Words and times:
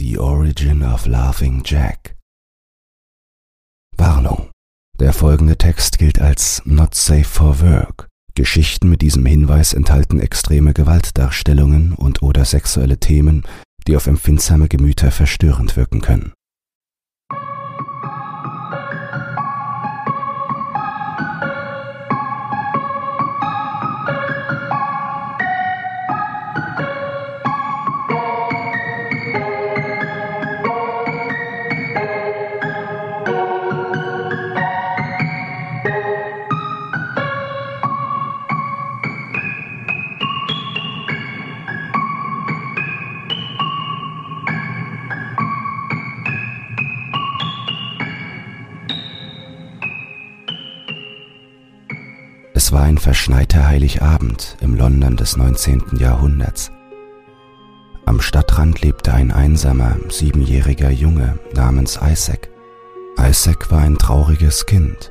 The 0.00 0.16
Origin 0.18 0.82
of 0.82 1.04
Laughing 1.04 1.60
Jack. 1.62 2.16
Warnung. 3.98 4.48
Der 4.98 5.12
folgende 5.12 5.58
Text 5.58 5.98
gilt 5.98 6.18
als 6.18 6.62
not 6.64 6.94
safe 6.94 7.24
for 7.24 7.60
work. 7.60 8.08
Geschichten 8.34 8.88
mit 8.88 9.02
diesem 9.02 9.26
Hinweis 9.26 9.74
enthalten 9.74 10.18
extreme 10.18 10.72
Gewaltdarstellungen 10.72 11.92
und 11.92 12.22
oder 12.22 12.46
sexuelle 12.46 12.96
Themen, 12.96 13.42
die 13.86 13.94
auf 13.94 14.06
empfindsame 14.06 14.68
Gemüter 14.68 15.10
verstörend 15.10 15.76
wirken 15.76 16.00
können. 16.00 16.32
Verschneiter 53.40 53.68
Heiligabend 53.68 54.58
im 54.60 54.74
London 54.74 55.16
des 55.16 55.38
19. 55.38 55.96
Jahrhunderts. 55.98 56.70
Am 58.04 58.20
Stadtrand 58.20 58.82
lebte 58.82 59.14
ein 59.14 59.32
einsamer, 59.32 59.96
siebenjähriger 60.10 60.90
Junge 60.90 61.38
namens 61.54 61.98
Isaac. 62.02 62.50
Isaac 63.18 63.70
war 63.70 63.80
ein 63.80 63.96
trauriges 63.96 64.66
Kind. 64.66 65.10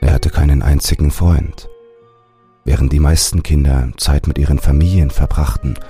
Er 0.00 0.12
hatte 0.12 0.30
keinen 0.30 0.62
einzigen 0.62 1.10
Freund. 1.10 1.68
Während 2.64 2.92
die 2.92 3.00
meisten 3.00 3.42
Kinder 3.42 3.88
Zeit 3.96 4.28
mit 4.28 4.38
ihren 4.38 4.60
Familien 4.60 5.10
verbrachten 5.10 5.80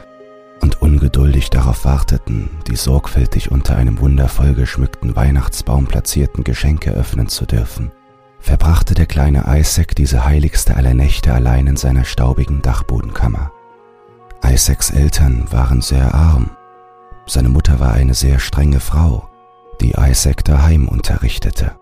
und 0.62 0.80
ungeduldig 0.80 1.50
darauf 1.50 1.84
warteten, 1.84 2.48
die 2.66 2.77
sorgfältig 2.77 3.50
unter 3.50 3.77
einem 3.77 4.00
wundervoll 4.00 4.55
geschmückten 4.55 5.14
Weihnachtsbaum 5.16 5.86
platzierten 5.86 6.44
Geschenke 6.44 6.92
öffnen 6.92 7.28
zu 7.28 7.44
dürfen, 7.44 7.92
verbrachte 8.39 8.94
der 8.94 9.06
kleine 9.06 9.44
Isaac 9.48 9.94
diese 9.97 10.25
heiligste 10.25 10.77
aller 10.77 10.94
Nächte 10.94 11.33
allein 11.34 11.67
in 11.67 11.77
seiner 11.77 12.05
staubigen 12.05 12.62
Dachbodenkammer. 12.62 13.53
Isaacs 14.45 14.91
Eltern 14.91 15.47
waren 15.50 15.80
sehr 15.80 16.14
arm. 16.14 16.50
Seine 17.27 17.48
Mutter 17.48 17.80
war 17.80 17.92
eine 17.92 18.14
sehr 18.14 18.39
strenge 18.39 18.80
Frau, 18.80 19.28
die 19.80 19.95
Isaac 19.98 20.45
daheim 20.45 20.89
unterrichtete. 20.89 21.72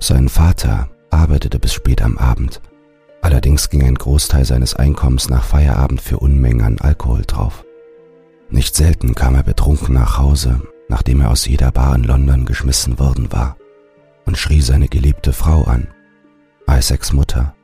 Sein 0.00 0.28
Vater 0.28 0.88
arbeitete 1.10 1.58
bis 1.58 1.72
spät 1.72 2.02
am 2.02 2.18
Abend, 2.18 2.60
allerdings 3.22 3.70
ging 3.70 3.82
ein 3.82 3.94
Großteil 3.94 4.44
seines 4.44 4.74
Einkommens 4.74 5.30
nach 5.30 5.44
Feierabend 5.44 6.00
für 6.00 6.18
Unmengen 6.18 6.62
an 6.62 6.78
Alkohol 6.78 7.22
drauf. 7.26 7.64
Nicht 8.50 8.76
selten 8.76 9.14
kam 9.14 9.34
er 9.34 9.42
betrunken 9.42 9.94
nach 9.94 10.18
Hause, 10.18 10.60
nachdem 10.88 11.20
er 11.20 11.30
aus 11.30 11.46
jeder 11.46 11.70
Bar 11.70 11.94
in 11.94 12.04
London 12.04 12.44
geschmissen 12.44 12.98
worden 12.98 13.32
war 13.32 13.56
und 14.28 14.36
schrie 14.36 14.60
seine 14.60 14.88
geliebte 14.88 15.32
Frau 15.32 15.64
an, 15.64 15.88
Isaacs 16.68 17.14
Mutter. 17.14 17.54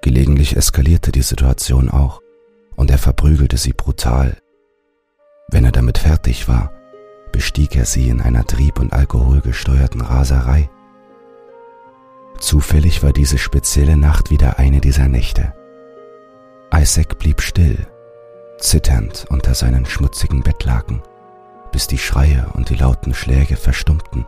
Gelegentlich 0.00 0.56
eskalierte 0.56 1.12
die 1.12 1.22
Situation 1.22 1.88
auch 1.88 2.20
und 2.74 2.90
er 2.90 2.98
verprügelte 2.98 3.56
sie 3.56 3.72
brutal. 3.72 4.36
Wenn 5.52 5.64
er 5.64 5.70
damit 5.70 5.98
fertig 5.98 6.48
war, 6.48 6.72
bestieg 7.30 7.76
er 7.76 7.84
sie 7.84 8.08
in 8.08 8.20
einer 8.20 8.44
trieb- 8.44 8.80
und 8.80 8.92
alkoholgesteuerten 8.92 10.00
Raserei. 10.00 10.68
Zufällig 12.40 13.04
war 13.04 13.12
diese 13.12 13.38
spezielle 13.38 13.96
Nacht 13.96 14.30
wieder 14.30 14.58
eine 14.58 14.80
dieser 14.80 15.06
Nächte. 15.06 15.54
Isaac 16.74 17.20
blieb 17.20 17.40
still, 17.40 17.86
zitternd 18.58 19.26
unter 19.28 19.54
seinen 19.54 19.86
schmutzigen 19.86 20.42
Bettlaken, 20.42 21.02
bis 21.70 21.86
die 21.86 21.98
Schreie 21.98 22.48
und 22.54 22.68
die 22.68 22.76
lauten 22.76 23.14
Schläge 23.14 23.56
verstummten. 23.56 24.26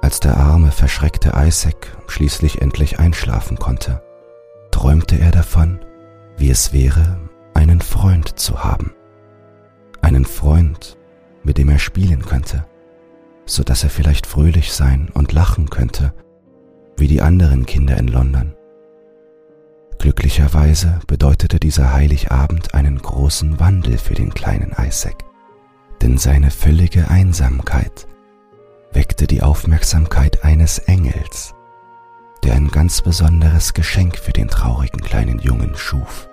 Als 0.00 0.20
der 0.20 0.36
arme, 0.36 0.70
verschreckte 0.70 1.32
Isaac 1.36 1.96
schließlich 2.06 2.62
endlich 2.62 2.98
einschlafen 2.98 3.58
konnte, 3.58 4.02
träumte 4.70 5.16
er 5.16 5.30
davon, 5.30 5.80
wie 6.36 6.50
es 6.50 6.72
wäre, 6.72 7.18
einen 7.54 7.80
Freund 7.80 8.38
zu 8.38 8.62
haben. 8.62 8.92
Einen 10.00 10.24
Freund, 10.24 10.96
mit 11.42 11.58
dem 11.58 11.68
er 11.68 11.78
spielen 11.78 12.24
könnte, 12.24 12.64
so 13.44 13.64
dass 13.64 13.82
er 13.82 13.90
vielleicht 13.90 14.26
fröhlich 14.26 14.72
sein 14.72 15.10
und 15.14 15.32
lachen 15.32 15.70
könnte, 15.70 16.14
wie 16.96 17.08
die 17.08 17.22
anderen 17.22 17.66
Kinder 17.66 17.96
in 17.96 18.08
London. 18.08 18.54
Glücklicherweise 19.98 21.00
bedeutete 21.06 21.58
dieser 21.58 21.92
Heiligabend 21.92 22.74
einen 22.74 22.98
großen 22.98 23.58
Wandel 23.58 23.98
für 23.98 24.14
den 24.14 24.32
kleinen 24.32 24.72
Isaac, 24.78 25.24
denn 26.02 26.18
seine 26.18 26.50
völlige 26.50 27.08
Einsamkeit 27.08 28.07
weckte 28.92 29.26
die 29.26 29.42
Aufmerksamkeit 29.42 30.44
eines 30.44 30.78
Engels, 30.78 31.54
der 32.42 32.54
ein 32.54 32.68
ganz 32.68 33.02
besonderes 33.02 33.74
Geschenk 33.74 34.18
für 34.18 34.32
den 34.32 34.48
traurigen 34.48 35.00
kleinen 35.00 35.38
Jungen 35.38 35.74
schuf. 35.76 36.28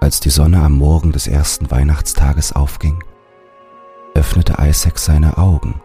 Als 0.00 0.20
die 0.20 0.30
Sonne 0.30 0.62
am 0.62 0.72
Morgen 0.72 1.12
des 1.12 1.26
ersten 1.26 1.70
Weihnachtstages 1.70 2.52
aufging, 2.52 3.02
öffnete 4.14 4.56
Isaac 4.60 4.98
seine 4.98 5.38
Augen 5.38 5.80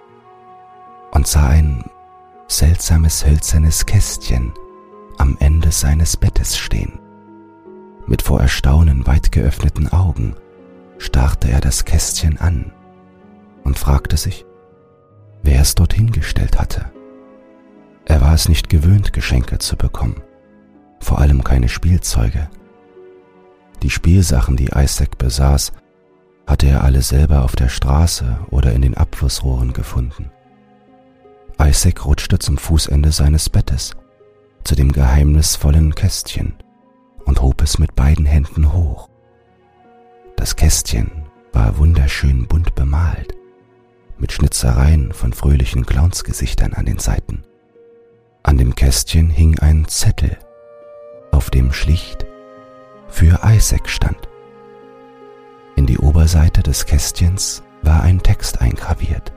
und 1.12 1.26
sah 1.26 1.48
ein 1.48 1.90
seltsames 2.48 3.26
hölzernes 3.26 3.86
Kästchen 3.86 4.54
am 5.18 5.38
Ende 5.40 5.72
seines 5.72 6.18
Bettes 6.18 6.58
stehen. 6.58 7.00
Mit 8.08 8.22
vor 8.22 8.42
Erstaunen 8.42 9.06
weit 9.08 9.32
geöffneten 9.32 9.88
Augen 9.92 10.36
starrte 10.98 11.50
er 11.50 11.62
das 11.62 11.86
Kästchen 11.86 12.40
an 12.40 12.74
und 13.64 13.78
fragte 13.78 14.18
sich, 14.18 14.46
wer 15.44 15.62
es 15.62 15.76
dorthin 15.76 16.12
gestellt 16.12 16.60
hatte. 16.60 16.92
Er 18.06 18.22
war 18.22 18.34
es 18.34 18.50
nicht 18.50 18.70
gewöhnt, 18.70 19.14
Geschenke 19.14 19.60
zu 19.60 19.76
bekommen, 19.76 20.22
vor 21.00 21.20
allem 21.20 21.44
keine 21.44 21.70
Spielzeuge. 21.70 22.50
Die 23.84 23.90
Spielsachen, 23.90 24.58
die 24.58 24.72
Isaac 24.76 25.18
besaß, 25.18 25.72
hatte 26.48 26.68
er 26.68 26.84
alle 26.84 27.02
selber 27.02 27.44
auf 27.44 27.56
der 27.56 27.70
Straße 27.70 28.40
oder 28.50 28.74
in 28.74 28.82
den 28.82 28.98
Abflussrohren 28.98 29.74
gefunden. 29.74 30.32
Isaac 31.62 32.06
rutschte 32.06 32.40
zum 32.40 32.58
Fußende 32.58 33.12
seines 33.12 33.50
Bettes, 33.50 33.96
zu 34.64 34.76
dem 34.76 34.92
geheimnisvollen 34.92 35.94
Kästchen 35.94 36.56
und 37.26 37.42
hob 37.42 37.62
es 37.62 37.78
mit 37.78 37.96
beiden 37.96 38.26
Händen 38.26 38.74
hoch. 38.74 39.08
Das 40.36 40.56
Kästchen 40.56 41.12
war 41.54 41.78
wunderschön 41.78 42.48
bunt 42.48 42.76
bemalt 42.76 43.39
mit 44.20 44.32
Schnitzereien 44.32 45.14
von 45.14 45.34
fröhlichen 45.34 45.86
Clownsgesichtern 45.86 46.74
an 46.74 46.86
den 46.86 47.00
Seiten. 47.00 47.44
An 48.44 48.58
dem 48.58 48.76
Kästchen 48.76 49.30
hing 49.30 49.60
ein 49.60 49.88
Zettel, 49.88 50.38
auf 51.32 51.50
dem 51.50 51.72
schlicht 51.72 52.26
für 53.08 53.40
Isaac 53.44 53.90
stand. 53.90 54.30
In 55.76 55.86
die 55.86 55.98
Oberseite 55.98 56.64
des 56.64 56.86
Kästchens 56.86 57.64
war 57.82 58.04
ein 58.04 58.22
Text 58.22 58.62
eingraviert. 58.62 59.32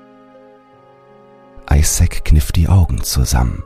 Isaac 1.71 2.25
kniff 2.25 2.53
die 2.53 2.69
Augen 2.69 3.03
zusammen, 3.03 3.65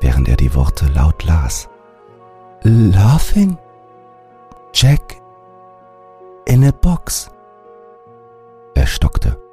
während 0.00 0.28
er 0.28 0.36
die 0.36 0.54
Worte 0.54 0.86
laut 0.94 1.24
las. 1.24 1.68
Laughing 2.62 3.56
Jack 4.74 5.20
in 6.46 6.64
a 6.64 6.70
box. 6.70 7.30
Er 8.74 8.86
stockte. 8.86 9.47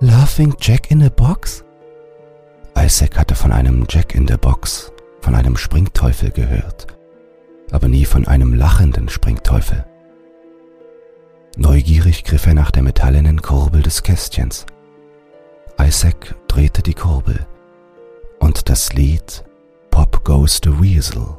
Laughing 0.00 0.54
Jack 0.60 0.92
in 0.92 1.02
a 1.02 1.08
Box? 1.08 1.64
Isaac 2.76 3.18
hatte 3.18 3.34
von 3.34 3.50
einem 3.50 3.84
Jack 3.88 4.14
in 4.14 4.28
the 4.28 4.36
Box, 4.36 4.92
von 5.22 5.34
einem 5.34 5.56
Springteufel 5.56 6.30
gehört, 6.30 6.86
aber 7.72 7.88
nie 7.88 8.04
von 8.04 8.28
einem 8.28 8.54
lachenden 8.54 9.08
Springteufel. 9.08 9.84
Neugierig 11.56 12.22
griff 12.22 12.46
er 12.46 12.54
nach 12.54 12.70
der 12.70 12.84
metallenen 12.84 13.42
Kurbel 13.42 13.82
des 13.82 14.04
Kästchens. 14.04 14.66
Isaac 15.80 16.36
drehte 16.46 16.84
die 16.84 16.94
Kurbel 16.94 17.44
und 18.38 18.68
das 18.68 18.92
Lied 18.92 19.44
Pop 19.90 20.22
Goes 20.22 20.60
the 20.62 20.80
Weasel 20.80 21.38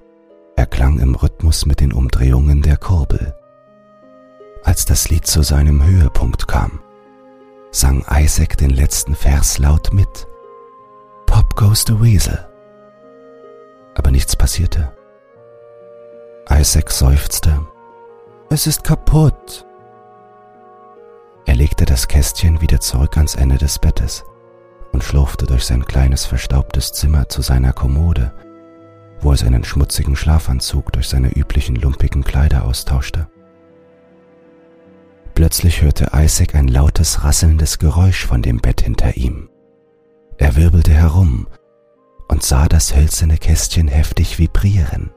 erklang 0.58 1.00
im 1.00 1.16
Rhythmus 1.16 1.66
mit 1.66 1.80
den 1.80 1.94
Umdrehungen 1.94 2.62
der 2.62 2.76
Kurbel. 2.76 3.34
Als 4.66 4.84
das 4.84 5.10
Lied 5.10 5.26
zu 5.26 5.44
seinem 5.44 5.82
Höhepunkt 5.82 6.50
kam, 6.50 6.82
sang 7.72 8.04
Isaac 8.12 8.58
den 8.58 8.72
letzten 8.72 9.16
Vers 9.16 9.60
laut 9.60 9.94
mit. 9.94 10.28
Pop 11.26 11.56
goes 11.56 11.84
the 11.86 12.00
Weasel. 12.00 12.48
Aber 13.96 14.12
nichts 14.12 14.36
passierte. 14.36 14.92
Isaac 16.50 16.90
seufzte. 16.92 17.60
Es 18.50 18.66
ist 18.66 18.84
kaputt. 18.84 19.66
Er 21.46 21.56
legte 21.56 21.86
das 21.86 22.08
Kästchen 22.08 22.62
wieder 22.62 22.80
zurück 22.80 23.18
ans 23.18 23.36
Ende 23.36 23.58
des 23.58 23.78
Bettes 23.78 24.24
und 24.92 25.04
schlurfte 25.04 25.46
durch 25.46 25.66
sein 25.66 25.86
kleines 25.86 26.26
verstaubtes 26.26 26.94
Zimmer 26.94 27.30
zu 27.30 27.42
seiner 27.42 27.74
Kommode, 27.74 28.34
wo 29.20 29.32
er 29.32 29.38
seinen 29.38 29.64
schmutzigen 29.64 30.16
Schlafanzug 30.16 30.92
durch 30.94 31.08
seine 31.08 31.30
üblichen 31.30 31.76
lumpigen 31.76 32.24
Kleider 32.24 32.66
austauschte. 32.66 33.28
Plötzlich 35.40 35.82
hörte 35.82 36.10
Isaac 36.14 36.54
ein 36.54 36.68
lautes 36.68 37.24
rasselndes 37.24 37.80
Geräusch 37.80 38.26
von 38.26 38.42
dem 38.42 38.60
Bett 38.60 38.82
hinter 38.82 39.16
ihm. 39.16 39.50
Er 40.38 40.58
wirbelte 40.58 40.92
herum 40.92 41.48
und 42.28 42.44
sah 42.44 42.68
das 42.68 42.94
hölzerne 42.94 43.38
Kästchen 43.38 43.88
heftig 43.88 44.38
vibrieren. 44.38 45.12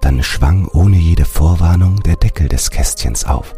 Dann 0.00 0.22
schwang 0.22 0.68
ohne 0.68 0.96
jede 0.96 1.24
Vorwarnung 1.24 2.04
der 2.04 2.14
Deckel 2.14 2.46
des 2.46 2.70
Kästchens 2.70 3.24
auf 3.24 3.54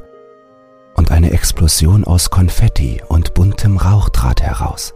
und 0.95 1.11
eine 1.11 1.33
Explosion 1.33 2.05
aus 2.05 2.31
Konfetti 2.31 3.03
und 3.07 3.35
buntem 3.35 3.77
Rauch 3.77 4.09
trat 4.09 4.41
heraus. 4.41 4.95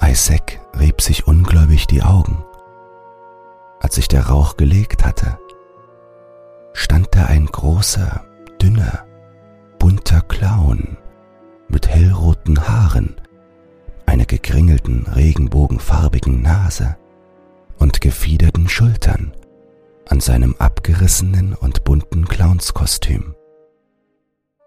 Isaac 0.00 0.60
rieb 0.78 1.00
sich 1.00 1.26
ungläubig 1.26 1.88
die 1.88 2.04
Augen. 2.04 2.44
Als 3.80 3.96
sich 3.96 4.06
der 4.06 4.28
Rauch 4.28 4.56
gelegt 4.56 5.04
hatte, 5.04 5.36
stand 6.74 7.08
da 7.10 7.24
ein 7.24 7.46
großer, 7.46 8.24
dünner, 8.64 9.04
bunter 9.78 10.22
Clown 10.22 10.96
mit 11.68 11.86
hellroten 11.86 12.66
Haaren, 12.66 13.20
einer 14.06 14.24
gekringelten, 14.24 15.06
regenbogenfarbigen 15.06 16.40
Nase 16.40 16.96
und 17.78 18.00
gefiederten 18.00 18.66
Schultern 18.66 19.36
an 20.08 20.20
seinem 20.20 20.54
abgerissenen 20.58 21.54
und 21.54 21.84
bunten 21.84 22.26
Clownskostüm. 22.26 23.34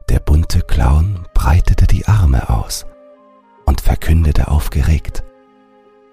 Der 0.10 0.20
bunte 0.20 0.62
Clown 0.62 1.26
breitete 1.34 1.88
die 1.88 2.06
Arme 2.06 2.52
aus 2.52 2.86
und 3.66 3.82
verkündete 3.82 4.48
aufgeregt. 4.48 5.24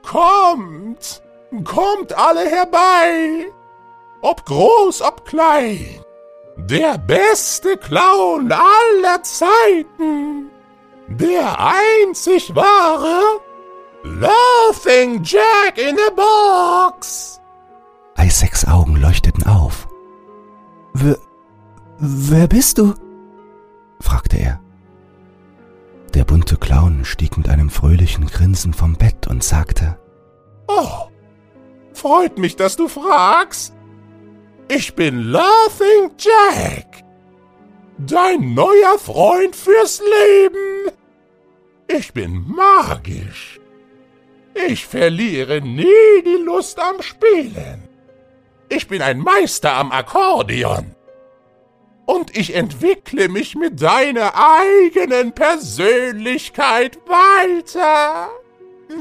Kommt, 0.03 1.23
kommt 1.65 2.15
alle 2.15 2.49
herbei, 2.49 3.45
ob 4.23 4.47
groß, 4.47 5.03
ob 5.03 5.27
klein, 5.27 6.04
der 6.57 6.99
beste 6.99 7.77
Clown 7.77 8.51
aller 8.53 9.23
Zeiten, 9.23 10.51
der 11.09 11.57
einzig 11.59 12.55
wahre 12.55 13.41
Laughing 14.03 15.23
Jack 15.23 15.79
in 15.79 15.97
the 15.97 16.15
Box. 16.15 17.41
Isaacs 18.19 18.67
Augen 18.67 18.97
leuchteten 18.97 19.47
auf. 19.47 19.89
Wer, 20.93 21.17
wer 21.99 22.47
bist 22.47 22.79
du? 22.79 22.95
fragte 24.01 24.37
er. 24.37 24.61
Der 26.13 26.25
bunte 26.25 26.57
Clown 26.57 27.05
stieg 27.05 27.37
mit 27.37 27.49
einem 27.49 27.71
fröhlichen 27.71 28.27
Grinsen 28.27 28.73
vom 28.73 28.95
Bett 28.95 29.27
und 29.27 29.43
sagte, 29.43 29.99
Oh, 30.69 31.09
freut 31.93 32.39
mich, 32.39 32.57
dass 32.57 32.77
du 32.77 32.89
fragst. 32.89 33.75
Ich 34.69 34.95
bin 34.95 35.31
Laughing 35.31 36.11
Jack, 36.19 37.05
dein 37.99 38.55
neuer 38.55 38.99
Freund 38.99 39.55
fürs 39.55 40.01
Leben. 40.01 40.91
Ich 41.87 42.15
bin 42.15 42.45
magisch. 42.49 43.61
Ich 44.55 44.87
verliere 44.87 45.61
nie 45.61 46.23
die 46.25 46.43
Lust 46.43 46.79
am 46.79 47.03
Spielen. 47.03 47.89
Ich 48.71 48.89
bin 48.89 49.03
ein 49.03 49.19
Meister 49.19 49.75
am 49.75 49.93
Akkordeon. 49.93 50.95
Und 52.07 52.37
ich 52.37 52.55
entwickle 52.55 53.29
mich 53.29 53.55
mit 53.55 53.83
deiner 53.83 54.33
eigenen 54.35 55.33
Persönlichkeit 55.33 56.99
weiter, 57.07 58.31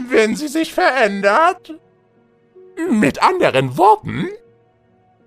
wenn 0.09 0.35
sie 0.35 0.47
sich 0.49 0.73
verändert. 0.73 1.73
Mit 2.89 3.21
anderen 3.21 3.77
Worten, 3.77 4.29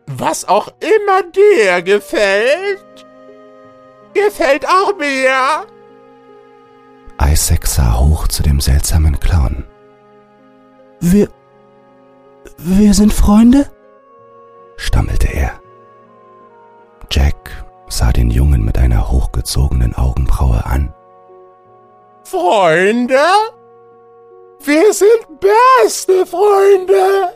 was 0.07 0.47
auch 0.47 0.69
immer 0.81 1.23
dir 1.33 1.83
gefällt, 1.83 3.07
gefällt 4.15 4.67
auch 4.67 4.97
mir. 4.97 5.67
Isaac 7.23 7.67
sah 7.67 7.99
hoch 7.99 8.29
zu 8.29 8.43
dem 8.43 8.61
seltsamen 8.61 9.19
Clown. 9.21 9.67
Wir. 11.01 11.29
Wir 12.59 12.95
sind 12.95 13.13
Freunde? 13.13 13.71
stammelte 14.77 15.29
er. 15.29 15.61
Jack 17.11 17.65
sah 17.89 18.13
den 18.13 18.31
Jungen 18.31 18.65
mit 18.65 18.79
einer 18.79 19.11
hochgezogenen 19.11 19.95
Augenbraue 19.95 20.65
an. 20.65 20.93
Freunde? 22.25 23.21
Wir 24.61 24.93
sind 24.93 25.41
beste 25.41 26.27
Freunde. 26.27 27.33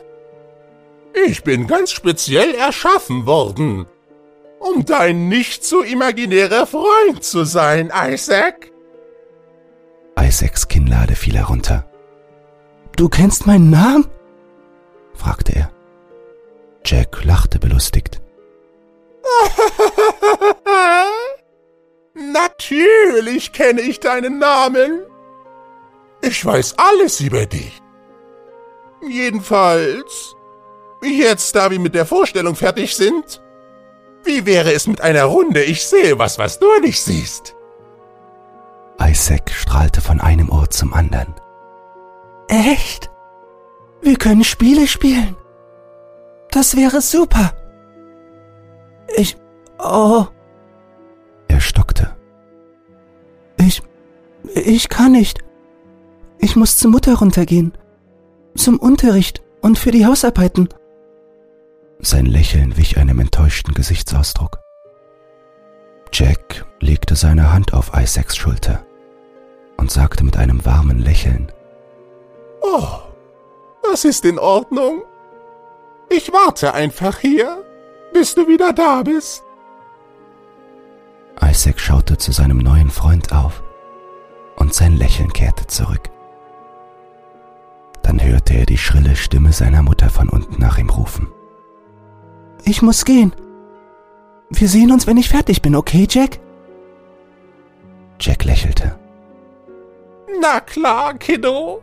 Ich 1.13 1.43
bin 1.43 1.67
ganz 1.67 1.91
speziell 1.91 2.55
erschaffen 2.55 3.25
worden, 3.25 3.85
um 4.59 4.85
dein 4.85 5.27
nicht 5.27 5.63
zu 5.65 5.81
imaginärer 5.81 6.65
Freund 6.67 7.23
zu 7.23 7.43
sein, 7.43 7.91
Isaac. 7.93 8.71
Isaacs 10.19 10.67
Kinnlade 10.67 11.15
fiel 11.15 11.37
herunter. 11.37 11.85
Du 12.95 13.09
kennst 13.09 13.47
meinen 13.47 13.69
Namen? 13.69 14.07
fragte 15.13 15.53
er. 15.55 15.71
Jack 16.85 17.23
lachte 17.23 17.59
belustigt. 17.59 18.21
Natürlich 22.13 23.51
kenne 23.51 23.81
ich 23.81 23.99
deinen 23.99 24.39
Namen. 24.39 25.03
Ich 26.21 26.45
weiß 26.45 26.75
alles 26.77 27.19
über 27.19 27.45
dich. 27.45 27.81
Jedenfalls, 29.07 30.35
jetzt 31.09 31.55
da 31.55 31.71
wir 31.71 31.79
mit 31.79 31.95
der 31.95 32.05
Vorstellung 32.05 32.55
fertig 32.55 32.95
sind, 32.95 33.41
wie 34.23 34.45
wäre 34.45 34.71
es 34.73 34.87
mit 34.87 35.01
einer 35.01 35.23
Runde 35.23 35.63
Ich 35.63 35.85
sehe 35.85 36.19
was, 36.19 36.37
was 36.37 36.59
du 36.59 36.67
nicht 36.81 37.01
siehst? 37.01 37.55
Isaac 38.99 39.49
strahlte 39.51 40.01
von 40.01 40.21
einem 40.21 40.49
Ohr 40.49 40.69
zum 40.69 40.93
anderen. 40.93 41.33
Echt? 42.47 43.09
Wir 44.01 44.15
können 44.17 44.43
Spiele 44.43 44.87
spielen. 44.87 45.35
Das 46.51 46.75
wäre 46.75 47.01
super. 47.01 47.53
Ich. 49.15 49.37
Oh. 49.79 50.25
Er 51.47 51.61
stockte. 51.61 52.15
Ich. 53.57 53.81
Ich 54.53 54.89
kann 54.89 55.13
nicht. 55.13 55.39
Ich 56.39 56.55
muss 56.55 56.77
zur 56.77 56.91
Mutter 56.91 57.15
runtergehen. 57.15 57.73
Zum 58.55 58.79
Unterricht 58.79 59.41
und 59.61 59.79
für 59.79 59.91
die 59.91 60.05
Hausarbeiten. 60.05 60.69
Sein 62.03 62.25
Lächeln 62.25 62.77
wich 62.77 62.97
einem 62.97 63.19
enttäuschten 63.19 63.75
Gesichtsausdruck. 63.75 64.59
Jack 66.11 66.65
legte 66.79 67.15
seine 67.15 67.53
Hand 67.53 67.75
auf 67.75 67.91
Isaacs 67.95 68.35
Schulter 68.35 68.83
und 69.77 69.91
sagte 69.91 70.23
mit 70.23 70.35
einem 70.35 70.65
warmen 70.65 70.97
Lächeln, 70.97 71.51
Oh, 72.61 72.87
das 73.83 74.03
ist 74.03 74.25
in 74.25 74.39
Ordnung. 74.39 75.03
Ich 76.09 76.33
warte 76.33 76.73
einfach 76.73 77.19
hier, 77.19 77.63
bis 78.13 78.33
du 78.33 78.47
wieder 78.47 78.73
da 78.73 79.03
bist. 79.03 79.43
Isaac 81.39 81.79
schaute 81.79 82.17
zu 82.17 82.31
seinem 82.31 82.57
neuen 82.57 82.89
Freund 82.89 83.31
auf 83.31 83.61
und 84.55 84.73
sein 84.73 84.97
Lächeln 84.97 85.31
kehrte 85.33 85.67
zurück. 85.67 86.09
Dann 88.01 88.21
hörte 88.21 88.55
er 88.55 88.65
die 88.65 88.79
schrille 88.79 89.15
Stimme 89.15 89.53
seiner 89.53 89.83
Mutter 89.83 90.09
von 90.09 90.29
unten 90.29 90.59
nach 90.59 90.79
ihm 90.79 90.89
rufen. 90.89 91.31
Ich 92.63 92.81
muss 92.81 93.05
gehen. 93.05 93.33
Wir 94.49 94.67
sehen 94.67 94.91
uns, 94.91 95.07
wenn 95.07 95.17
ich 95.17 95.29
fertig 95.29 95.61
bin, 95.61 95.75
okay, 95.75 96.07
Jack? 96.09 96.39
Jack 98.19 98.43
lächelte. 98.43 98.99
Na 100.39 100.59
klar, 100.59 101.13
Kiddo. 101.15 101.81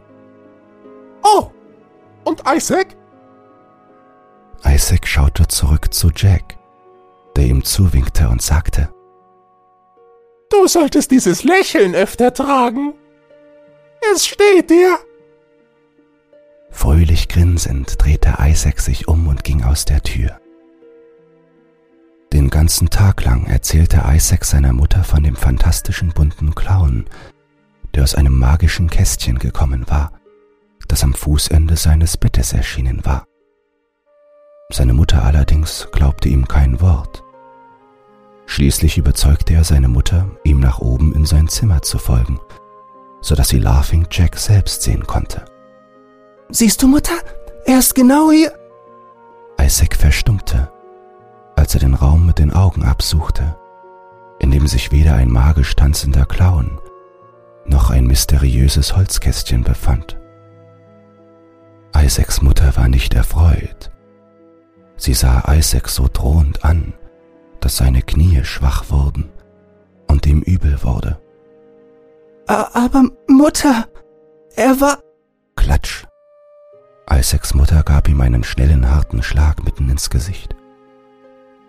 Oh, 1.23 1.51
und 2.25 2.43
Isaac? 2.47 2.97
Isaac 4.65 5.07
schaute 5.07 5.49
zurück 5.49 5.93
zu 5.93 6.11
Jack, 6.15 6.59
der 7.37 7.47
ihm 7.47 7.65
zuwinkte 7.65 8.29
und 8.29 8.43
sagte, 8.43 8.91
Du 10.51 10.67
solltest 10.67 11.11
dieses 11.11 11.45
Lächeln 11.45 11.95
öfter 11.95 12.33
tragen. 12.33 12.95
Es 14.13 14.27
steht 14.27 14.71
dir. 14.71 14.99
Fröhlich 16.71 17.29
grinsend 17.29 18.03
drehte 18.03 18.37
Isaac 18.41 18.81
sich 18.81 19.09
um 19.09 19.27
und 19.27 19.45
ging 19.45 19.63
aus 19.63 19.85
der 19.85 20.03
Tür. 20.03 20.41
Den 22.33 22.51
ganzen 22.51 22.91
Tag 22.91 23.25
lang 23.25 23.47
erzählte 23.47 24.03
Isaac 24.07 24.45
seiner 24.45 24.73
Mutter 24.73 25.03
von 25.03 25.23
dem 25.23 25.35
fantastischen 25.35 26.11
bunten 26.11 26.55
Clown, 26.55 27.07
der 27.95 28.03
aus 28.03 28.15
einem 28.15 28.39
magischen 28.39 28.91
Kästchen 28.91 29.39
gekommen 29.39 29.87
war, 29.89 30.13
das 30.89 31.03
am 31.05 31.15
Fußende 31.15 31.77
seines 31.77 32.17
Bettes 32.17 32.53
erschienen 32.53 33.05
war. 33.05 33.25
Seine 34.71 34.93
Mutter 34.93 35.25
allerdings 35.25 35.89
glaubte 35.93 36.29
ihm 36.29 36.47
kein 36.47 36.81
Wort. 36.81 37.25
Schließlich 38.47 38.99
überzeugte 38.99 39.55
er 39.55 39.65
seine 39.65 39.89
Mutter, 39.89 40.31
ihm 40.45 40.61
nach 40.61 40.79
oben 40.79 41.15
in 41.15 41.25
sein 41.25 41.49
Zimmer 41.49 41.83
zu 41.83 41.99
folgen, 41.99 42.39
so 43.23 43.35
dass 43.35 43.49
sie 43.49 43.59
Laughing 43.59 44.07
Jack 44.11 44.37
selbst 44.37 44.83
sehen 44.83 45.07
konnte. 45.07 45.45
Siehst 46.51 46.83
du, 46.83 46.89
Mutter? 46.89 47.15
Er 47.65 47.79
ist 47.79 47.95
genau 47.95 48.31
hier. 48.31 48.53
Isaac 49.61 49.97
verstummte, 49.97 50.71
als 51.59 51.75
er 51.75 51.81
den 51.81 51.95
Raum 51.95 52.25
mit 52.25 52.39
den 52.39 52.53
Augen 52.53 52.85
absuchte, 52.85 53.57
in 54.39 54.53
dem 54.53 54.69
sich 54.69 54.93
weder 54.93 55.15
ein 55.15 55.29
magisch 55.29 55.75
tanzender 55.75 56.25
Clown 56.25 56.81
noch 57.67 57.91
ein 57.91 58.07
mysteriöses 58.07 58.97
Holzkästchen 58.97 59.65
befand. 59.65 60.19
Isaacs 61.95 62.41
Mutter 62.43 62.77
war 62.77 62.89
nicht 62.89 63.13
erfreut. 63.13 63.91
Sie 64.97 65.15
sah 65.15 65.53
Isaac 65.53 65.89
so 65.89 66.09
drohend 66.11 66.65
an, 66.65 66.95
dass 67.61 67.77
seine 67.77 68.03
Knie 68.03 68.45
schwach 68.45 68.89
wurden 68.91 69.29
und 70.07 70.27
ihm 70.27 70.41
übel 70.43 70.83
wurde. 70.83 71.21
Aber 72.47 73.03
Mutter, 73.27 73.87
er 74.55 74.81
war... 74.81 74.99
Klatsch. 75.57 76.07
Isaacs 77.11 77.53
Mutter 77.53 77.83
gab 77.83 78.09
ihm 78.09 78.21
einen 78.21 78.45
schnellen, 78.45 78.89
harten 78.89 79.23
Schlag 79.23 79.65
mitten 79.65 79.91
ins 79.91 80.09
Gesicht. 80.09 80.55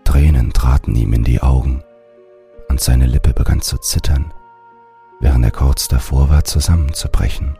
Tränen 0.09 0.51
traten 0.53 0.95
ihm 0.95 1.13
in 1.13 1.23
die 1.23 1.39
Augen 1.39 1.83
und 2.67 2.81
seine 2.81 3.05
Lippe 3.05 3.31
begann 3.31 3.61
zu 3.61 3.77
zittern, 3.77 4.33
während 5.19 5.45
er 5.45 5.51
kurz 5.51 5.87
davor 5.87 6.31
war, 6.31 6.43
zusammenzubrechen. 6.43 7.59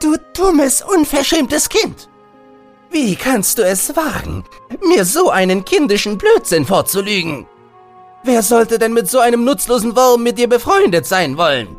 Du 0.00 0.14
dummes, 0.32 0.82
unverschämtes 0.82 1.68
Kind! 1.68 2.08
Wie 2.92 3.16
kannst 3.16 3.58
du 3.58 3.64
es 3.64 3.96
wagen, 3.96 4.44
mir 4.86 5.04
so 5.04 5.30
einen 5.30 5.64
kindischen 5.64 6.18
Blödsinn 6.18 6.66
vorzulügen? 6.66 7.46
Wer 8.22 8.44
sollte 8.44 8.78
denn 8.78 8.92
mit 8.92 9.10
so 9.10 9.18
einem 9.18 9.42
nutzlosen 9.44 9.96
Wurm 9.96 10.22
mit 10.22 10.38
dir 10.38 10.48
befreundet 10.48 11.04
sein 11.04 11.36
wollen? 11.36 11.76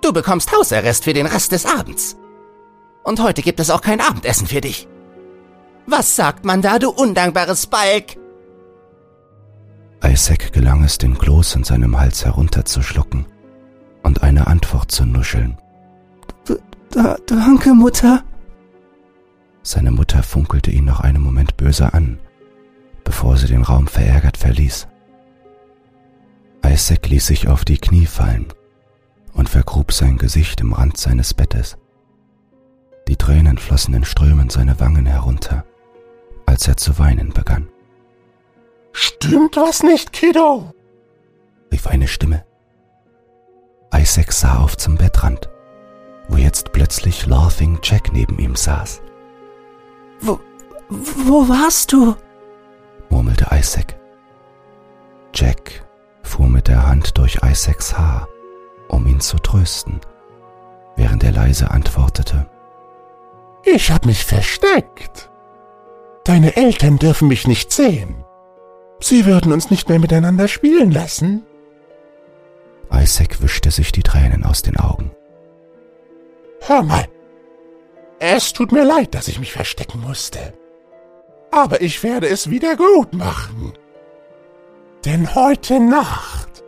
Du 0.00 0.12
bekommst 0.12 0.52
Hausarrest 0.56 1.02
für 1.02 1.12
den 1.12 1.26
Rest 1.26 1.50
des 1.50 1.66
Abends. 1.66 2.16
Und 3.02 3.20
heute 3.20 3.42
gibt 3.42 3.58
es 3.58 3.70
auch 3.70 3.80
kein 3.80 4.00
Abendessen 4.00 4.46
für 4.46 4.60
dich. 4.60 4.86
Was 5.86 6.14
sagt 6.14 6.44
man 6.44 6.62
da, 6.62 6.78
du 6.78 6.90
undankbares 6.90 7.66
Balk? 7.66 8.16
Isaac 10.04 10.52
gelang 10.52 10.84
es, 10.84 10.98
den 10.98 11.18
Kloß 11.18 11.56
in 11.56 11.64
seinem 11.64 11.98
Hals 11.98 12.24
herunterzuschlucken 12.24 13.26
und 14.02 14.22
eine 14.22 14.46
Antwort 14.46 14.90
zu 14.90 15.04
nuscheln. 15.04 15.58
Da, 16.90 17.16
danke, 17.26 17.74
Mutter. 17.74 18.24
Seine 19.62 19.90
Mutter 19.90 20.22
funkelte 20.22 20.70
ihn 20.70 20.86
noch 20.86 21.00
einen 21.00 21.22
Moment 21.22 21.56
böse 21.56 21.92
an, 21.92 22.18
bevor 23.04 23.36
sie 23.36 23.48
den 23.48 23.62
Raum 23.62 23.86
verärgert 23.86 24.38
verließ. 24.38 24.88
Isaac 26.64 27.08
ließ 27.08 27.26
sich 27.26 27.48
auf 27.48 27.64
die 27.64 27.78
Knie 27.78 28.06
fallen 28.06 28.46
und 29.34 29.48
vergrub 29.48 29.92
sein 29.92 30.16
Gesicht 30.16 30.60
im 30.60 30.72
Rand 30.72 30.96
seines 30.96 31.34
Bettes. 31.34 31.76
Die 33.08 33.16
Tränen 33.16 33.58
flossen 33.58 33.94
in 33.94 34.04
Strömen 34.04 34.50
seine 34.50 34.80
Wangen 34.80 35.06
herunter, 35.06 35.64
als 36.46 36.68
er 36.68 36.76
zu 36.76 36.98
weinen 36.98 37.32
begann. 37.32 37.68
Stimmt 39.00 39.56
was 39.56 39.84
nicht, 39.84 40.12
Kiddo? 40.12 40.74
rief 41.70 41.86
eine 41.86 42.08
Stimme. 42.08 42.44
Isaac 43.94 44.32
sah 44.32 44.58
auf 44.58 44.76
zum 44.76 44.96
Bettrand, 44.96 45.48
wo 46.28 46.36
jetzt 46.36 46.72
plötzlich 46.72 47.24
Laughing 47.24 47.78
Jack 47.80 48.12
neben 48.12 48.40
ihm 48.40 48.56
saß. 48.56 49.00
Wo, 50.20 50.40
wo 50.88 51.48
warst 51.48 51.92
du? 51.92 52.16
murmelte 53.08 53.46
Isaac. 53.52 53.96
Jack 55.32 55.86
fuhr 56.24 56.48
mit 56.48 56.66
der 56.66 56.84
Hand 56.84 57.18
durch 57.18 57.38
Isaacs 57.44 57.96
Haar, 57.96 58.26
um 58.88 59.06
ihn 59.06 59.20
zu 59.20 59.38
trösten, 59.38 60.00
während 60.96 61.22
er 61.22 61.30
leise 61.30 61.70
antwortete. 61.70 62.50
Ich 63.62 63.92
hab 63.92 64.06
mich 64.06 64.24
versteckt. 64.24 65.30
Deine 66.24 66.56
Eltern 66.56 66.98
dürfen 66.98 67.28
mich 67.28 67.46
nicht 67.46 67.70
sehen. 67.70 68.24
Sie 69.00 69.26
würden 69.26 69.52
uns 69.52 69.70
nicht 69.70 69.88
mehr 69.88 69.98
miteinander 69.98 70.48
spielen 70.48 70.90
lassen. 70.90 71.44
Isaac 72.92 73.40
wischte 73.42 73.70
sich 73.70 73.92
die 73.92 74.02
Tränen 74.02 74.44
aus 74.44 74.62
den 74.62 74.76
Augen. 74.76 75.10
Hör 76.60 76.82
mal. 76.82 77.06
Es 78.18 78.52
tut 78.52 78.72
mir 78.72 78.84
leid, 78.84 79.14
dass 79.14 79.28
ich 79.28 79.38
mich 79.38 79.52
verstecken 79.52 80.00
musste. 80.00 80.52
Aber 81.50 81.80
ich 81.80 82.02
werde 82.02 82.28
es 82.28 82.50
wieder 82.50 82.76
gut 82.76 83.12
machen. 83.12 83.72
Denn 85.04 85.34
heute 85.34 85.78
Nacht 85.78 86.64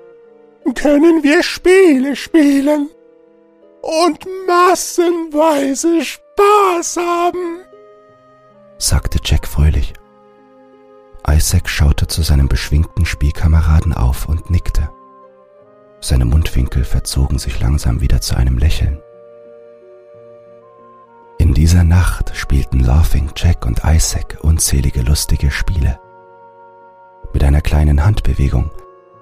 können 0.74 1.22
wir 1.22 1.42
Spiele 1.42 2.14
spielen 2.14 2.88
und 3.82 4.26
massenweise 4.46 6.02
Spaß 6.04 6.96
haben, 6.96 7.60
sagte 8.78 9.18
Jack 9.24 9.48
fröhlich. 9.48 9.92
Isaac 11.40 11.70
schaute 11.70 12.06
zu 12.06 12.20
seinem 12.20 12.48
beschwingten 12.48 13.06
Spielkameraden 13.06 13.94
auf 13.94 14.28
und 14.28 14.50
nickte. 14.50 14.90
Seine 15.98 16.26
Mundwinkel 16.26 16.84
verzogen 16.84 17.38
sich 17.38 17.58
langsam 17.60 18.02
wieder 18.02 18.20
zu 18.20 18.36
einem 18.36 18.58
Lächeln. 18.58 19.00
In 21.38 21.54
dieser 21.54 21.82
Nacht 21.82 22.36
spielten 22.36 22.80
Laughing 22.80 23.30
Jack 23.34 23.64
und 23.64 23.80
Isaac 23.86 24.36
unzählige 24.42 25.00
lustige 25.00 25.50
Spiele. 25.50 25.98
Mit 27.32 27.42
einer 27.42 27.62
kleinen 27.62 28.04
Handbewegung 28.04 28.70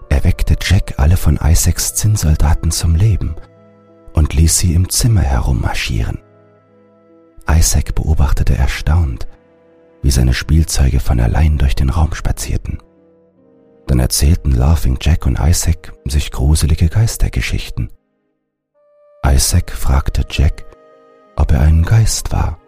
erweckte 0.08 0.56
Jack 0.60 0.94
alle 0.96 1.16
von 1.16 1.38
Isaacs 1.40 1.94
Zinnsoldaten 1.94 2.72
zum 2.72 2.96
Leben 2.96 3.37
und 4.12 4.34
ließ 4.34 4.58
sie 4.58 4.75
im 4.75 4.88
Zimmer 4.88 5.22
herummarschieren. 5.22 6.18
Isaac 7.48 7.94
beobachtete 7.94 8.56
erstaunt, 8.56 9.28
wie 10.02 10.11
seine 10.11 10.35
Spielzeuge 10.35 11.00
von 11.00 11.21
allein 11.21 11.59
durch 11.59 11.75
den 11.75 11.90
Raum 11.90 12.14
spazierten. 12.14 12.78
Dann 13.87 14.00
erzählten 14.00 14.52
Laughing 14.52 14.99
Jack 15.00 15.26
und 15.26 15.38
Isaac 15.40 15.93
sich 16.05 16.31
gruselige 16.31 16.88
Geistergeschichten. 16.88 17.90
Isaac 19.26 19.71
fragte 19.71 20.25
Jack, 20.31 20.64
ob 21.37 21.52
er 21.52 21.61
ein 21.61 21.83
Geist 21.83 22.33
war, 22.33 22.59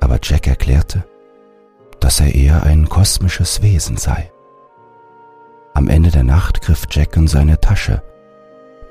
aber 0.00 0.18
Jack 0.22 0.46
erklärte, 0.46 1.04
dass 2.00 2.20
er 2.20 2.34
eher 2.34 2.62
ein 2.64 2.88
kosmisches 2.88 3.62
Wesen 3.62 3.96
sei. 3.96 4.30
Am 5.74 5.88
Ende 5.88 6.10
der 6.10 6.24
Nacht 6.24 6.62
griff 6.62 6.86
Jack 6.90 7.16
in 7.16 7.26
seine 7.26 7.60
Tasche 7.60 8.02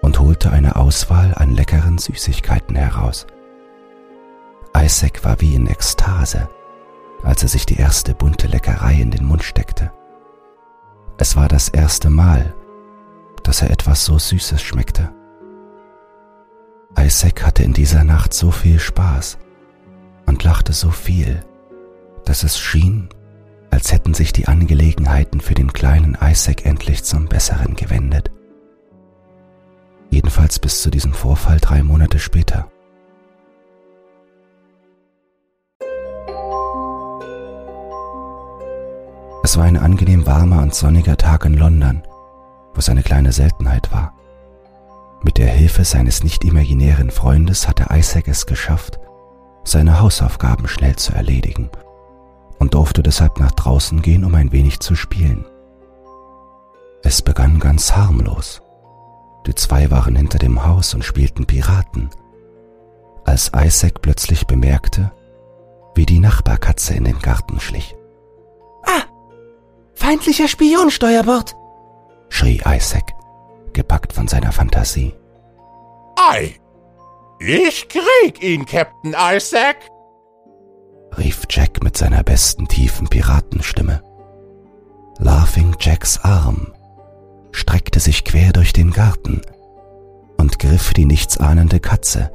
und 0.02 0.20
holte 0.20 0.52
eine 0.52 0.76
Auswahl 0.76 1.34
an 1.36 1.56
leckeren 1.56 1.98
Süßigkeiten 1.98 2.76
heraus. 2.76 3.26
Isaac 4.76 5.24
war 5.24 5.40
wie 5.40 5.56
in 5.56 5.68
Ekstase, 5.68 6.50
als 7.24 7.44
er 7.44 7.50
sich 7.50 7.66
die 7.66 7.78
erste 7.78 8.14
bunte 8.14 8.48
Leckerei 8.48 8.94
in 8.96 9.12
den 9.12 9.26
Mund 9.26 9.44
steckte. 9.44 9.92
Es 11.18 11.36
war 11.36 11.48
das 11.48 11.70
erste 11.70 12.10
Mal, 12.10 12.54
dass 13.44 13.62
er 13.62 13.72
etwas 13.72 14.06
so 14.06 14.18
Süßes 14.18 14.62
schmeckte. 14.62 15.12
Isaac 16.98 17.44
hatte 17.44 17.64
in 17.64 17.74
dieser 17.74 18.04
Nacht 18.04 18.34
so 18.34 18.52
viel 18.52 18.80
Spaß 18.80 19.38
und 20.26 20.44
lachte 20.44 20.74
so 20.74 20.92
viel, 20.92 21.44
dass 22.26 22.44
es 22.44 22.60
schien, 22.60 23.10
als 23.72 23.92
hätten 23.92 24.14
sich 24.14 24.34
die 24.34 24.48
Angelegenheiten 24.48 25.42
für 25.42 25.56
den 25.56 25.74
kleinen 25.74 26.18
Isaac 26.22 26.66
endlich 26.66 27.04
zum 27.04 27.28
Besseren 27.28 27.76
gewendet. 27.76 28.32
Jedenfalls 30.10 30.60
bis 30.60 30.82
zu 30.82 30.92
diesem 30.92 31.14
Vorfall 31.14 31.60
drei 31.60 31.82
Monate 31.82 32.20
später. 32.20 32.70
Es 39.54 39.58
war 39.58 39.66
ein 39.66 39.78
angenehm 39.78 40.26
warmer 40.26 40.64
und 40.64 40.74
sonniger 40.74 41.16
Tag 41.16 41.46
in 41.46 41.54
London, 41.54 42.02
was 42.74 42.90
eine 42.90 43.04
kleine 43.04 43.32
Seltenheit 43.32 43.92
war. 43.92 44.16
Mit 45.22 45.38
der 45.38 45.46
Hilfe 45.46 45.86
seines 45.86 46.24
nicht 46.24 46.44
imaginären 46.44 47.12
Freundes 47.12 47.68
hatte 47.68 47.86
Isaac 47.96 48.28
es 48.28 48.48
geschafft, 48.48 49.00
seine 49.64 50.00
Hausaufgaben 50.00 50.68
schnell 50.68 50.96
zu 50.96 51.14
erledigen 51.14 51.70
und 52.58 52.74
durfte 52.74 53.04
deshalb 53.04 53.40
nach 53.40 53.52
draußen 53.52 54.02
gehen, 54.02 54.26
um 54.26 54.34
ein 54.34 54.52
wenig 54.52 54.80
zu 54.80 54.96
spielen. 54.96 55.46
Es 57.04 57.22
begann 57.22 57.60
ganz 57.60 57.96
harmlos. 57.96 58.64
Die 59.46 59.54
zwei 59.54 59.92
waren 59.92 60.16
hinter 60.16 60.40
dem 60.40 60.66
Haus 60.66 60.96
und 60.96 61.06
spielten 61.06 61.46
Piraten, 61.46 62.10
als 63.24 63.52
Isaac 63.56 64.02
plötzlich 64.02 64.48
bemerkte, 64.48 65.12
wie 65.94 66.08
die 66.08 66.18
Nachbarkatze 66.18 66.96
in 66.96 67.04
den 67.04 67.20
Garten 67.20 67.60
schlich. 67.60 67.96
Feindlicher 69.96 70.48
Spion, 70.48 70.90
Steuerbord! 70.90 71.56
schrie 72.30 72.62
Isaac, 72.66 73.14
gepackt 73.74 74.14
von 74.14 74.28
seiner 74.28 74.52
Fantasie. 74.52 75.14
Ei, 76.16 76.56
ich 77.40 77.88
krieg 77.88 78.42
ihn, 78.42 78.66
Captain 78.66 79.16
Isaac! 79.18 79.78
rief 81.18 81.44
Jack 81.50 81.84
mit 81.84 81.96
seiner 81.96 82.24
besten 82.24 82.68
tiefen 82.68 83.08
Piratenstimme. 83.08 84.02
Laughing 85.20 85.76
Jacks 85.80 86.20
Arm 86.24 86.74
streckte 87.52 88.00
sich 88.00 88.24
quer 88.24 88.52
durch 88.52 88.74
den 88.74 88.92
Garten 88.92 89.42
und 90.38 90.58
griff 90.58 90.94
die 90.94 91.06
nichtsahnende 91.06 91.80
Katze, 91.80 92.32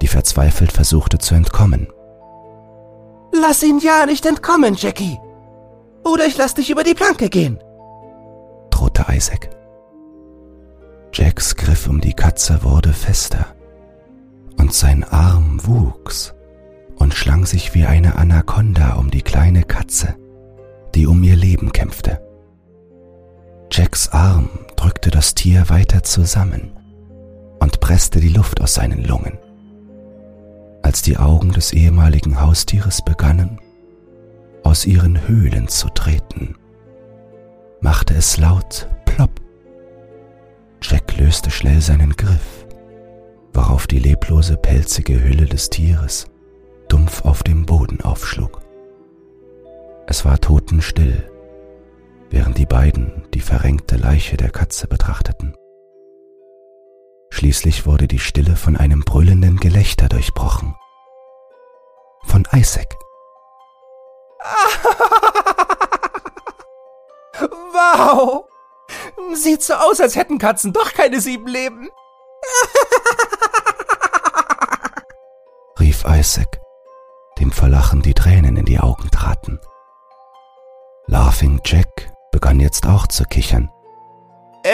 die 0.00 0.06
verzweifelt 0.06 0.70
versuchte 0.70 1.18
zu 1.18 1.34
entkommen. 1.34 1.88
Lass 3.32 3.62
ihn 3.62 3.80
ja 3.80 4.06
nicht 4.06 4.24
entkommen, 4.24 4.74
Jackie. 4.76 5.18
Oder 6.04 6.26
ich 6.26 6.36
lass 6.36 6.54
dich 6.54 6.70
über 6.70 6.84
die 6.84 6.94
Planke 6.94 7.28
gehen, 7.28 7.58
drohte 8.70 9.06
Isaac. 9.08 9.50
Jacks 11.12 11.56
Griff 11.56 11.88
um 11.88 12.00
die 12.00 12.14
Katze 12.14 12.62
wurde 12.64 12.92
fester 12.92 13.46
und 14.58 14.72
sein 14.72 15.04
Arm 15.04 15.60
wuchs 15.64 16.34
und 16.96 17.14
schlang 17.14 17.46
sich 17.46 17.74
wie 17.74 17.84
eine 17.84 18.16
Anaconda 18.16 18.94
um 18.94 19.10
die 19.10 19.22
kleine 19.22 19.62
Katze, 19.62 20.16
die 20.94 21.06
um 21.06 21.22
ihr 21.22 21.36
Leben 21.36 21.72
kämpfte. 21.72 22.20
Jacks 23.70 24.08
Arm 24.08 24.50
drückte 24.76 25.10
das 25.10 25.34
Tier 25.34 25.68
weiter 25.68 26.02
zusammen 26.02 26.72
und 27.58 27.80
presste 27.80 28.20
die 28.20 28.28
Luft 28.28 28.60
aus 28.60 28.74
seinen 28.74 29.04
Lungen. 29.04 29.38
Als 30.82 31.02
die 31.02 31.16
Augen 31.16 31.52
des 31.52 31.72
ehemaligen 31.72 32.40
Haustieres 32.40 33.02
begannen, 33.02 33.60
aus 34.62 34.86
ihren 34.86 35.26
Höhlen 35.28 35.68
zu 35.68 35.88
treten, 35.88 36.56
machte 37.80 38.14
es 38.14 38.36
laut 38.38 38.88
plopp. 39.04 39.40
Jack 40.80 41.16
löste 41.16 41.50
schnell 41.50 41.80
seinen 41.80 42.16
Griff, 42.16 42.66
worauf 43.52 43.86
die 43.86 43.98
leblose 43.98 44.56
pelzige 44.56 45.22
Hülle 45.22 45.46
des 45.46 45.70
Tieres 45.70 46.26
dumpf 46.88 47.24
auf 47.24 47.42
dem 47.42 47.66
Boden 47.66 48.00
aufschlug. 48.00 48.60
Es 50.06 50.24
war 50.24 50.40
totenstill 50.40 51.28
während 52.32 52.56
die 52.56 52.66
beiden 52.66 53.24
die 53.34 53.40
verrenkte 53.40 53.96
Leiche 53.96 54.36
der 54.36 54.50
Katze 54.50 54.88
betrachteten. 54.88 55.54
Schließlich 57.30 57.86
wurde 57.86 58.08
die 58.08 58.18
Stille 58.18 58.56
von 58.56 58.76
einem 58.76 59.00
brüllenden 59.00 59.58
Gelächter 59.58 60.08
durchbrochen. 60.08 60.74
Von 62.24 62.46
Isaac. 62.52 62.96
wow! 67.72 68.44
Sieht 69.34 69.62
so 69.62 69.74
aus, 69.74 70.00
als 70.00 70.16
hätten 70.16 70.38
Katzen 70.38 70.72
doch 70.72 70.92
keine 70.92 71.20
sieben 71.20 71.46
Leben. 71.46 71.88
rief 75.80 76.04
Isaac, 76.06 76.60
dem 77.38 77.52
vor 77.52 77.68
Lachen 77.68 78.02
die 78.02 78.14
Tränen 78.14 78.56
in 78.56 78.64
die 78.64 78.78
Augen 78.78 79.10
traten. 79.10 79.60
Laughing 81.06 81.60
Jack 81.64 82.12
begann 82.30 82.60
jetzt 82.60 82.86
auch 82.86 83.06
zu 83.06 83.24
kichern. 83.24 83.70
Äh, 84.64 84.72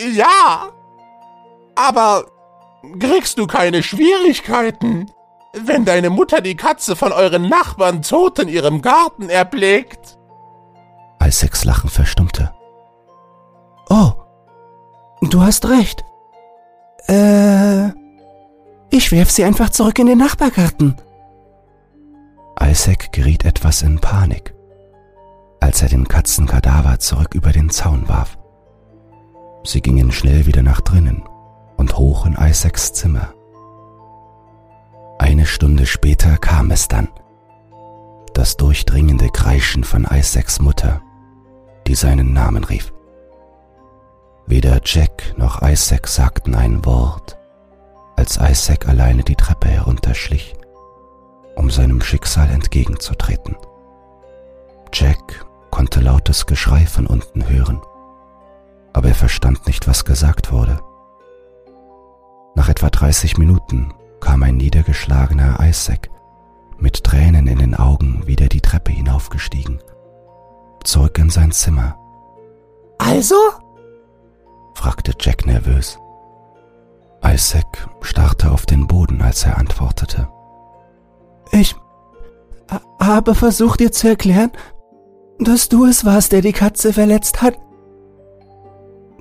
ja, 0.14 0.70
aber 1.74 2.26
kriegst 2.98 3.38
du 3.38 3.46
keine 3.46 3.82
Schwierigkeiten, 3.82 5.10
wenn 5.52 5.84
deine 5.84 6.10
Mutter 6.10 6.40
die 6.40 6.56
Katze 6.56 6.96
von 6.96 7.12
euren 7.12 7.48
Nachbarn 7.48 8.02
tot 8.02 8.38
in 8.38 8.48
ihrem 8.48 8.82
Garten 8.82 9.28
erblickt? 9.28 10.18
Isaacs 11.22 11.64
Lachen 11.64 11.90
verstummte. 11.90 12.52
Oh, 13.88 14.12
du 15.20 15.42
hast 15.42 15.68
recht. 15.68 16.04
Äh, 17.08 17.88
ich 18.90 19.12
werf 19.12 19.30
sie 19.30 19.44
einfach 19.44 19.70
zurück 19.70 19.98
in 19.98 20.06
den 20.06 20.18
Nachbargarten. 20.18 20.96
Isaac 22.60 23.12
geriet 23.12 23.44
etwas 23.44 23.82
in 23.82 24.00
Panik 24.00 24.54
als 25.62 25.80
er 25.80 25.88
den 25.88 26.08
Katzenkadaver 26.08 26.98
zurück 26.98 27.34
über 27.34 27.52
den 27.52 27.70
Zaun 27.70 28.08
warf. 28.08 28.36
Sie 29.62 29.80
gingen 29.80 30.10
schnell 30.10 30.44
wieder 30.46 30.62
nach 30.62 30.80
drinnen 30.80 31.22
und 31.76 31.96
hoch 31.96 32.26
in 32.26 32.34
Isaacs 32.34 32.92
Zimmer. 32.92 33.32
Eine 35.22 35.46
Stunde 35.46 35.86
später 35.86 36.36
kam 36.36 36.72
es 36.72 36.88
dann. 36.88 37.06
Das 38.34 38.56
durchdringende 38.56 39.28
Kreischen 39.28 39.84
von 39.84 40.04
Isaacs 40.10 40.58
Mutter, 40.58 41.00
die 41.86 41.94
seinen 41.94 42.32
Namen 42.32 42.64
rief. 42.64 42.92
Weder 44.48 44.80
Jack 44.84 45.38
noch 45.38 45.62
Isaac 45.62 46.08
sagten 46.08 46.56
ein 46.56 46.84
Wort, 46.84 47.38
als 48.16 48.36
Isaac 48.36 48.88
alleine 48.88 49.22
die 49.22 49.36
Treppe 49.36 49.68
herunterschlich, 49.68 50.56
um 51.54 51.70
seinem 51.70 52.00
Schicksal 52.00 52.50
entgegenzutreten. 52.50 53.54
Jack 54.92 55.46
konnte 55.70 56.00
lautes 56.00 56.46
Geschrei 56.46 56.84
von 56.84 57.06
unten 57.06 57.48
hören, 57.48 57.80
aber 58.92 59.10
er 59.10 59.14
verstand 59.14 59.68
nicht, 59.68 59.86
was 59.86 60.04
gesagt 60.04 60.50
wurde. 60.50 60.80
Nach 62.56 62.68
etwa 62.68 62.90
30 62.90 63.38
Minuten 63.38 63.94
kam 64.22 64.42
ein 64.42 64.56
niedergeschlagener 64.56 65.58
Isaac 65.60 66.08
mit 66.78 67.04
Tränen 67.04 67.46
in 67.46 67.58
den 67.58 67.74
Augen 67.74 68.26
wieder 68.26 68.46
die 68.46 68.60
Treppe 68.60 68.92
hinaufgestiegen, 68.92 69.80
zurück 70.84 71.18
in 71.18 71.28
sein 71.28 71.52
Zimmer. 71.52 71.96
Also? 72.98 73.36
fragte 74.74 75.12
Jack 75.20 75.44
nervös. 75.44 75.98
Isaac 77.24 77.88
starrte 78.00 78.50
auf 78.50 78.64
den 78.64 78.86
Boden, 78.86 79.20
als 79.20 79.44
er 79.44 79.58
antwortete. 79.58 80.28
Ich 81.50 81.76
habe 83.00 83.34
versucht 83.34 83.80
dir 83.80 83.92
zu 83.92 84.08
erklären, 84.08 84.52
dass 85.38 85.68
du 85.68 85.84
es 85.84 86.04
warst, 86.04 86.32
der 86.32 86.40
die 86.40 86.52
Katze 86.52 86.92
verletzt 86.92 87.42
hat. 87.42 87.58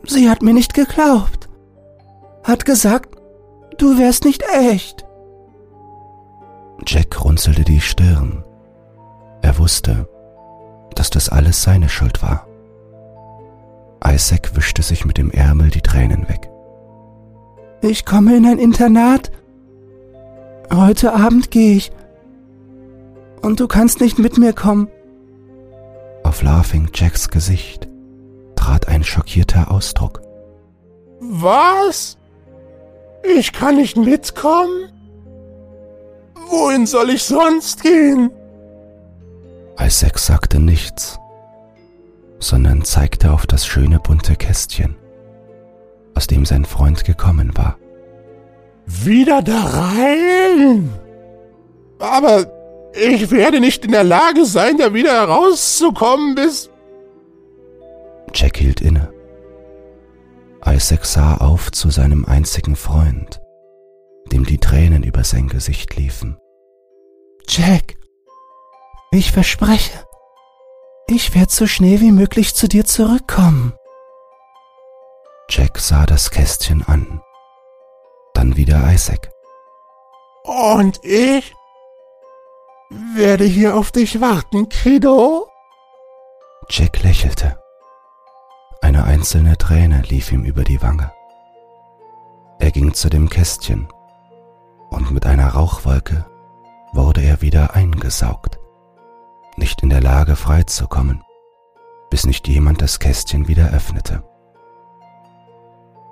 Sie 0.06 0.30
hat 0.30 0.42
mir 0.42 0.54
nicht 0.54 0.74
geglaubt. 0.74 1.50
Hat 2.44 2.66
gesagt, 2.66 3.21
du 3.82 3.98
wärst 3.98 4.26
nicht 4.26 4.44
echt. 4.54 5.06
Jack 6.86 7.24
runzelte 7.24 7.64
die 7.64 7.82
Stirn. 7.82 8.44
Er 9.42 9.58
wusste, 9.58 10.08
dass 10.96 11.10
das 11.10 11.30
alles 11.30 11.64
seine 11.64 11.90
Schuld 11.90 12.22
war. 12.22 12.48
Isaac 14.06 14.56
wischte 14.56 14.82
sich 14.82 15.06
mit 15.06 15.18
dem 15.18 15.32
Ärmel 15.32 15.70
die 15.70 15.82
Tränen 15.82 16.28
weg. 16.28 16.50
Ich 17.82 18.06
komme 18.06 18.36
in 18.36 18.46
ein 18.46 18.60
Internat. 18.60 19.32
Heute 20.74 21.14
Abend 21.14 21.52
gehe 21.52 21.78
ich. 21.78 21.92
Und 23.42 23.60
du 23.60 23.68
kannst 23.68 24.02
nicht 24.02 24.20
mit 24.20 24.38
mir 24.38 24.54
kommen. 24.54 24.88
Auf 26.24 26.44
Laughing 26.44 26.90
Jacks 26.94 27.30
Gesicht 27.30 27.88
trat 28.56 28.88
ein 28.88 29.04
schockierter 29.04 29.72
Ausdruck. 29.72 30.22
Was? 31.20 32.18
Ich 33.24 33.54
kann 33.54 33.76
nicht 33.76 33.98
mitkommen? 33.98 34.92
Wohin 36.50 36.86
soll 36.86 37.12
ich 37.12 37.24
sonst 37.24 37.82
gehen? 37.84 38.32
Isaac 39.80 40.20
sagte 40.20 40.60
nichts, 40.60 41.20
sondern 42.40 42.84
zeigte 42.84 43.32
auf 43.32 43.48
das 43.48 43.66
schöne 43.66 44.00
bunte 44.00 44.36
Kästchen, 44.36 44.96
aus 46.14 46.28
dem 46.28 46.46
sein 46.46 46.66
Freund 46.66 47.04
gekommen 47.06 47.56
war. 47.56 47.78
Wieder 48.86 49.42
da 49.42 49.64
rein? 49.64 50.90
Aber 52.00 52.46
ich 52.94 53.32
werde 53.32 53.60
nicht 53.60 53.86
in 53.86 53.92
der 53.92 54.04
Lage 54.04 54.46
sein, 54.46 54.78
da 54.78 54.94
wieder 54.94 55.14
herauszukommen, 55.14 56.36
bis... 56.36 56.70
Jack 58.34 58.58
hielt 58.58 58.82
inne. 58.82 59.14
Isaac 60.66 61.06
sah 61.06 61.38
auf 61.38 61.72
zu 61.72 61.90
seinem 61.90 62.26
einzigen 62.26 62.76
Freund, 62.76 63.42
dem 64.32 64.46
die 64.46 64.60
Tränen 64.60 65.04
über 65.04 65.24
sein 65.24 65.48
Gesicht 65.48 65.96
liefen. 65.96 66.38
Jack, 67.48 67.96
ich 69.12 69.32
verspreche, 69.32 70.06
ich 71.08 71.36
werde 71.36 71.52
so 71.52 71.68
schnell 71.68 72.00
wie 72.02 72.12
möglich 72.12 72.56
zu 72.56 72.68
dir 72.68 72.86
zurückkommen. 72.86 73.74
Jack 75.50 75.80
sah 75.80 76.06
das 76.06 76.30
Kästchen 76.30 76.84
an, 76.84 77.22
dann 78.34 78.56
wieder 78.56 78.92
Isaac. 78.94 79.32
Und 80.44 81.04
ich? 81.04 81.54
werde 83.16 83.46
hier 83.46 83.76
auf 83.76 83.92
dich 83.92 84.20
warten, 84.20 84.70
Kiddo. 84.70 85.48
Jack 86.70 87.04
lächelte. 87.04 87.61
Eine 88.92 89.06
einzelne 89.06 89.58
Träne 89.58 90.02
lief 90.02 90.34
ihm 90.34 90.44
über 90.44 90.66
die 90.66 90.82
Wange. 90.82 91.14
Er 92.60 92.72
ging 92.72 92.94
zu 92.94 93.10
dem 93.10 93.30
Kästchen 93.30 93.88
und 94.90 95.12
mit 95.12 95.26
einer 95.26 95.48
Rauchwolke 95.48 96.26
wurde 96.92 97.22
er 97.22 97.42
wieder 97.42 97.74
eingesaugt, 97.74 98.60
nicht 99.56 99.82
in 99.82 99.90
der 99.90 100.02
Lage 100.02 100.36
freizukommen, 100.36 101.24
bis 102.10 102.26
nicht 102.26 102.50
jemand 102.50 102.82
das 102.82 103.00
Kästchen 103.00 103.48
wieder 103.48 103.70
öffnete. 103.70 104.24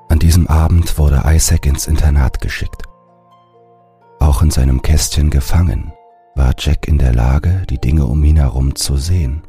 An 0.08 0.20
diesem 0.20 0.48
Abend 0.48 0.98
wurde 0.98 1.24
Isaac 1.26 1.66
ins 1.66 1.86
Internat 1.86 2.40
geschickt. 2.40 2.84
Auch 4.22 4.42
in 4.42 4.52
seinem 4.52 4.82
Kästchen 4.82 5.30
gefangen 5.32 5.92
war 6.34 6.54
Jack 6.58 6.88
in 6.88 6.98
der 6.98 7.14
Lage, 7.14 7.66
die 7.70 7.82
Dinge 7.82 8.06
um 8.06 8.24
ihn 8.24 8.38
herum 8.38 8.74
zu 8.76 8.96
sehen. 8.96 9.44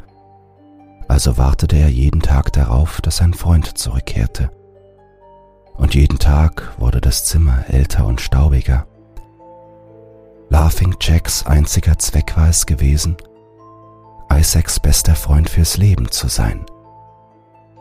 Also 1.11 1.38
wartete 1.38 1.75
er 1.75 1.88
jeden 1.88 2.20
Tag 2.20 2.53
darauf, 2.53 3.01
dass 3.01 3.16
sein 3.16 3.35
Freund 3.35 3.77
zurückkehrte. 3.77 4.49
Und 5.75 5.96
jeden 5.96 6.20
Tag 6.20 6.73
wurde 6.79 7.01
das 7.01 7.25
Zimmer 7.25 7.64
älter 7.66 8.07
und 8.07 8.20
staubiger. 8.20 8.87
Laughing 10.51 10.94
Jacks 11.01 11.44
einziger 11.44 11.99
Zweck 11.99 12.37
war 12.37 12.49
es 12.49 12.64
gewesen, 12.64 13.16
Isaacs 14.33 14.79
bester 14.79 15.16
Freund 15.16 15.51
fürs 15.51 15.77
Leben 15.79 16.12
zu 16.12 16.29
sein. 16.29 16.64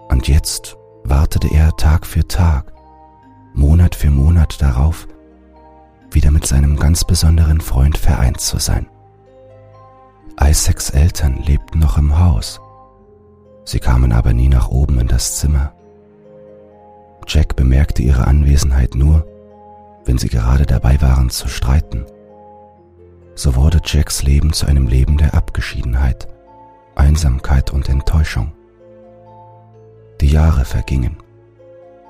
Und 0.08 0.28
jetzt 0.28 0.76
wartete 1.04 1.50
er 1.54 1.78
Tag 1.78 2.08
für 2.08 2.28
Tag, 2.28 2.74
Monat 3.54 3.94
für 3.94 4.10
Monat 4.10 4.60
darauf, 4.60 5.08
wieder 6.10 6.32
mit 6.32 6.48
seinem 6.48 6.78
ganz 6.78 7.04
besonderen 7.04 7.62
Freund 7.62 7.96
vereint 7.96 8.42
zu 8.42 8.58
sein. 8.58 8.88
Isaacs 10.42 10.90
Eltern 10.90 11.44
lebten 11.44 11.78
noch 11.78 12.00
im 12.00 12.18
Haus. 12.18 12.60
Sie 13.70 13.80
kamen 13.80 14.14
aber 14.14 14.34
nie 14.34 14.50
nach 14.50 14.70
oben 14.70 15.00
in 15.00 15.08
das 15.08 15.38
Zimmer. 15.38 15.74
Jack 17.28 17.56
bemerkte 17.56 18.02
ihre 18.02 18.26
Anwesenheit 18.26 18.96
nur, 18.96 19.28
wenn 20.06 20.18
sie 20.18 20.30
gerade 20.30 20.66
dabei 20.66 21.00
waren 21.02 21.30
zu 21.30 21.48
streiten. 21.48 22.08
So 23.36 23.56
wurde 23.56 23.80
Jacks 23.86 24.24
Leben 24.24 24.54
zu 24.54 24.66
einem 24.66 24.88
Leben 24.88 25.20
der 25.20 25.36
Abgeschiedenheit, 25.36 26.28
Einsamkeit 26.96 27.70
und 27.70 27.90
Enttäuschung. 27.90 28.54
Die 30.20 30.32
Jahre 30.32 30.66
vergingen 30.66 31.18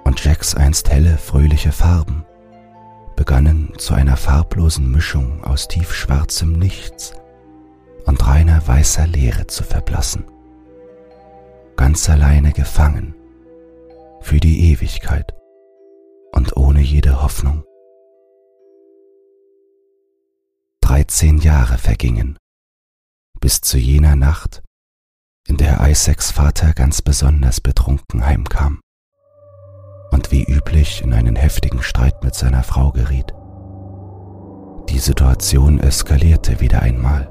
und 0.05 0.23
Jacks 0.23 0.55
einst 0.55 0.89
helle, 0.89 1.17
fröhliche 1.17 1.73
Farben 1.73 2.23
begannen 3.17 3.73
zu 3.77 3.93
einer 3.93 4.15
farblosen 4.15 4.89
Mischung 4.89 5.43
aus 5.43 5.67
tiefschwarzem 5.67 6.53
Nichts 6.53 7.15
und 8.05 8.25
reiner 8.25 8.65
weißer 8.65 9.07
Leere 9.07 9.47
zu 9.47 9.65
verblassen. 9.65 10.23
Ganz 11.79 12.09
alleine 12.09 12.51
gefangen 12.51 13.15
für 14.19 14.41
die 14.41 14.69
Ewigkeit 14.73 15.33
und 16.33 16.57
ohne 16.57 16.81
jede 16.81 17.23
Hoffnung. 17.23 17.63
Dreizehn 20.81 21.37
Jahre 21.37 21.77
vergingen, 21.77 22.37
bis 23.39 23.61
zu 23.61 23.77
jener 23.77 24.17
Nacht, 24.17 24.61
in 25.47 25.55
der 25.55 25.79
Isaacs 25.89 26.31
Vater 26.31 26.73
ganz 26.73 27.01
besonders 27.01 27.61
betrunken 27.61 28.25
heimkam 28.25 28.81
und 30.11 30.33
wie 30.33 30.43
üblich 30.43 31.01
in 31.01 31.13
einen 31.13 31.37
heftigen 31.37 31.81
Streit 31.81 32.25
mit 32.25 32.35
seiner 32.35 32.63
Frau 32.63 32.91
geriet. 32.91 33.33
Die 34.89 34.99
Situation 34.99 35.79
eskalierte 35.79 36.59
wieder 36.59 36.81
einmal, 36.81 37.27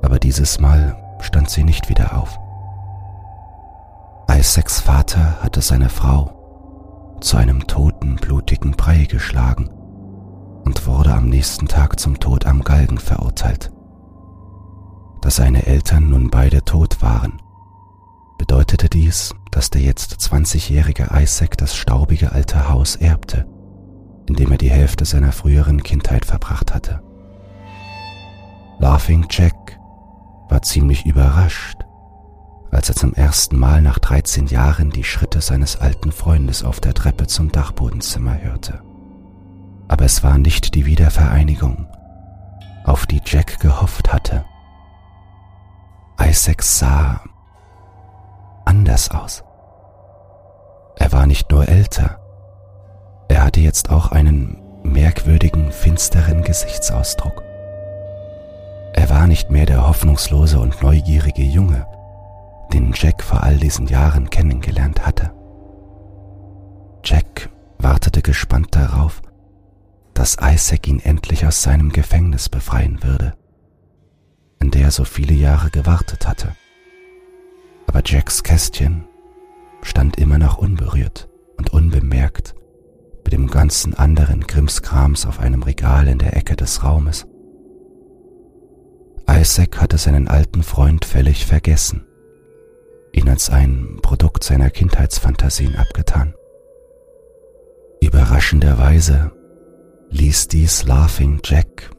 aber 0.00 0.20
dieses 0.20 0.60
Mal 0.60 0.96
stand 1.20 1.50
sie 1.50 1.64
nicht 1.64 1.88
wieder 1.88 2.16
auf. 2.16 2.38
Isaacs 4.30 4.80
Vater 4.80 5.42
hatte 5.42 5.62
seine 5.62 5.88
Frau 5.88 7.18
zu 7.20 7.36
einem 7.36 7.66
toten, 7.66 8.16
blutigen 8.16 8.72
Brei 8.72 9.04
geschlagen 9.04 9.68
und 10.64 10.86
wurde 10.86 11.14
am 11.14 11.28
nächsten 11.28 11.68
Tag 11.68 11.98
zum 12.00 12.18
Tod 12.18 12.44
am 12.44 12.62
Galgen 12.62 12.98
verurteilt. 12.98 13.70
Da 15.22 15.30
seine 15.30 15.66
Eltern 15.66 16.10
nun 16.10 16.28
beide 16.28 16.64
tot 16.64 17.00
waren, 17.02 17.40
bedeutete 18.38 18.88
dies, 18.88 19.34
dass 19.50 19.70
der 19.70 19.80
jetzt 19.80 20.14
20-jährige 20.14 21.08
Isaac 21.14 21.56
das 21.56 21.74
staubige 21.74 22.32
alte 22.32 22.68
Haus 22.68 22.96
erbte, 22.96 23.46
in 24.28 24.34
dem 24.34 24.52
er 24.52 24.58
die 24.58 24.70
Hälfte 24.70 25.04
seiner 25.04 25.32
früheren 25.32 25.82
Kindheit 25.82 26.26
verbracht 26.26 26.74
hatte. 26.74 27.00
Laughing 28.78 29.26
Jack 29.30 29.78
war 30.48 30.62
ziemlich 30.62 31.06
überrascht, 31.06 31.85
als 32.76 32.90
er 32.90 32.94
zum 32.94 33.14
ersten 33.14 33.58
Mal 33.58 33.80
nach 33.80 33.98
13 33.98 34.48
Jahren 34.48 34.90
die 34.90 35.02
Schritte 35.02 35.40
seines 35.40 35.76
alten 35.76 36.12
Freundes 36.12 36.62
auf 36.62 36.78
der 36.78 36.92
Treppe 36.92 37.26
zum 37.26 37.50
Dachbodenzimmer 37.50 38.38
hörte. 38.42 38.82
Aber 39.88 40.04
es 40.04 40.22
war 40.22 40.36
nicht 40.36 40.74
die 40.74 40.84
Wiedervereinigung, 40.84 41.86
auf 42.84 43.06
die 43.06 43.22
Jack 43.24 43.60
gehofft 43.60 44.12
hatte. 44.12 44.44
Isaac 46.20 46.62
sah 46.62 47.22
anders 48.66 49.10
aus. 49.10 49.42
Er 50.96 51.12
war 51.12 51.26
nicht 51.26 51.50
nur 51.50 51.66
älter, 51.66 52.20
er 53.28 53.42
hatte 53.44 53.60
jetzt 53.60 53.90
auch 53.90 54.12
einen 54.12 54.62
merkwürdigen, 54.82 55.72
finsteren 55.72 56.42
Gesichtsausdruck. 56.42 57.42
Er 58.92 59.08
war 59.08 59.26
nicht 59.26 59.50
mehr 59.50 59.66
der 59.66 59.88
hoffnungslose 59.88 60.58
und 60.58 60.82
neugierige 60.82 61.42
Junge, 61.42 61.86
den 62.72 62.92
Jack 62.94 63.22
vor 63.22 63.42
all 63.42 63.58
diesen 63.58 63.86
Jahren 63.86 64.30
kennengelernt 64.30 65.06
hatte. 65.06 65.32
Jack 67.04 67.50
wartete 67.78 68.22
gespannt 68.22 68.68
darauf, 68.74 69.22
dass 70.14 70.36
Isaac 70.40 70.88
ihn 70.88 71.00
endlich 71.00 71.46
aus 71.46 71.62
seinem 71.62 71.90
Gefängnis 71.90 72.48
befreien 72.48 73.02
würde 73.02 73.34
in 74.60 74.70
der 74.70 74.82
er 74.82 74.90
so 74.90 75.04
viele 75.04 75.34
Jahre 75.34 75.70
gewartet 75.70 76.26
hatte. 76.26 76.56
Aber 77.86 78.02
Jacks 78.04 78.42
Kästchen 78.42 79.04
stand 79.82 80.18
immer 80.18 80.38
noch 80.38 80.58
unberührt 80.58 81.28
und 81.56 81.72
unbemerkt 81.72 82.54
mit 83.24 83.32
dem 83.32 83.48
ganzen 83.48 83.94
anderen 83.94 84.46
Krimskrams 84.46 85.26
auf 85.26 85.40
einem 85.40 85.62
Regal 85.62 86.08
in 86.08 86.18
der 86.18 86.36
Ecke 86.36 86.56
des 86.56 86.82
Raumes. 86.84 87.26
Isaac 89.28 89.80
hatte 89.80 89.98
seinen 89.98 90.28
alten 90.28 90.62
Freund 90.62 91.04
völlig 91.04 91.46
vergessen, 91.46 92.05
ihn 93.16 93.28
als 93.28 93.50
ein 93.50 93.98
Produkt 94.02 94.44
seiner 94.44 94.70
Kindheitsfantasien 94.70 95.76
abgetan. 95.76 96.34
Überraschenderweise 98.00 99.32
ließ 100.10 100.48
dies 100.48 100.84
Laughing 100.84 101.40
Jack 101.44 101.90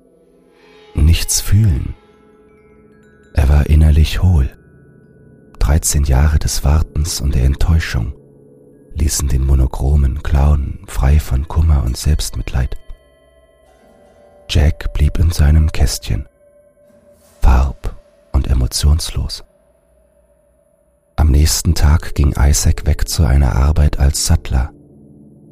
nichts 0.96 1.42
fühlen 1.42 1.94
er 3.38 3.50
war 3.50 3.68
innerlich 3.68 4.24
hohl. 4.24 4.50
13 5.60 6.06
Jahre 6.06 6.40
des 6.40 6.64
Wartens 6.64 7.22
und 7.22 7.36
der 7.36 7.44
Enttäuschung 7.44 8.16
ließen 8.96 9.28
den 9.28 9.46
monochromen 9.46 10.24
Clown 10.24 10.80
frei 10.88 11.20
von 11.20 11.48
Kummer 11.48 11.84
und 11.84 11.96
Selbstmitleid. 11.96 12.76
Jack 14.50 14.92
blieb 14.94 15.20
in 15.20 15.30
seinem 15.30 15.72
Kästchen, 15.72 16.28
farb- 17.40 17.96
und 18.32 18.48
emotionslos. 18.48 19.44
Nächsten 21.48 21.76
Tag 21.76 22.14
ging 22.14 22.34
Isaac 22.38 22.86
weg 22.86 23.08
zu 23.08 23.26
einer 23.26 23.56
Arbeit 23.56 24.00
als 24.00 24.26
Sattler, 24.26 24.74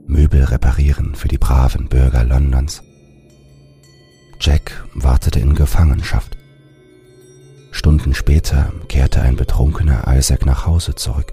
Möbel 0.05 0.43
reparieren 0.43 1.15
für 1.15 1.29
die 1.29 1.37
braven 1.37 1.87
Bürger 1.87 2.25
Londons. 2.25 2.83
Jack 4.41 4.83
wartete 4.93 5.39
in 5.39 5.55
Gefangenschaft. 5.55 6.37
Stunden 7.71 8.13
später 8.13 8.73
kehrte 8.89 9.21
ein 9.21 9.37
betrunkener 9.37 10.03
Isaac 10.13 10.45
nach 10.45 10.65
Hause 10.65 10.95
zurück 10.95 11.31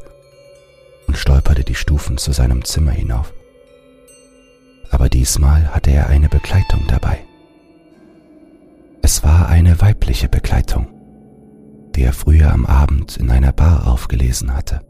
und 1.08 1.16
stolperte 1.16 1.64
die 1.64 1.74
Stufen 1.74 2.16
zu 2.16 2.30
seinem 2.30 2.64
Zimmer 2.64 2.92
hinauf. 2.92 3.34
Aber 4.92 5.08
diesmal 5.08 5.74
hatte 5.74 5.90
er 5.90 6.06
eine 6.06 6.28
Begleitung 6.28 6.84
dabei. 6.86 7.18
Es 9.02 9.24
war 9.24 9.48
eine 9.48 9.80
weibliche 9.80 10.28
Begleitung, 10.28 10.86
die 11.94 12.04
er 12.04 12.12
früher 12.12 12.52
am 12.52 12.66
Abend 12.66 13.16
in 13.16 13.30
einer 13.30 13.52
Bar 13.52 13.86
aufgelesen 13.86 14.54
hatte. 14.54 14.80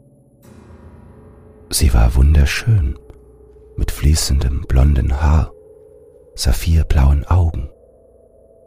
Sie 1.69 1.93
war 1.93 2.15
wunderschön, 2.15 2.97
mit 3.77 3.91
fließendem 3.91 4.65
blonden 4.67 5.21
Haar, 5.21 5.51
saphirblauen 6.35 7.25
Augen 7.25 7.69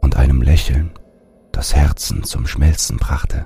und 0.01 0.17
einem 0.17 0.41
Lächeln, 0.41 0.91
das 1.51 1.75
Herzen 1.75 2.23
zum 2.23 2.47
Schmelzen 2.47 2.97
brachte. 2.97 3.45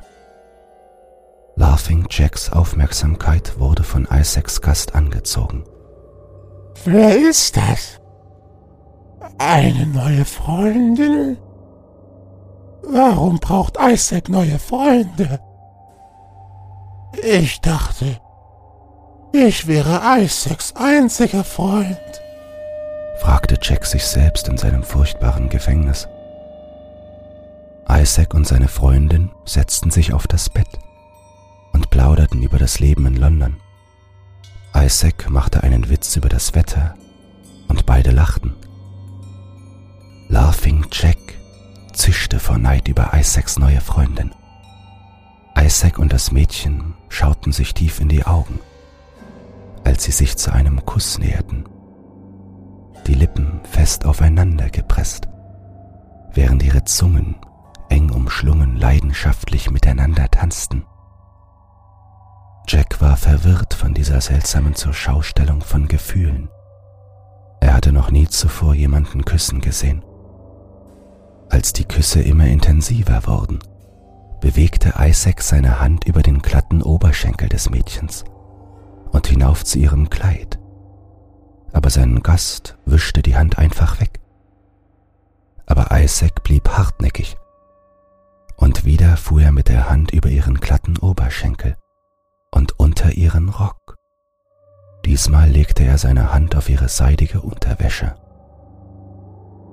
Laughing 1.56 2.08
Jacks 2.10 2.52
Aufmerksamkeit 2.52 3.60
wurde 3.60 3.84
von 3.84 4.08
Isaacs 4.12 4.62
Gast 4.62 4.96
angezogen. 4.96 5.64
Wer 6.86 7.18
ist 7.30 7.56
das? 7.58 8.00
Eine 9.38 9.86
neue 9.88 10.26
Freundin? 10.26 11.38
Warum 12.84 13.40
braucht 13.40 13.78
Isaac 13.80 14.30
neue 14.30 14.60
Freunde? 14.60 15.40
Ich 17.24 17.62
dachte, 17.62 18.20
ich 19.34 19.68
wäre 19.68 20.02
Isaacs 20.20 20.74
einziger 20.76 21.44
Freund, 21.44 21.98
fragte 23.20 23.58
Jack 23.62 23.86
sich 23.86 24.06
selbst 24.06 24.48
in 24.48 24.58
seinem 24.58 24.84
furchtbaren 24.84 25.50
Gefängnis. 25.50 26.08
Isaac 27.90 28.34
und 28.34 28.48
seine 28.48 28.68
Freundin 28.68 29.32
setzten 29.46 29.92
sich 29.92 30.14
auf 30.14 30.28
das 30.28 30.50
Bett 30.50 30.80
und 31.74 31.90
plauderten 31.90 32.42
über 32.42 32.58
das 32.58 32.80
Leben 32.80 33.06
in 33.06 33.16
London. 33.18 33.58
Isaac 34.76 35.30
machte 35.30 35.64
einen 35.64 35.90
Witz 35.90 36.16
über 36.16 36.30
das 36.30 36.56
Wetter 36.56 36.96
und 37.68 37.86
beide 37.86 38.12
lachten. 38.12 38.56
Laughing 40.30 40.86
Jack 40.92 41.18
zischte 41.94 42.40
vor 42.40 42.58
Neid 42.58 42.88
über 42.88 43.12
Isaacs 43.14 43.60
neue 43.60 43.82
Freundin. 43.82 44.32
Isaac 45.58 46.00
und 46.00 46.14
das 46.14 46.32
Mädchen 46.32 46.96
schauten 47.10 47.52
sich 47.52 47.74
tief 47.74 48.00
in 48.00 48.10
die 48.10 48.26
Augen, 48.26 48.60
als 49.84 50.04
sie 50.04 50.12
sich 50.12 50.38
zu 50.38 50.54
einem 50.54 50.86
Kuss 50.86 51.20
näherten, 51.20 51.66
die 53.08 53.14
Lippen 53.14 53.60
fest 53.64 54.06
aufeinander 54.06 54.70
gepresst, 54.70 55.28
während 56.34 56.64
ihre 56.64 56.84
Zungen 56.86 57.36
eng 57.90 58.10
umschlungen 58.12 58.78
leidenschaftlich 58.78 59.70
miteinander 59.70 60.30
tanzten. 60.30 60.86
Jack 62.68 63.02
war 63.02 63.18
verwirrt 63.18 63.74
von 63.74 63.94
dieser 63.94 64.22
seltsamen 64.22 64.76
Zurschaustellung 64.76 65.62
von 65.62 65.88
Gefühlen. 65.88 66.50
Er 67.60 67.74
hatte 67.74 67.92
noch 67.92 68.12
nie 68.12 68.28
zuvor 68.28 68.74
jemanden 68.74 69.26
küssen 69.26 69.60
gesehen. 69.62 70.04
Als 71.52 71.74
die 71.74 71.84
Küsse 71.84 72.22
immer 72.22 72.46
intensiver 72.46 73.28
wurden, 73.28 73.60
bewegte 74.40 74.94
Isaac 74.98 75.42
seine 75.42 75.82
Hand 75.82 76.06
über 76.06 76.24
den 76.24 76.40
glatten 76.40 76.82
Oberschenkel 76.82 77.50
des 77.50 77.70
Mädchens 77.70 78.24
und 79.12 79.28
hinauf 79.28 79.66
zu 79.66 79.78
ihrem 79.78 80.10
Kleid. 80.10 80.60
Aber 81.74 81.90
sein 81.90 82.24
Gast 82.24 82.78
wischte 82.86 83.22
die 83.22 83.36
Hand 83.36 83.58
einfach 83.58 84.00
weg. 84.00 84.22
Aber 85.66 85.90
Isaac 85.92 86.42
blieb 86.42 86.70
hartnäckig. 86.70 87.36
Und 88.56 88.86
wieder 88.86 89.18
fuhr 89.18 89.42
er 89.42 89.52
mit 89.52 89.68
der 89.68 89.90
Hand 89.90 90.12
über 90.12 90.30
ihren 90.30 90.56
glatten 90.56 90.98
Oberschenkel 91.00 91.76
und 92.52 92.80
unter 92.80 93.12
ihren 93.12 93.50
Rock. 93.50 93.98
Diesmal 95.04 95.50
legte 95.50 95.84
er 95.84 95.98
seine 95.98 96.34
Hand 96.34 96.56
auf 96.56 96.70
ihre 96.70 96.88
seidige 96.88 97.42
Unterwäsche. 97.42 98.16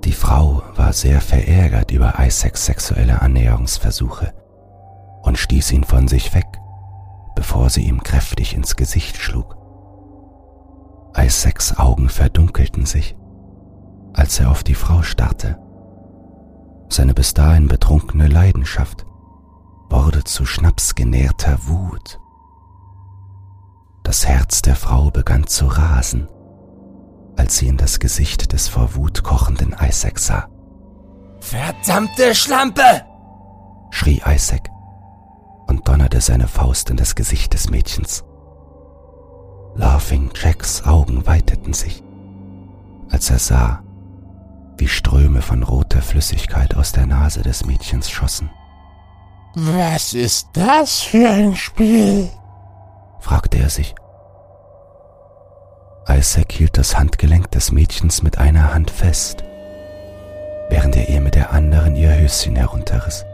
Die 0.08 0.14
Frau 0.14 0.62
war 0.74 0.94
sehr 0.94 1.20
verärgert 1.20 1.90
über 1.90 2.14
Isaacs 2.18 2.64
sexuelle 2.64 3.20
Annäherungsversuche 3.20 4.32
und 5.20 5.36
stieß 5.36 5.72
ihn 5.72 5.84
von 5.84 6.08
sich 6.08 6.32
weg, 6.32 6.46
bevor 7.36 7.68
sie 7.68 7.82
ihm 7.82 8.02
kräftig 8.02 8.54
ins 8.54 8.74
Gesicht 8.74 9.18
schlug. 9.18 9.58
Isaacs 11.14 11.78
Augen 11.78 12.08
verdunkelten 12.08 12.86
sich, 12.86 13.18
als 14.14 14.40
er 14.40 14.50
auf 14.50 14.64
die 14.64 14.74
Frau 14.74 15.02
starrte. 15.02 15.58
Seine 16.88 17.12
bis 17.12 17.34
dahin 17.34 17.68
betrunkene 17.68 18.28
Leidenschaft 18.28 19.04
wurde 19.90 20.24
zu 20.24 20.46
schnapsgenährter 20.46 21.58
Wut 21.66 22.18
das 24.08 24.26
Herz 24.26 24.62
der 24.62 24.74
Frau 24.74 25.10
begann 25.10 25.46
zu 25.46 25.66
rasen, 25.66 26.28
als 27.38 27.56
sie 27.56 27.68
in 27.68 27.76
das 27.76 28.00
Gesicht 28.00 28.52
des 28.52 28.68
vor 28.68 28.94
Wut 28.96 29.22
kochenden 29.22 29.74
Isaac 29.80 30.18
sah. 30.18 30.48
Verdammte 31.40 32.34
Schlampe! 32.34 33.04
schrie 33.90 34.20
Isaac 34.26 34.68
und 35.68 35.86
donnerte 35.86 36.20
seine 36.20 36.48
Faust 36.48 36.90
in 36.90 36.96
das 36.96 37.14
Gesicht 37.14 37.54
des 37.54 37.70
Mädchens. 37.70 38.24
Laughing 39.76 40.30
Jacks 40.34 40.82
Augen 40.84 41.26
weiteten 41.26 41.72
sich, 41.72 42.02
als 43.10 43.30
er 43.30 43.38
sah, 43.38 43.82
wie 44.76 44.88
Ströme 44.88 45.40
von 45.40 45.62
roter 45.62 46.02
Flüssigkeit 46.02 46.76
aus 46.76 46.92
der 46.92 47.06
Nase 47.06 47.42
des 47.42 47.64
Mädchens 47.64 48.10
schossen. 48.10 48.50
Was 49.54 50.12
ist 50.12 50.48
das 50.52 51.00
für 51.00 51.28
ein 51.28 51.54
Spiel? 51.54 52.28
fragte 53.20 53.58
er 53.58 53.70
sich. 53.70 53.94
Isaac 56.08 56.52
hielt 56.52 56.78
das 56.78 56.98
Handgelenk 56.98 57.50
des 57.50 57.70
Mädchens 57.72 58.22
mit 58.22 58.38
einer 58.38 58.72
Hand 58.72 58.90
fest, 58.90 59.44
während 60.70 60.96
er 60.96 61.08
ihr 61.08 61.20
mit 61.20 61.34
der 61.34 61.52
anderen 61.52 61.96
ihr 61.96 62.18
Höschen 62.18 62.56
herunterriss. 62.56 63.24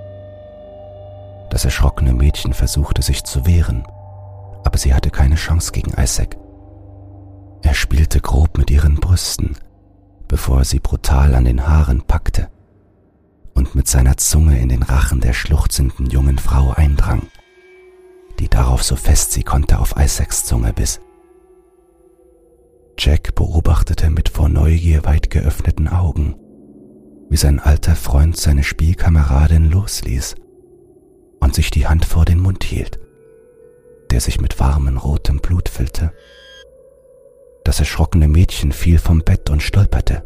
Das 1.50 1.64
erschrockene 1.64 2.12
Mädchen 2.12 2.52
versuchte 2.52 3.02
sich 3.02 3.24
zu 3.24 3.46
wehren, 3.46 3.86
aber 4.64 4.78
sie 4.78 4.92
hatte 4.92 5.10
keine 5.10 5.36
Chance 5.36 5.72
gegen 5.72 5.92
Isaac. 5.92 6.36
Er 7.62 7.74
spielte 7.74 8.20
grob 8.20 8.58
mit 8.58 8.70
ihren 8.70 8.96
Brüsten, 8.96 9.56
bevor 10.26 10.58
er 10.58 10.64
sie 10.64 10.80
brutal 10.80 11.34
an 11.34 11.44
den 11.44 11.66
Haaren 11.66 12.02
packte 12.02 12.48
und 13.54 13.74
mit 13.74 13.86
seiner 13.88 14.16
Zunge 14.16 14.58
in 14.58 14.68
den 14.68 14.82
Rachen 14.82 15.20
der 15.20 15.32
schluchzenden 15.32 16.06
jungen 16.06 16.38
Frau 16.38 16.70
eindrang 16.70 17.22
die 18.38 18.48
darauf 18.48 18.82
so 18.82 18.96
fest 18.96 19.32
sie 19.32 19.42
konnte 19.42 19.78
auf 19.78 19.94
Isaacs 19.96 20.44
Zunge 20.44 20.72
biss. 20.72 21.00
Jack 22.98 23.34
beobachtete 23.34 24.08
mit 24.10 24.28
vor 24.28 24.48
Neugier 24.48 25.04
weit 25.04 25.30
geöffneten 25.30 25.88
Augen, 25.88 26.36
wie 27.28 27.36
sein 27.36 27.58
alter 27.58 27.96
Freund 27.96 28.36
seine 28.36 28.62
Spielkameradin 28.62 29.70
losließ 29.70 30.36
und 31.40 31.54
sich 31.54 31.70
die 31.70 31.86
Hand 31.86 32.04
vor 32.04 32.24
den 32.24 32.38
Mund 32.38 32.64
hielt, 32.64 33.00
der 34.10 34.20
sich 34.20 34.40
mit 34.40 34.60
warmem 34.60 34.96
rotem 34.96 35.40
Blut 35.40 35.68
füllte. 35.68 36.12
Das 37.64 37.80
erschrockene 37.80 38.28
Mädchen 38.28 38.72
fiel 38.72 38.98
vom 38.98 39.22
Bett 39.22 39.50
und 39.50 39.62
stolperte, 39.62 40.22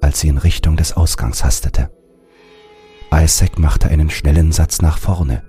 als 0.00 0.20
sie 0.20 0.28
in 0.28 0.38
Richtung 0.38 0.76
des 0.76 0.96
Ausgangs 0.96 1.44
hastete. 1.44 1.90
Isaac 3.12 3.58
machte 3.58 3.88
einen 3.88 4.08
schnellen 4.10 4.52
Satz 4.52 4.80
nach 4.80 4.98
vorne, 4.98 5.42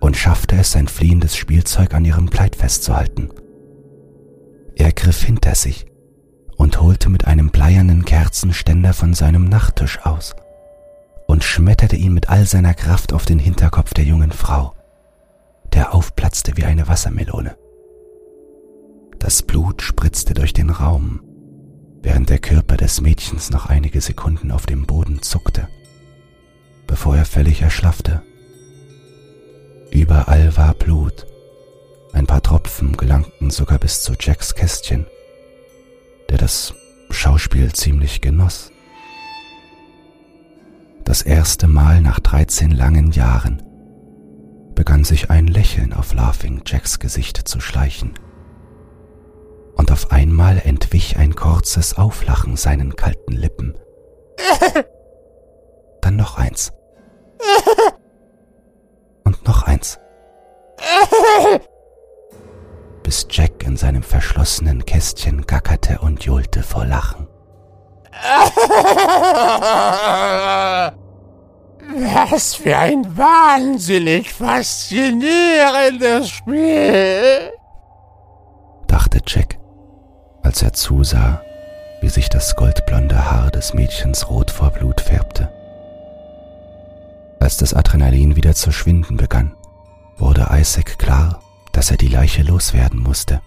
und 0.00 0.18
schaffte 0.18 0.56
es, 0.56 0.72
sein 0.72 0.86
fliehendes 0.86 1.34
Spielzeug 1.34 1.94
an 1.94 2.04
ihrem 2.04 2.28
Kleid 2.28 2.56
festzuhalten. 2.56 3.30
Er 4.76 4.92
griff 4.92 5.22
hinter 5.22 5.54
sich 5.54 5.86
und 6.64 6.80
holte 6.80 7.10
mit 7.10 7.26
einem 7.26 7.50
bleiernen 7.50 8.06
Kerzenständer 8.06 8.94
von 8.94 9.12
seinem 9.12 9.50
Nachttisch 9.50 9.98
aus 10.02 10.34
und 11.26 11.44
schmetterte 11.44 11.94
ihn 11.94 12.14
mit 12.14 12.30
all 12.30 12.46
seiner 12.46 12.72
Kraft 12.72 13.12
auf 13.12 13.26
den 13.26 13.38
Hinterkopf 13.38 13.92
der 13.92 14.04
jungen 14.04 14.32
Frau, 14.32 14.72
der 15.74 15.94
aufplatzte 15.94 16.56
wie 16.56 16.64
eine 16.64 16.88
Wassermelone. 16.88 17.54
Das 19.18 19.42
Blut 19.42 19.82
spritzte 19.82 20.32
durch 20.32 20.54
den 20.54 20.70
Raum, 20.70 21.20
während 22.00 22.30
der 22.30 22.38
Körper 22.38 22.78
des 22.78 23.02
Mädchens 23.02 23.50
noch 23.50 23.66
einige 23.66 24.00
Sekunden 24.00 24.50
auf 24.50 24.64
dem 24.64 24.86
Boden 24.86 25.20
zuckte, 25.20 25.68
bevor 26.86 27.14
er 27.14 27.26
völlig 27.26 27.60
erschlaffte 27.60 28.22
Überall 29.90 30.56
war 30.56 30.72
Blut. 30.72 31.26
Ein 32.14 32.26
paar 32.26 32.42
Tropfen 32.42 32.96
gelangten 32.96 33.50
sogar 33.50 33.78
bis 33.78 34.00
zu 34.02 34.14
Jacks 34.18 34.54
Kästchen, 34.54 35.04
der 36.30 36.38
das 36.38 36.74
Schauspiel 37.10 37.72
ziemlich 37.72 38.20
genoss. 38.20 38.70
Das 41.04 41.22
erste 41.22 41.66
Mal 41.68 42.00
nach 42.00 42.18
13 42.20 42.70
langen 42.70 43.12
Jahren 43.12 43.62
begann 44.74 45.04
sich 45.04 45.30
ein 45.30 45.46
Lächeln 45.46 45.92
auf 45.92 46.14
Laughing 46.14 46.62
Jacks 46.66 46.98
Gesicht 46.98 47.46
zu 47.46 47.60
schleichen. 47.60 48.14
Und 49.76 49.90
auf 49.92 50.10
einmal 50.12 50.58
entwich 50.64 51.16
ein 51.16 51.34
kurzes 51.34 51.96
Auflachen 51.98 52.56
seinen 52.56 52.96
kalten 52.96 53.32
Lippen. 53.32 53.76
Dann 56.00 56.16
noch 56.16 56.38
eins. 56.38 56.72
Und 59.24 59.44
noch 59.46 59.62
eins. 59.62 59.98
Bis 63.04 63.28
Jack 63.30 63.62
in 63.62 63.76
seinem 63.76 64.02
verschlossenen 64.02 64.84
Kästchen 64.84 65.46
gackerte 65.46 66.00
und 66.00 66.24
johlte 66.24 66.64
vor 66.64 66.86
Lachen. 66.86 67.28
Was 71.86 72.54
für 72.54 72.76
ein 72.76 73.16
wahnsinnig 73.16 74.32
faszinierendes 74.32 76.30
Spiel, 76.30 77.52
dachte 78.86 79.20
Jack, 79.26 79.58
als 80.42 80.62
er 80.62 80.72
zusah, 80.72 81.42
wie 82.00 82.08
sich 82.08 82.30
das 82.30 82.56
goldblonde 82.56 83.30
Haar 83.30 83.50
des 83.50 83.74
Mädchens 83.74 84.30
rot 84.30 84.50
vor 84.50 84.70
Blut 84.70 85.02
färbte. 85.02 85.52
Als 87.38 87.58
das 87.58 87.74
Adrenalin 87.74 88.36
wieder 88.36 88.54
zu 88.54 88.72
schwinden 88.72 89.18
begann, 89.18 89.54
wurde 90.16 90.48
Isaac 90.52 90.98
klar, 90.98 91.40
dass 91.74 91.90
er 91.90 91.98
die 91.98 92.08
Leiche 92.08 92.42
loswerden 92.42 93.00
musste. 93.00 93.42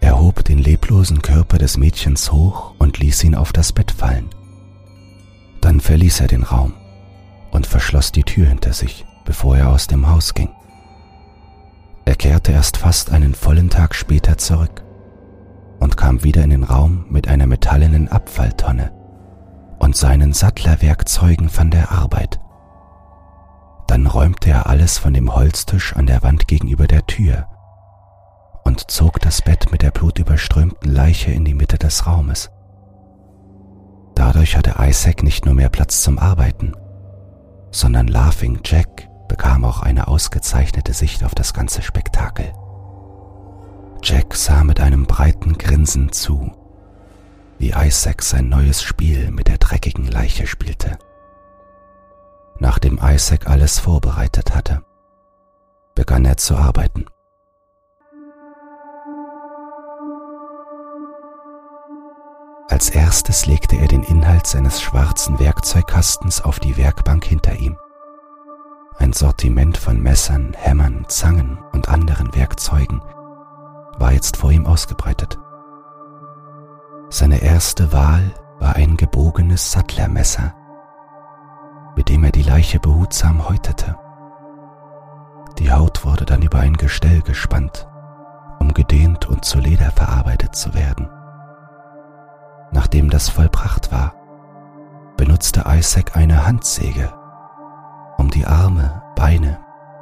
Er 0.00 0.18
hob 0.18 0.44
den 0.44 0.58
leblosen 0.58 1.22
Körper 1.22 1.58
des 1.58 1.76
Mädchens 1.76 2.32
hoch 2.32 2.74
und 2.78 2.98
ließ 2.98 3.24
ihn 3.24 3.34
auf 3.34 3.52
das 3.52 3.72
Bett 3.72 3.90
fallen. 3.90 4.30
Dann 5.60 5.80
verließ 5.80 6.20
er 6.20 6.28
den 6.28 6.44
Raum 6.44 6.74
und 7.50 7.66
verschloss 7.66 8.12
die 8.12 8.22
Tür 8.22 8.46
hinter 8.46 8.72
sich, 8.72 9.04
bevor 9.24 9.56
er 9.56 9.70
aus 9.70 9.86
dem 9.86 10.08
Haus 10.08 10.34
ging. 10.34 10.50
Er 12.04 12.16
kehrte 12.16 12.52
erst 12.52 12.76
fast 12.76 13.10
einen 13.10 13.34
vollen 13.34 13.70
Tag 13.70 13.94
später 13.94 14.38
zurück 14.38 14.84
und 15.80 15.96
kam 15.96 16.22
wieder 16.22 16.44
in 16.44 16.50
den 16.50 16.64
Raum 16.64 17.06
mit 17.08 17.26
einer 17.26 17.46
metallenen 17.46 18.08
Abfalltonne 18.08 18.92
und 19.78 19.96
seinen 19.96 20.32
Sattlerwerkzeugen 20.32 21.48
von 21.48 21.70
der 21.70 21.90
Arbeit. 21.90 22.38
Dann 23.86 24.06
räumte 24.06 24.50
er 24.50 24.66
alles 24.66 24.98
von 24.98 25.14
dem 25.14 25.34
Holztisch 25.34 25.94
an 25.94 26.06
der 26.06 26.22
Wand 26.22 26.48
gegenüber 26.48 26.86
der 26.86 27.06
Tür 27.06 27.46
und 28.64 28.90
zog 28.90 29.20
das 29.20 29.42
Bett 29.42 29.70
mit 29.70 29.82
der 29.82 29.90
blutüberströmten 29.90 30.90
Leiche 30.90 31.30
in 31.30 31.44
die 31.44 31.54
Mitte 31.54 31.78
des 31.78 32.06
Raumes. 32.06 32.50
Dadurch 34.14 34.56
hatte 34.56 34.76
Isaac 34.78 35.22
nicht 35.22 35.44
nur 35.44 35.54
mehr 35.54 35.68
Platz 35.68 36.02
zum 36.02 36.18
Arbeiten, 36.18 36.72
sondern 37.70 38.08
Laughing 38.08 38.60
Jack 38.64 39.08
bekam 39.28 39.64
auch 39.64 39.82
eine 39.82 40.08
ausgezeichnete 40.08 40.92
Sicht 40.92 41.24
auf 41.24 41.34
das 41.34 41.52
ganze 41.52 41.82
Spektakel. 41.82 42.52
Jack 44.02 44.34
sah 44.34 44.64
mit 44.64 44.80
einem 44.80 45.06
breiten 45.06 45.58
Grinsen 45.58 46.12
zu, 46.12 46.52
wie 47.58 47.70
Isaac 47.70 48.22
sein 48.22 48.48
neues 48.48 48.82
Spiel 48.82 49.30
mit 49.30 49.48
der 49.48 49.58
dreckigen 49.58 50.06
Leiche 50.06 50.46
spielte. 50.46 50.98
Nachdem 52.58 52.98
Isaac 53.02 53.48
alles 53.48 53.78
vorbereitet 53.78 54.54
hatte, 54.54 54.84
begann 55.94 56.24
er 56.24 56.36
zu 56.36 56.56
arbeiten. 56.56 57.06
Als 62.68 62.90
erstes 62.90 63.46
legte 63.46 63.76
er 63.76 63.88
den 63.88 64.02
Inhalt 64.02 64.46
seines 64.46 64.80
schwarzen 64.80 65.38
Werkzeugkastens 65.38 66.40
auf 66.40 66.58
die 66.58 66.76
Werkbank 66.76 67.24
hinter 67.24 67.54
ihm. 67.56 67.76
Ein 68.98 69.12
Sortiment 69.12 69.76
von 69.76 70.00
Messern, 70.00 70.54
Hämmern, 70.54 71.04
Zangen 71.08 71.58
und 71.72 71.88
anderen 71.88 72.34
Werkzeugen 72.34 73.02
war 73.98 74.12
jetzt 74.12 74.36
vor 74.36 74.50
ihm 74.50 74.66
ausgebreitet. 74.66 75.38
Seine 77.10 77.42
erste 77.42 77.92
Wahl 77.92 78.34
war 78.58 78.76
ein 78.76 78.96
gebogenes 78.96 79.70
Sattlermesser, 79.70 80.54
mit 81.96 82.08
dem 82.08 82.24
er 82.24 82.32
die 82.32 82.42
Leiche 82.42 82.80
behutsam 82.80 83.48
häutete. 83.48 83.96
Die 85.58 85.70
Haut 85.70 86.04
wurde 86.04 86.24
dann 86.24 86.42
über 86.42 86.58
ein 86.58 86.76
Gestell 86.76 87.22
gespannt, 87.22 87.86
um 88.58 88.74
gedehnt 88.74 89.26
und 89.26 89.44
zu 89.44 89.58
Leder 89.58 89.90
verarbeitet 89.92 90.56
zu 90.56 90.74
werden. 90.74 91.08
Nachdem 92.72 93.08
das 93.10 93.28
vollbracht 93.28 93.92
war, 93.92 94.14
benutzte 95.16 95.64
Isaac 95.68 96.16
eine 96.16 96.44
Handsäge, 96.44 97.12
um 98.18 98.30
die 98.30 98.46
Arme, 98.46 99.02
Beine 99.14 99.58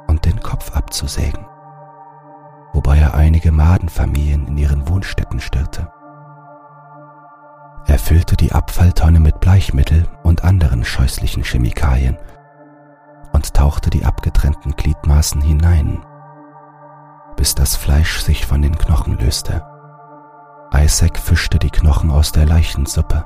und 0.07 0.25
den 0.25 0.39
Kopf 0.41 0.75
abzusägen, 0.75 1.45
wobei 2.73 2.97
er 2.97 3.13
einige 3.13 3.51
Madenfamilien 3.51 4.47
in 4.47 4.57
ihren 4.57 4.89
Wohnstätten 4.89 5.39
störte. 5.39 5.91
Er 7.85 7.99
füllte 7.99 8.37
die 8.37 8.51
Abfalltonne 8.51 9.19
mit 9.19 9.39
Bleichmittel 9.39 10.07
und 10.23 10.43
anderen 10.43 10.85
scheußlichen 10.85 11.43
Chemikalien 11.43 12.17
und 13.33 13.53
tauchte 13.53 13.89
die 13.89 14.05
abgetrennten 14.05 14.75
Gliedmaßen 14.75 15.41
hinein, 15.41 16.05
bis 17.35 17.55
das 17.55 17.75
Fleisch 17.75 18.21
sich 18.21 18.45
von 18.45 18.61
den 18.61 18.77
Knochen 18.77 19.17
löste. 19.17 19.63
Isaac 20.73 21.19
fischte 21.19 21.59
die 21.59 21.69
Knochen 21.69 22.09
aus 22.09 22.31
der 22.31 22.45
Leichensuppe 22.45 23.25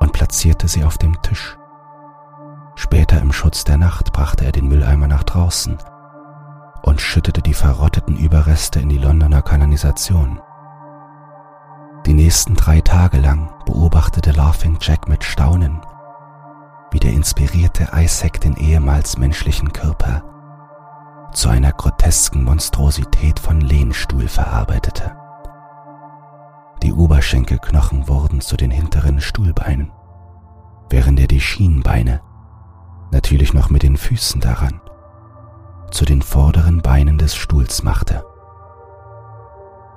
und 0.00 0.12
platzierte 0.12 0.68
sie 0.68 0.84
auf 0.84 0.98
dem 0.98 1.20
Tisch. 1.22 1.56
Später 2.74 3.20
im 3.20 3.32
Schutz 3.32 3.64
der 3.64 3.78
Nacht 3.78 4.12
brachte 4.12 4.44
er 4.44 4.52
den 4.52 4.66
Mülleimer 4.68 5.06
nach 5.06 5.22
draußen 5.22 5.78
und 6.82 7.00
schüttete 7.00 7.40
die 7.40 7.54
verrotteten 7.54 8.16
Überreste 8.16 8.80
in 8.80 8.88
die 8.88 8.98
Londoner 8.98 9.42
Kanalisation. 9.42 10.40
Die 12.06 12.12
nächsten 12.12 12.54
drei 12.54 12.82
Tage 12.82 13.18
lang 13.18 13.50
beobachtete 13.64 14.32
Laughing 14.32 14.76
Jack 14.78 15.08
mit 15.08 15.24
Staunen, 15.24 15.80
wie 16.90 17.00
der 17.00 17.12
inspirierte 17.12 17.88
Isaac 17.94 18.42
den 18.42 18.56
ehemals 18.56 19.16
menschlichen 19.16 19.72
Körper 19.72 20.22
zu 21.32 21.48
einer 21.48 21.72
grotesken 21.72 22.44
Monstrosität 22.44 23.40
von 23.40 23.62
Lehnstuhl 23.62 24.28
verarbeitete. 24.28 25.16
Die 26.82 26.92
Oberschenkelknochen 26.92 28.06
wurden 28.06 28.42
zu 28.42 28.58
den 28.58 28.70
hinteren 28.70 29.22
Stuhlbeinen, 29.22 29.90
während 30.90 31.18
er 31.18 31.26
die 31.26 31.40
Schienbeine, 31.40 32.20
natürlich 33.12 33.54
noch 33.54 33.70
mit 33.70 33.82
den 33.82 33.96
Füßen 33.96 34.42
daran, 34.42 34.82
zu 35.90 36.04
den 36.04 36.20
vorderen 36.20 36.82
Beinen 36.82 37.16
des 37.16 37.34
Stuhls 37.34 37.82
machte. 37.82 38.24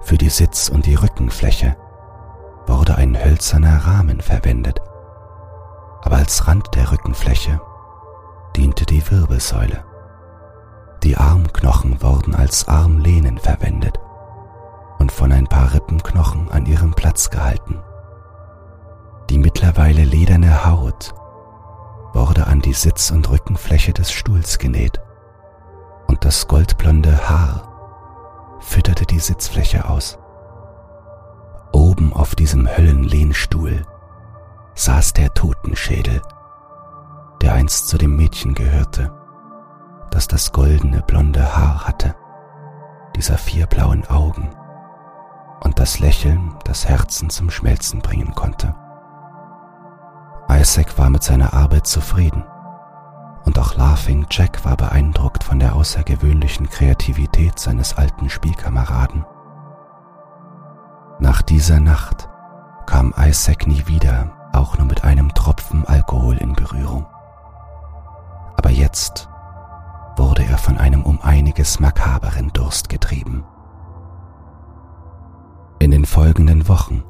Für 0.01 0.17
die 0.17 0.29
Sitz- 0.29 0.69
und 0.69 0.85
die 0.85 0.95
Rückenfläche 0.95 1.75
wurde 2.67 2.95
ein 2.95 3.17
hölzerner 3.23 3.85
Rahmen 3.85 4.21
verwendet, 4.21 4.81
aber 6.03 6.17
als 6.17 6.47
Rand 6.47 6.75
der 6.75 6.91
Rückenfläche 6.91 7.61
diente 8.55 8.85
die 8.85 9.09
Wirbelsäule. 9.09 9.83
Die 11.03 11.17
Armknochen 11.17 12.01
wurden 12.01 12.35
als 12.35 12.67
Armlehnen 12.67 13.37
verwendet 13.37 13.99
und 14.99 15.11
von 15.11 15.31
ein 15.31 15.47
paar 15.47 15.73
Rippenknochen 15.73 16.51
an 16.51 16.65
ihrem 16.65 16.93
Platz 16.93 17.29
gehalten. 17.29 17.79
Die 19.29 19.37
mittlerweile 19.37 20.03
lederne 20.03 20.65
Haut 20.65 21.13
wurde 22.13 22.47
an 22.47 22.61
die 22.61 22.73
Sitz- 22.73 23.11
und 23.11 23.29
Rückenfläche 23.29 23.93
des 23.93 24.11
Stuhls 24.11 24.57
genäht 24.57 24.99
und 26.07 26.25
das 26.25 26.47
goldblonde 26.47 27.29
Haar 27.29 28.57
fütterte 28.59 29.05
die 29.05 29.19
Sitzfläche 29.19 29.87
aus. 29.87 30.17
Auf 32.27 32.35
diesem 32.35 32.67
Höllenlehnstuhl 32.67 33.85
saß 34.75 35.13
der 35.13 35.33
Totenschädel, 35.33 36.21
der 37.41 37.53
einst 37.53 37.87
zu 37.87 37.97
dem 37.97 38.17
Mädchen 38.17 38.53
gehörte, 38.53 39.13
das 40.11 40.27
das 40.27 40.51
goldene 40.51 41.01
blonde 41.03 41.55
Haar 41.55 41.87
hatte, 41.87 42.15
dieser 43.15 43.37
vier 43.37 43.65
blauen 43.65 44.05
Augen 44.09 44.49
und 45.61 45.79
das 45.79 45.99
Lächeln 45.99 46.53
das 46.65 46.89
Herzen 46.89 47.29
zum 47.29 47.49
Schmelzen 47.49 48.01
bringen 48.01 48.35
konnte. 48.35 48.75
Isaac 50.49 50.97
war 50.97 51.09
mit 51.09 51.23
seiner 51.23 51.53
Arbeit 51.53 51.87
zufrieden 51.87 52.43
und 53.45 53.57
auch 53.57 53.77
Laughing 53.77 54.27
Jack 54.29 54.65
war 54.65 54.75
beeindruckt 54.75 55.45
von 55.45 55.59
der 55.59 55.77
außergewöhnlichen 55.77 56.69
Kreativität 56.69 57.57
seines 57.57 57.97
alten 57.97 58.29
Spielkameraden. 58.29 59.25
Nach 61.19 61.41
dieser 61.41 61.79
Nacht 61.79 62.29
kam 62.85 63.13
Isaac 63.17 63.65
nie 63.65 63.87
wieder 63.87 64.33
auch 64.53 64.77
nur 64.77 64.85
mit 64.85 65.03
einem 65.03 65.33
Tropfen 65.33 65.83
Alkohol 65.85 66.37
in 66.37 66.53
Berührung. 66.53 67.07
Aber 68.55 68.69
jetzt 68.69 69.27
wurde 70.15 70.45
er 70.45 70.59
von 70.59 70.77
einem 70.77 71.03
um 71.03 71.19
einiges 71.21 71.79
makaberen 71.79 72.53
Durst 72.53 72.89
getrieben. 72.89 73.43
In 75.79 75.89
den 75.91 76.05
folgenden 76.05 76.67
Wochen 76.67 77.03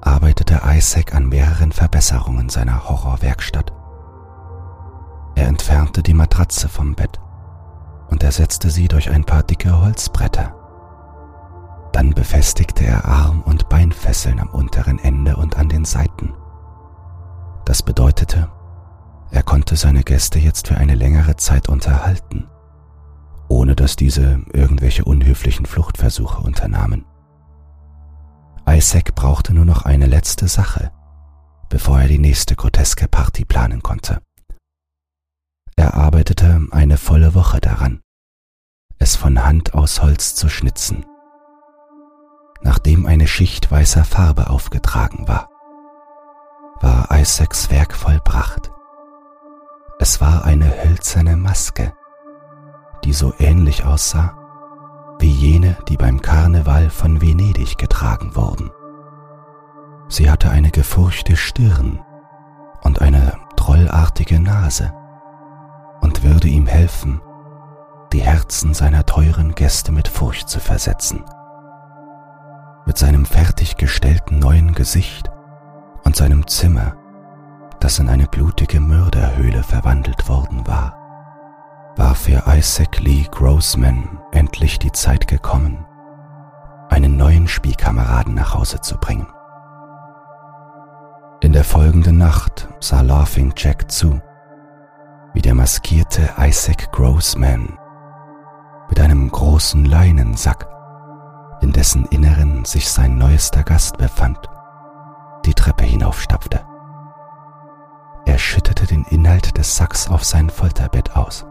arbeitete 0.00 0.62
Isaac 0.64 1.14
an 1.14 1.28
mehreren 1.28 1.70
Verbesserungen 1.70 2.48
seiner 2.48 2.88
Horrorwerkstatt. 2.88 3.72
Er 5.36 5.46
entfernte 5.46 6.02
die 6.02 6.14
Matratze 6.14 6.68
vom 6.68 6.94
Bett 6.94 7.20
und 8.08 8.24
ersetzte 8.24 8.70
sie 8.70 8.88
durch 8.88 9.08
ein 9.10 9.24
paar 9.24 9.44
dicke 9.44 9.80
Holzbretter. 9.80 10.59
Dann 11.92 12.14
befestigte 12.14 12.84
er 12.84 13.04
Arm- 13.04 13.42
und 13.42 13.68
Beinfesseln 13.68 14.38
am 14.38 14.48
unteren 14.48 14.98
Ende 14.98 15.36
und 15.36 15.56
an 15.56 15.68
den 15.68 15.84
Seiten. 15.84 16.34
Das 17.64 17.82
bedeutete, 17.82 18.48
er 19.30 19.42
konnte 19.42 19.76
seine 19.76 20.02
Gäste 20.02 20.38
jetzt 20.38 20.68
für 20.68 20.76
eine 20.76 20.94
längere 20.94 21.36
Zeit 21.36 21.68
unterhalten, 21.68 22.48
ohne 23.48 23.76
dass 23.76 23.96
diese 23.96 24.40
irgendwelche 24.52 25.04
unhöflichen 25.04 25.66
Fluchtversuche 25.66 26.42
unternahmen. 26.42 27.04
Isaac 28.68 29.14
brauchte 29.14 29.54
nur 29.54 29.64
noch 29.64 29.84
eine 29.84 30.06
letzte 30.06 30.48
Sache, 30.48 30.92
bevor 31.68 32.00
er 32.00 32.08
die 32.08 32.18
nächste 32.18 32.56
groteske 32.56 33.08
Party 33.08 33.44
planen 33.44 33.82
konnte. 33.82 34.20
Er 35.76 35.94
arbeitete 35.94 36.66
eine 36.72 36.98
volle 36.98 37.34
Woche 37.34 37.60
daran, 37.60 38.00
es 38.98 39.16
von 39.16 39.44
Hand 39.44 39.74
aus 39.74 40.02
Holz 40.02 40.34
zu 40.34 40.48
schnitzen. 40.48 41.04
Nachdem 42.62 43.06
eine 43.06 43.26
Schicht 43.26 43.70
weißer 43.70 44.04
Farbe 44.04 44.50
aufgetragen 44.50 45.26
war, 45.26 45.48
war 46.80 47.08
Isaacs 47.10 47.70
Werk 47.70 47.94
vollbracht. 47.94 48.70
Es 49.98 50.20
war 50.20 50.44
eine 50.44 50.84
hölzerne 50.84 51.36
Maske, 51.36 51.92
die 53.04 53.12
so 53.12 53.32
ähnlich 53.38 53.84
aussah 53.84 54.36
wie 55.18 55.30
jene, 55.30 55.76
die 55.88 55.98
beim 55.98 56.22
Karneval 56.22 56.88
von 56.88 57.20
Venedig 57.20 57.76
getragen 57.76 58.34
wurden. 58.34 58.70
Sie 60.08 60.30
hatte 60.30 60.50
eine 60.50 60.70
gefurchte 60.70 61.36
Stirn 61.36 62.00
und 62.82 63.02
eine 63.02 63.38
trollartige 63.56 64.40
Nase 64.40 64.92
und 66.00 66.24
würde 66.24 66.48
ihm 66.48 66.66
helfen, 66.66 67.20
die 68.12 68.22
Herzen 68.22 68.72
seiner 68.74 69.04
teuren 69.04 69.54
Gäste 69.54 69.92
mit 69.92 70.08
Furcht 70.08 70.48
zu 70.48 70.58
versetzen. 70.58 71.24
Mit 72.90 72.98
seinem 72.98 73.24
fertiggestellten 73.24 74.40
neuen 74.40 74.74
Gesicht 74.74 75.30
und 76.02 76.16
seinem 76.16 76.48
Zimmer, 76.48 76.96
das 77.78 78.00
in 78.00 78.08
eine 78.08 78.26
blutige 78.26 78.80
Mörderhöhle 78.80 79.62
verwandelt 79.62 80.28
worden 80.28 80.66
war, 80.66 81.94
war 81.94 82.16
für 82.16 82.42
Isaac 82.48 82.98
Lee 82.98 83.28
Grossman 83.30 84.18
endlich 84.32 84.80
die 84.80 84.90
Zeit 84.90 85.28
gekommen, 85.28 85.86
einen 86.88 87.16
neuen 87.16 87.46
Spielkameraden 87.46 88.34
nach 88.34 88.54
Hause 88.54 88.80
zu 88.80 88.96
bringen. 88.96 89.28
In 91.42 91.52
der 91.52 91.62
folgenden 91.62 92.18
Nacht 92.18 92.66
sah 92.80 93.02
Laughing 93.02 93.52
Jack 93.56 93.88
zu, 93.88 94.20
wie 95.32 95.42
der 95.42 95.54
maskierte 95.54 96.28
Isaac 96.40 96.90
Grossman 96.90 97.78
mit 98.88 98.98
einem 98.98 99.30
großen 99.30 99.84
Leinensack, 99.84 100.66
in 101.60 101.72
dessen 101.72 102.06
Inneren 102.06 102.64
sich 102.64 102.88
sein 102.88 103.18
neuester 103.18 103.62
Gast 103.62 103.98
befand, 103.98 104.38
die 105.44 105.54
Treppe 105.54 105.84
hinaufstapfte. 105.84 106.64
Er 108.26 108.38
schüttete 108.38 108.86
den 108.86 109.04
Inhalt 109.04 109.56
des 109.56 109.76
Sacks 109.76 110.08
auf 110.08 110.24
sein 110.24 110.50
Folterbett 110.50 111.16
aus, 111.16 111.46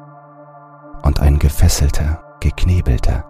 und 1.02 1.20
ein 1.20 1.40
gefesselter, 1.40 2.24
geknebelter 2.40 3.26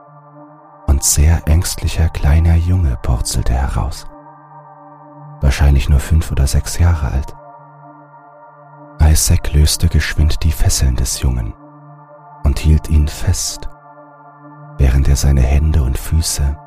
und 0.87 1.03
sehr 1.03 1.47
ängstlicher 1.47 2.09
kleiner 2.09 2.55
Junge 2.55 2.97
purzelte 3.01 3.53
heraus, 3.53 4.05
wahrscheinlich 5.41 5.89
nur 5.89 5.99
fünf 5.99 6.31
oder 6.31 6.47
sechs 6.47 6.79
Jahre 6.79 7.11
alt. 7.11 7.35
Isaac 9.01 9.53
löste 9.53 9.87
geschwind 9.87 10.43
die 10.43 10.51
Fesseln 10.51 10.95
des 10.95 11.21
Jungen 11.21 11.53
und 12.43 12.59
hielt 12.59 12.89
ihn 12.89 13.07
fest, 13.07 13.67
während 14.77 15.07
er 15.07 15.15
seine 15.15 15.41
Hände 15.41 15.83
und 15.83 15.97
Füße 15.97 16.57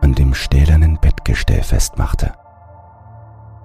an 0.00 0.14
dem 0.14 0.34
stählernen 0.34 0.98
Bettgestell 1.00 1.62
festmachte. 1.62 2.32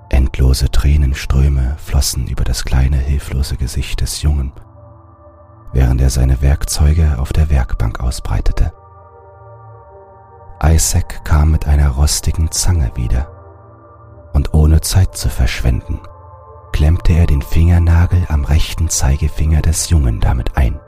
Endlose 0.09 0.69
Tränenströme 0.69 1.75
flossen 1.77 2.27
über 2.27 2.43
das 2.43 2.63
kleine, 2.63 2.97
hilflose 2.97 3.57
Gesicht 3.57 4.01
des 4.01 4.21
Jungen, 4.21 4.51
während 5.73 5.99
er 6.01 6.09
seine 6.09 6.41
Werkzeuge 6.41 7.17
auf 7.19 7.33
der 7.33 7.49
Werkbank 7.49 7.99
ausbreitete. 7.99 8.71
Isaac 10.63 11.25
kam 11.25 11.51
mit 11.51 11.67
einer 11.67 11.89
rostigen 11.89 12.51
Zange 12.51 12.91
wieder, 12.95 13.31
und 14.33 14.53
ohne 14.53 14.81
Zeit 14.81 15.15
zu 15.15 15.29
verschwenden, 15.29 15.99
klemmte 16.71 17.13
er 17.13 17.25
den 17.25 17.41
Fingernagel 17.41 18.25
am 18.29 18.45
rechten 18.45 18.89
Zeigefinger 18.89 19.61
des 19.61 19.89
Jungen 19.89 20.19
damit 20.19 20.57
ein. 20.57 20.79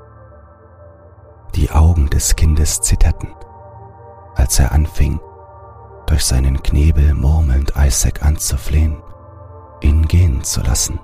Die 1.55 1.71
Augen 1.71 2.09
des 2.09 2.35
Kindes 2.35 2.81
zitterten, 2.81 3.29
als 4.35 4.59
er 4.59 4.73
anfing, 4.73 5.19
durch 6.07 6.25
seinen 6.25 6.63
Knebel 6.63 7.13
murmelnd 7.13 7.73
Isaac 7.77 8.25
anzuflehen, 8.25 8.97
ihn 9.81 10.07
gehen 10.07 10.43
zu 10.43 10.61
lassen. 10.61 10.99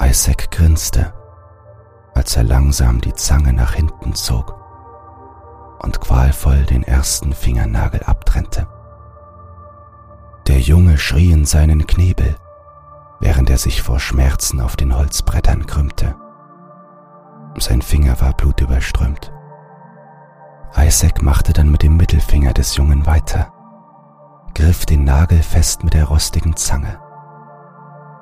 Isaac 0.00 0.50
grinste, 0.50 1.12
als 2.14 2.36
er 2.36 2.44
langsam 2.44 3.00
die 3.00 3.14
Zange 3.14 3.52
nach 3.52 3.74
hinten 3.74 4.14
zog 4.14 4.54
und 5.80 6.00
qualvoll 6.00 6.64
den 6.66 6.82
ersten 6.82 7.32
Fingernagel 7.32 8.02
abtrennte. 8.04 8.68
Der 10.46 10.60
Junge 10.60 10.98
schrie 10.98 11.32
in 11.32 11.44
seinen 11.44 11.86
Knebel, 11.86 12.36
während 13.20 13.48
er 13.48 13.58
sich 13.58 13.82
vor 13.82 13.98
Schmerzen 14.00 14.60
auf 14.60 14.76
den 14.76 14.94
Holzbrettern 14.94 15.66
krümmte. 15.66 16.14
Sein 17.58 17.82
Finger 17.82 18.20
war 18.20 18.32
blutüberströmt. 18.34 19.32
Isaac 20.76 21.22
machte 21.22 21.52
dann 21.52 21.70
mit 21.70 21.82
dem 21.82 21.96
Mittelfinger 21.96 22.52
des 22.52 22.76
Jungen 22.76 23.04
weiter, 23.06 23.52
griff 24.54 24.86
den 24.86 25.04
Nagel 25.04 25.42
fest 25.42 25.84
mit 25.84 25.94
der 25.94 26.04
rostigen 26.04 26.56
Zange. 26.56 26.98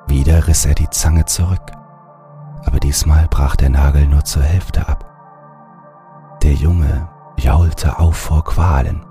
Wieder 0.07 0.47
riss 0.47 0.65
er 0.65 0.75
die 0.75 0.89
Zange 0.89 1.25
zurück, 1.25 1.71
aber 2.65 2.79
diesmal 2.79 3.27
brach 3.29 3.55
der 3.55 3.69
Nagel 3.69 4.07
nur 4.07 4.25
zur 4.25 4.43
Hälfte 4.43 4.87
ab. 4.87 5.05
Der 6.43 6.53
Junge 6.53 7.07
jaulte 7.37 7.99
auf 7.99 8.17
vor 8.17 8.43
Qualen, 8.43 9.05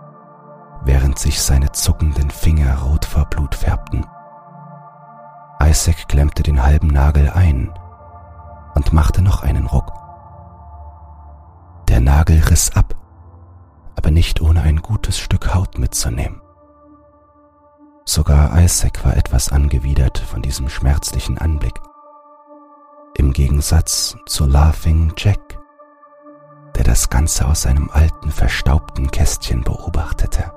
während 0.84 1.18
sich 1.18 1.40
seine 1.40 1.72
zuckenden 1.72 2.30
Finger 2.30 2.82
rot 2.82 3.04
vor 3.04 3.24
Blut 3.24 3.54
färbten. 3.54 4.06
Isaac 5.62 6.08
klemmte 6.08 6.42
den 6.42 6.62
halben 6.62 6.88
Nagel 6.88 7.30
ein 7.30 7.72
und 8.74 8.92
machte 8.92 9.22
noch 9.22 9.42
einen 9.42 9.66
Ruck. 9.66 9.92
Der 11.88 12.00
Nagel 12.00 12.40
riss 12.40 12.74
ab, 12.76 12.94
aber 14.00 14.10
nicht 14.10 14.40
ohne 14.40 14.62
ein 14.62 14.80
gutes 14.80 15.18
Stück 15.18 15.54
Haut 15.54 15.76
mitzunehmen. 15.78 16.40
Sogar 18.06 18.58
Isaac 18.58 19.04
war 19.04 19.14
etwas 19.14 19.52
angewidert 19.52 20.16
von 20.16 20.40
diesem 20.40 20.70
schmerzlichen 20.70 21.36
Anblick. 21.36 21.74
Im 23.18 23.34
Gegensatz 23.34 24.16
zu 24.24 24.46
Laughing 24.46 25.12
Jack, 25.18 25.58
der 26.76 26.84
das 26.84 27.10
Ganze 27.10 27.46
aus 27.46 27.60
seinem 27.60 27.90
alten, 27.90 28.30
verstaubten 28.30 29.10
Kästchen 29.10 29.64
beobachtete 29.64 30.50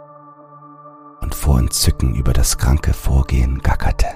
und 1.19 1.35
vor 1.35 1.59
Entzücken 1.59 2.15
über 2.15 2.31
das 2.31 2.57
kranke 2.57 2.93
Vorgehen 2.93 3.59
gackerte. 3.61 4.07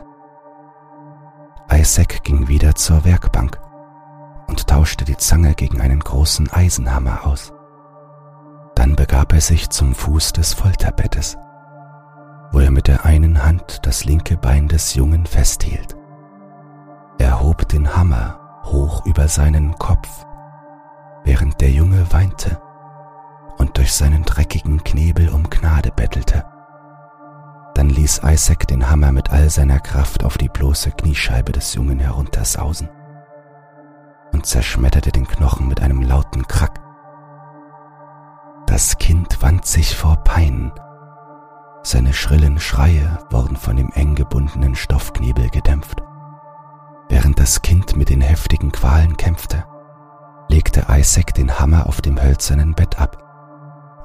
Isaac 1.69 2.23
ging 2.23 2.47
wieder 2.47 2.75
zur 2.75 3.03
Werkbank 3.03 3.59
und 4.47 4.67
tauschte 4.67 5.03
die 5.03 5.17
Zange 5.17 5.53
gegen 5.53 5.81
einen 5.81 5.99
großen 5.99 6.49
Eisenhammer 6.49 7.25
aus. 7.25 7.51
Dann 8.77 8.95
begab 8.95 9.33
er 9.33 9.41
sich 9.41 9.71
zum 9.71 9.95
Fuß 9.95 10.33
des 10.33 10.53
Folterbettes, 10.53 11.35
wo 12.51 12.59
er 12.59 12.69
mit 12.69 12.85
der 12.87 13.05
einen 13.05 13.43
Hand 13.43 13.87
das 13.87 14.05
linke 14.05 14.37
Bein 14.37 14.67
des 14.67 14.93
Jungen 14.93 15.25
festhielt. 15.25 15.95
Er 17.17 17.41
hob 17.41 17.67
den 17.69 17.95
Hammer 17.95 18.61
hoch 18.65 19.03
über 19.07 19.29
seinen 19.29 19.73
Kopf, 19.79 20.27
während 21.23 21.59
der 21.59 21.71
Junge 21.71 22.13
weinte 22.13 22.61
und 23.57 23.77
durch 23.77 23.93
seinen 23.93 24.25
dreckigen 24.25 24.83
Knebel 24.83 25.29
um 25.29 25.49
Gnade 25.49 25.89
bettelte. 25.89 26.45
Dann 27.73 27.89
ließ 27.89 28.21
Isaac 28.25 28.67
den 28.67 28.91
Hammer 28.91 29.11
mit 29.11 29.31
all 29.31 29.49
seiner 29.49 29.79
Kraft 29.79 30.23
auf 30.23 30.37
die 30.37 30.49
bloße 30.49 30.91
Kniescheibe 30.91 31.51
des 31.51 31.73
Jungen 31.73 31.97
heruntersausen 31.97 32.89
und 34.33 34.45
zerschmetterte 34.45 35.11
den 35.11 35.27
Knochen 35.27 35.67
mit 35.67 35.81
einem 35.81 36.03
lauten 36.03 36.47
Krack. 36.47 36.86
Das 38.77 38.99
Kind 38.99 39.41
wand 39.41 39.65
sich 39.65 39.95
vor 39.95 40.17
Pein. 40.17 40.71
Seine 41.81 42.13
schrillen 42.13 42.59
Schreie 42.59 43.17
wurden 43.31 43.55
von 43.55 43.75
dem 43.75 43.89
eng 43.93 44.13
gebundenen 44.13 44.75
Stoffknebel 44.75 45.49
gedämpft. 45.49 46.03
Während 47.09 47.39
das 47.39 47.63
Kind 47.63 47.95
mit 47.95 48.09
den 48.09 48.21
heftigen 48.21 48.71
Qualen 48.71 49.17
kämpfte, 49.17 49.65
legte 50.47 50.85
Isaac 50.91 51.33
den 51.33 51.59
Hammer 51.59 51.87
auf 51.87 52.01
dem 52.01 52.21
hölzernen 52.21 52.75
Bett 52.75 52.99
ab 52.99 53.17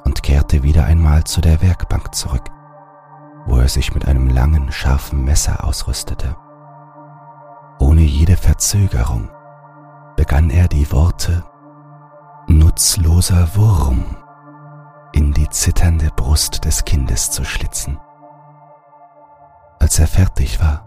und 0.06 0.22
kehrte 0.22 0.62
wieder 0.62 0.86
einmal 0.86 1.24
zu 1.24 1.42
der 1.42 1.60
Werkbank 1.60 2.14
zurück, 2.14 2.48
wo 3.44 3.58
er 3.58 3.68
sich 3.68 3.92
mit 3.92 4.08
einem 4.08 4.30
langen, 4.30 4.72
scharfen 4.72 5.22
Messer 5.22 5.64
ausrüstete. 5.66 6.34
Ohne 7.78 8.00
jede 8.00 8.38
Verzögerung 8.38 9.28
begann 10.16 10.48
er 10.48 10.66
die 10.66 10.90
Worte 10.90 11.44
nutzloser 12.46 13.54
Wurm 13.54 14.16
in 15.12 15.32
die 15.32 15.48
zitternde 15.48 16.10
Brust 16.16 16.64
des 16.64 16.84
Kindes 16.84 17.30
zu 17.30 17.44
schlitzen. 17.44 17.98
Als 19.78 19.98
er 19.98 20.06
fertig 20.06 20.60
war, 20.60 20.86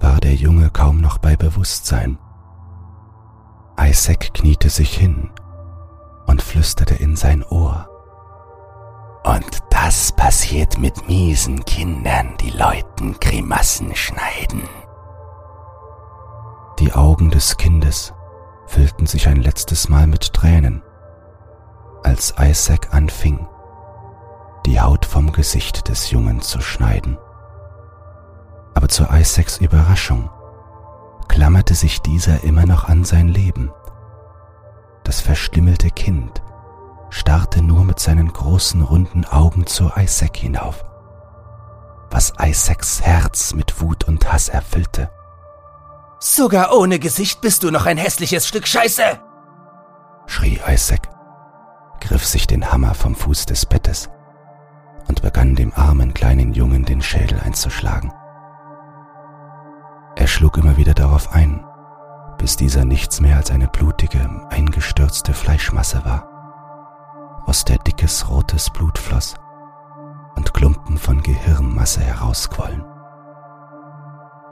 war 0.00 0.18
der 0.20 0.34
Junge 0.34 0.70
kaum 0.70 1.00
noch 1.00 1.18
bei 1.18 1.36
Bewusstsein. 1.36 2.18
Isaac 3.78 4.34
kniete 4.34 4.68
sich 4.68 4.96
hin 4.96 5.30
und 6.26 6.42
flüsterte 6.42 6.94
in 6.94 7.16
sein 7.16 7.42
Ohr. 7.44 7.88
Und 9.24 9.62
das 9.70 10.12
passiert 10.12 10.78
mit 10.78 11.08
miesen 11.08 11.64
Kindern, 11.64 12.36
die 12.40 12.50
Leuten 12.50 13.18
Grimassen 13.20 13.94
schneiden. 13.94 14.62
Die 16.78 16.92
Augen 16.92 17.30
des 17.30 17.58
Kindes 17.58 18.14
füllten 18.66 19.06
sich 19.06 19.28
ein 19.28 19.42
letztes 19.42 19.88
Mal 19.88 20.06
mit 20.06 20.32
Tränen, 20.32 20.82
als 22.02 22.34
Isaac 22.38 22.92
anfing, 22.92 23.46
die 24.66 24.80
Haut 24.80 25.06
vom 25.06 25.32
Gesicht 25.32 25.88
des 25.88 26.10
Jungen 26.10 26.40
zu 26.40 26.60
schneiden. 26.60 27.18
Aber 28.74 28.88
zu 28.88 29.04
Isaacs 29.10 29.58
Überraschung 29.58 30.30
klammerte 31.28 31.74
sich 31.74 32.00
dieser 32.00 32.44
immer 32.44 32.66
noch 32.66 32.84
an 32.84 33.04
sein 33.04 33.28
Leben. 33.28 33.72
Das 35.04 35.20
verstümmelte 35.20 35.90
Kind 35.90 36.42
starrte 37.10 37.62
nur 37.62 37.84
mit 37.84 37.98
seinen 37.98 38.32
großen 38.32 38.82
runden 38.82 39.24
Augen 39.24 39.66
zu 39.66 39.90
Isaac 39.96 40.36
hinauf, 40.36 40.84
was 42.10 42.32
Isaacs 42.40 43.02
Herz 43.02 43.54
mit 43.54 43.80
Wut 43.80 44.04
und 44.04 44.32
Hass 44.32 44.48
erfüllte. 44.48 45.10
Sogar 46.20 46.76
ohne 46.76 46.98
Gesicht 46.98 47.40
bist 47.40 47.62
du 47.62 47.70
noch 47.70 47.86
ein 47.86 47.96
hässliches 47.96 48.46
Stück 48.46 48.66
Scheiße! 48.66 49.02
schrie 50.26 50.60
Isaac, 50.68 51.08
griff 52.00 52.24
sich 52.26 52.46
den 52.46 52.72
Hammer 52.72 52.94
vom 52.94 53.14
Fuß 53.14 53.46
des 53.46 53.66
Bettes 53.66 54.10
und 55.08 55.22
begann 55.22 55.54
dem 55.54 55.72
armen 55.74 56.14
kleinen 56.14 56.52
Jungen 56.52 56.84
den 56.84 57.02
Schädel 57.02 57.40
einzuschlagen. 57.40 58.12
Er 60.16 60.26
schlug 60.26 60.56
immer 60.58 60.76
wieder 60.76 60.94
darauf 60.94 61.32
ein, 61.32 61.64
bis 62.38 62.56
dieser 62.56 62.84
nichts 62.84 63.20
mehr 63.20 63.36
als 63.36 63.50
eine 63.50 63.68
blutige, 63.68 64.20
eingestürzte 64.50 65.34
Fleischmasse 65.34 66.04
war, 66.04 67.42
aus 67.46 67.64
der 67.64 67.78
dickes 67.78 68.28
rotes 68.28 68.70
Blut 68.70 68.98
floss 68.98 69.34
und 70.36 70.54
Klumpen 70.54 70.98
von 70.98 71.22
Gehirnmasse 71.22 72.00
herausquollen. 72.00 72.84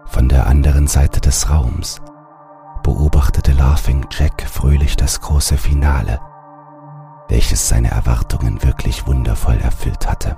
Von 0.07 0.28
der 0.28 0.46
anderen 0.46 0.86
Seite 0.86 1.20
des 1.20 1.51
Raums 1.51 2.01
beobachtete 2.82 3.53
Laughing 3.53 4.07
Jack 4.11 4.46
fröhlich 4.49 4.96
das 4.96 5.20
große 5.20 5.57
Finale, 5.59 6.18
welches 7.28 7.68
seine 7.68 7.90
Erwartungen 7.90 8.62
wirklich 8.62 9.06
wundervoll 9.06 9.58
erfüllt 9.58 10.08
hatte. 10.08 10.36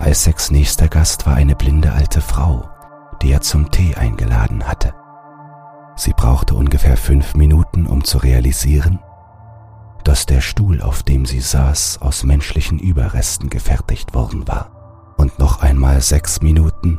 Isaacs 0.00 0.50
nächster 0.50 0.88
Gast 0.88 1.26
war 1.26 1.34
eine 1.34 1.56
blinde 1.56 1.92
alte 1.92 2.20
Frau, 2.20 2.68
die 3.22 3.32
er 3.32 3.40
zum 3.40 3.70
Tee 3.70 3.94
eingeladen 3.94 4.66
hatte. 4.66 4.94
Sie 5.96 6.12
brauchte 6.12 6.54
ungefähr 6.54 6.96
fünf 6.96 7.34
Minuten, 7.34 7.86
um 7.86 8.04
zu 8.04 8.18
realisieren, 8.18 9.00
dass 10.04 10.26
der 10.26 10.40
Stuhl, 10.40 10.82
auf 10.82 11.02
dem 11.02 11.26
sie 11.26 11.40
saß, 11.40 12.00
aus 12.00 12.22
menschlichen 12.22 12.78
Überresten 12.78 13.50
gefertigt 13.50 14.14
worden 14.14 14.46
war, 14.46 15.14
und 15.16 15.38
noch 15.38 15.62
einmal 15.62 16.00
sechs 16.02 16.42
Minuten, 16.42 16.98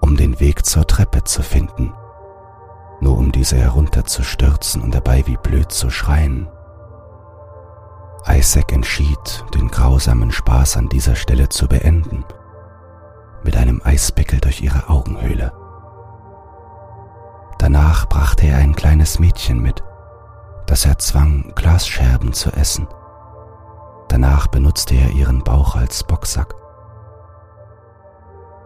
um 0.00 0.16
den 0.16 0.40
Weg 0.40 0.66
zur 0.66 0.86
Treppe 0.86 1.24
zu 1.24 1.42
finden, 1.42 1.92
nur 3.00 3.16
um 3.16 3.30
diese 3.32 3.56
herunterzustürzen 3.56 4.82
und 4.82 4.94
dabei 4.94 5.26
wie 5.26 5.36
blöd 5.36 5.70
zu 5.70 5.90
schreien. 5.90 6.48
Isaac 8.28 8.72
entschied, 8.72 9.44
den 9.54 9.68
grausamen 9.68 10.32
Spaß 10.32 10.76
an 10.76 10.88
dieser 10.88 11.14
Stelle 11.14 11.48
zu 11.48 11.68
beenden, 11.68 12.24
mit 13.44 13.56
einem 13.56 13.80
Eisbeckel 13.84 14.40
durch 14.40 14.60
ihre 14.60 14.88
Augenhöhle. 14.88 15.52
Danach 17.58 18.08
brachte 18.08 18.46
er 18.46 18.58
ein 18.58 18.74
kleines 18.74 19.18
Mädchen 19.18 19.62
mit, 19.62 19.82
das 20.66 20.84
er 20.84 20.98
zwang, 20.98 21.52
Glasscherben 21.54 22.32
zu 22.32 22.50
essen. 22.52 22.88
Danach 24.08 24.48
benutzte 24.48 24.94
er 24.94 25.10
ihren 25.10 25.42
Bauch 25.44 25.76
als 25.76 26.04
Boxsack. 26.04 26.54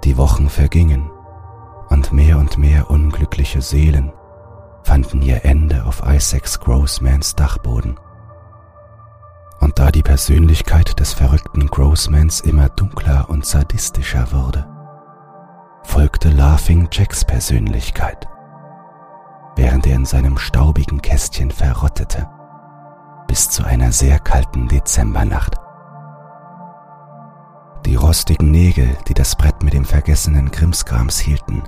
Die 0.04 0.16
Wochen 0.16 0.48
vergingen 0.48 1.10
und 1.90 2.12
mehr 2.12 2.38
und 2.38 2.56
mehr 2.56 2.90
unglückliche 2.90 3.60
Seelen 3.60 4.12
fanden 4.82 5.20
ihr 5.20 5.44
Ende 5.44 5.84
auf 5.84 6.02
Isaacs 6.06 6.58
Grossmans 6.60 7.36
Dachboden. 7.36 7.98
Und 9.60 9.78
da 9.78 9.90
die 9.90 10.02
Persönlichkeit 10.02 10.98
des 10.98 11.12
verrückten 11.12 11.66
Grossmans 11.66 12.40
immer 12.40 12.68
dunkler 12.70 13.28
und 13.28 13.44
sadistischer 13.46 14.32
wurde, 14.32 14.66
folgte 15.82 16.30
Laughing 16.30 16.88
Jacks 16.90 17.24
Persönlichkeit 17.24 18.26
während 19.60 19.86
er 19.86 19.96
in 19.96 20.06
seinem 20.06 20.38
staubigen 20.38 21.02
Kästchen 21.02 21.50
verrottete, 21.50 22.26
bis 23.28 23.50
zu 23.50 23.62
einer 23.62 23.92
sehr 23.92 24.18
kalten 24.18 24.68
Dezembernacht. 24.68 25.56
Die 27.84 27.94
rostigen 27.94 28.50
Nägel, 28.50 28.96
die 29.06 29.14
das 29.14 29.36
Brett 29.36 29.62
mit 29.62 29.74
dem 29.74 29.84
vergessenen 29.84 30.50
Krimskrams 30.50 31.18
hielten, 31.18 31.62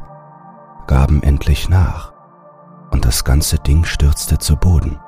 gaben 0.86 1.22
endlich 1.22 1.68
nach, 1.68 2.14
und 2.90 3.04
das 3.04 3.24
ganze 3.24 3.58
Ding 3.58 3.84
stürzte 3.84 4.38
zu 4.38 4.56
Boden. 4.56 4.98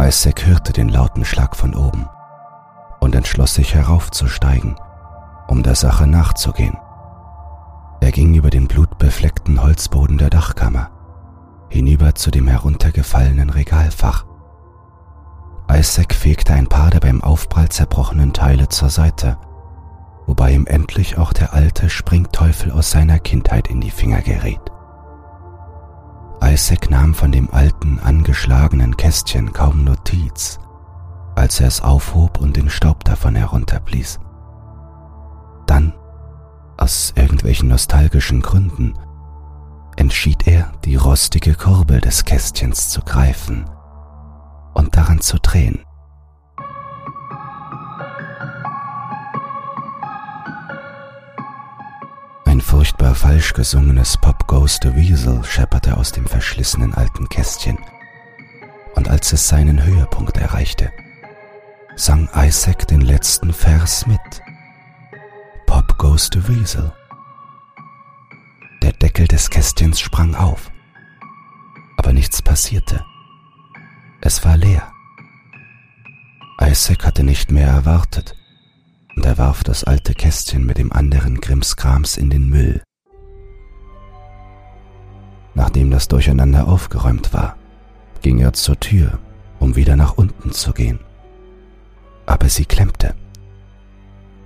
Isaac 0.00 0.46
hörte 0.46 0.72
den 0.72 0.88
lauten 0.88 1.24
Schlag 1.24 1.56
von 1.56 1.74
oben 1.74 2.08
und 3.00 3.14
entschloss 3.16 3.54
sich 3.54 3.74
heraufzusteigen, 3.74 4.76
um 5.48 5.62
der 5.62 5.74
Sache 5.74 6.06
nachzugehen. 6.06 6.76
Er 8.00 8.12
ging 8.12 8.34
über 8.34 8.50
den 8.50 8.68
blutbefleckten 8.68 9.60
Holzboden 9.60 10.16
der 10.18 10.30
Dachkammer 10.30 10.90
hinüber 11.68 12.14
zu 12.14 12.30
dem 12.30 12.48
heruntergefallenen 12.48 13.50
Regalfach. 13.50 14.24
Isaac 15.70 16.14
fegte 16.14 16.54
ein 16.54 16.68
paar 16.68 16.90
der 16.90 17.00
beim 17.00 17.22
Aufprall 17.22 17.68
zerbrochenen 17.68 18.32
Teile 18.32 18.68
zur 18.68 18.90
Seite, 18.90 19.36
wobei 20.26 20.52
ihm 20.52 20.66
endlich 20.66 21.18
auch 21.18 21.32
der 21.32 21.52
alte 21.52 21.90
Springteufel 21.90 22.72
aus 22.72 22.90
seiner 22.90 23.18
Kindheit 23.18 23.68
in 23.68 23.80
die 23.80 23.90
Finger 23.90 24.22
geriet. 24.22 24.60
Isaac 26.42 26.90
nahm 26.90 27.14
von 27.14 27.32
dem 27.32 27.50
alten, 27.50 27.98
angeschlagenen 27.98 28.96
Kästchen 28.96 29.52
kaum 29.52 29.84
Notiz, 29.84 30.58
als 31.34 31.60
er 31.60 31.68
es 31.68 31.80
aufhob 31.80 32.40
und 32.40 32.56
den 32.56 32.70
Staub 32.70 33.04
davon 33.04 33.34
herunterblies. 33.34 34.18
Dann, 35.66 35.92
aus 36.76 37.12
irgendwelchen 37.16 37.68
nostalgischen 37.68 38.40
Gründen, 38.40 38.94
entschied 39.96 40.46
er, 40.46 40.72
die 40.84 40.96
rostige 40.96 41.54
Kurbel 41.54 42.00
des 42.00 42.24
Kästchens 42.24 42.88
zu 42.88 43.02
greifen 43.02 43.64
und 44.74 44.96
daran 44.96 45.20
zu 45.20 45.38
drehen. 45.38 45.80
Ein 52.58 52.62
furchtbar 52.62 53.14
falsch 53.14 53.52
gesungenes 53.52 54.16
Pop 54.16 54.48
Goes 54.48 54.80
the 54.82 54.92
Weasel 54.96 55.44
schepperte 55.44 55.96
aus 55.96 56.10
dem 56.10 56.26
verschlissenen 56.26 56.92
alten 56.92 57.28
Kästchen, 57.28 57.78
und 58.96 59.08
als 59.08 59.32
es 59.32 59.46
seinen 59.46 59.84
Höhepunkt 59.84 60.36
erreichte, 60.38 60.92
sang 61.94 62.28
Isaac 62.34 62.88
den 62.88 63.00
letzten 63.00 63.52
Vers 63.52 64.08
mit. 64.08 64.18
Pop 65.66 65.96
Goes 65.98 66.30
the 66.32 66.48
Weasel. 66.48 66.92
Der 68.82 68.92
Deckel 68.92 69.28
des 69.28 69.50
Kästchens 69.50 70.00
sprang 70.00 70.34
auf. 70.34 70.72
Aber 71.96 72.12
nichts 72.12 72.42
passierte. 72.42 73.04
Es 74.20 74.44
war 74.44 74.56
leer. 74.56 74.90
Isaac 76.60 77.06
hatte 77.06 77.22
nicht 77.22 77.52
mehr 77.52 77.68
erwartet 77.68 78.34
und 79.18 79.26
er 79.26 79.36
warf 79.36 79.64
das 79.64 79.82
alte 79.82 80.14
Kästchen 80.14 80.64
mit 80.64 80.78
dem 80.78 80.92
anderen 80.92 81.40
Grimmskrams 81.40 82.16
in 82.16 82.30
den 82.30 82.48
Müll. 82.48 82.84
Nachdem 85.54 85.90
das 85.90 86.06
Durcheinander 86.06 86.68
aufgeräumt 86.68 87.32
war, 87.34 87.56
ging 88.22 88.38
er 88.38 88.52
zur 88.52 88.78
Tür, 88.78 89.18
um 89.58 89.74
wieder 89.74 89.96
nach 89.96 90.18
unten 90.18 90.52
zu 90.52 90.72
gehen. 90.72 91.00
Aber 92.26 92.48
sie 92.48 92.64
klemmte. 92.64 93.16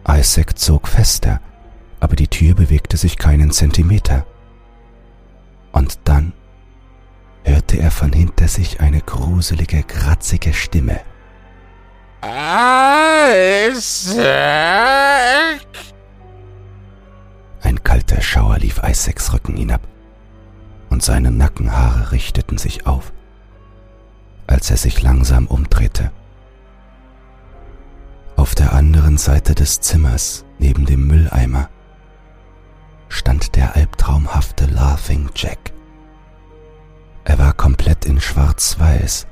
Isaac 0.08 0.58
zog 0.58 0.88
fester 0.88 1.42
aber 2.00 2.16
die 2.16 2.28
Tür 2.28 2.54
bewegte 2.54 2.96
sich 2.96 3.18
keinen 3.18 3.50
Zentimeter. 3.50 4.24
Und 5.70 5.98
dann 6.04 6.32
hörte 7.44 7.78
er 7.78 7.90
von 7.90 8.10
hinter 8.10 8.48
sich 8.48 8.80
eine 8.80 9.02
gruselige, 9.02 9.82
kratzige 9.82 10.54
Stimme. 10.54 10.98
Isaac! 12.24 14.16
Ein 17.62 17.82
kalter 17.82 18.20
Schauer 18.20 18.58
lief 18.58 18.80
Isaacs 18.84 19.32
Rücken 19.32 19.56
hinab 19.56 19.80
und 20.88 21.02
seine 21.02 21.32
Nackenhaare 21.32 22.12
richteten 22.12 22.58
sich 22.58 22.86
auf, 22.86 23.12
als 24.46 24.70
er 24.70 24.76
sich 24.76 25.02
langsam 25.02 25.48
umdrehte. 25.48 26.12
Auf 28.36 28.54
der 28.54 28.72
anderen 28.72 29.18
Seite 29.18 29.56
des 29.56 29.80
Zimmers, 29.80 30.44
neben 30.60 30.86
dem 30.86 31.08
Mülleimer, 31.08 31.70
stand 33.08 33.56
der 33.56 33.74
albtraumhafte 33.74 34.66
Laughing 34.66 35.28
Jack. 35.34 35.72
Er 37.24 37.38
war 37.40 37.52
komplett 37.52 38.04
in 38.04 38.20
schwarz-weiß. 38.20 39.26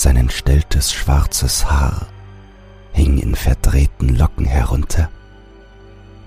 Sein 0.00 0.16
entstelltes 0.16 0.92
schwarzes 0.92 1.68
Haar 1.68 2.06
hing 2.92 3.18
in 3.18 3.34
verdrehten 3.34 4.14
Locken 4.14 4.44
herunter. 4.44 5.10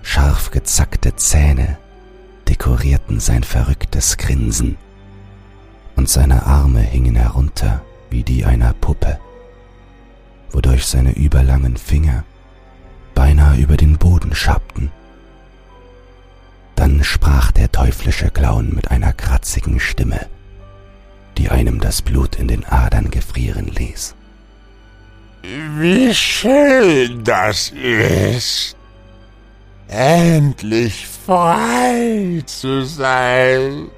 Scharf 0.02 0.52
gezackte 0.52 1.16
Zähne 1.16 1.78
dekorierten 2.50 3.22
sein 3.22 3.46
verrücktes 3.46 4.18
Grinsen 4.18 4.76
und 5.96 6.10
seine 6.10 6.46
Arme 6.46 6.82
hingen 6.82 7.16
herunter 7.16 7.82
wie 8.10 8.24
die 8.24 8.44
einer 8.44 8.74
Puppe, 8.74 9.22
wodurch 10.52 10.86
seine 10.86 11.14
überlangen 11.14 11.78
Finger 11.78 12.26
beinahe 13.16 13.56
über 13.56 13.78
den 13.78 13.98
Boden 13.98 14.36
schabten. 14.36 14.92
Dann 16.76 17.06
sprach 17.06 17.54
der 17.54 17.72
teuflische 17.72 18.32
Clown 18.32 18.76
mit 18.76 18.92
einer 18.92 19.14
kratzigen 19.14 19.80
Stimme, 19.80 20.28
die 21.38 21.50
einem 21.50 21.80
das 21.80 22.02
Blut 22.02 22.36
in 22.36 22.48
den 22.48 22.66
Adern 22.66 23.12
gefrieren 23.12 23.68
ließ. 23.68 24.16
Wie 25.44 26.14
schön 26.14 27.24
das 27.24 27.70
ist, 27.70 28.76
endlich 29.88 31.08
frei 31.08 32.44
zu 32.46 32.84
sein. 32.86 33.90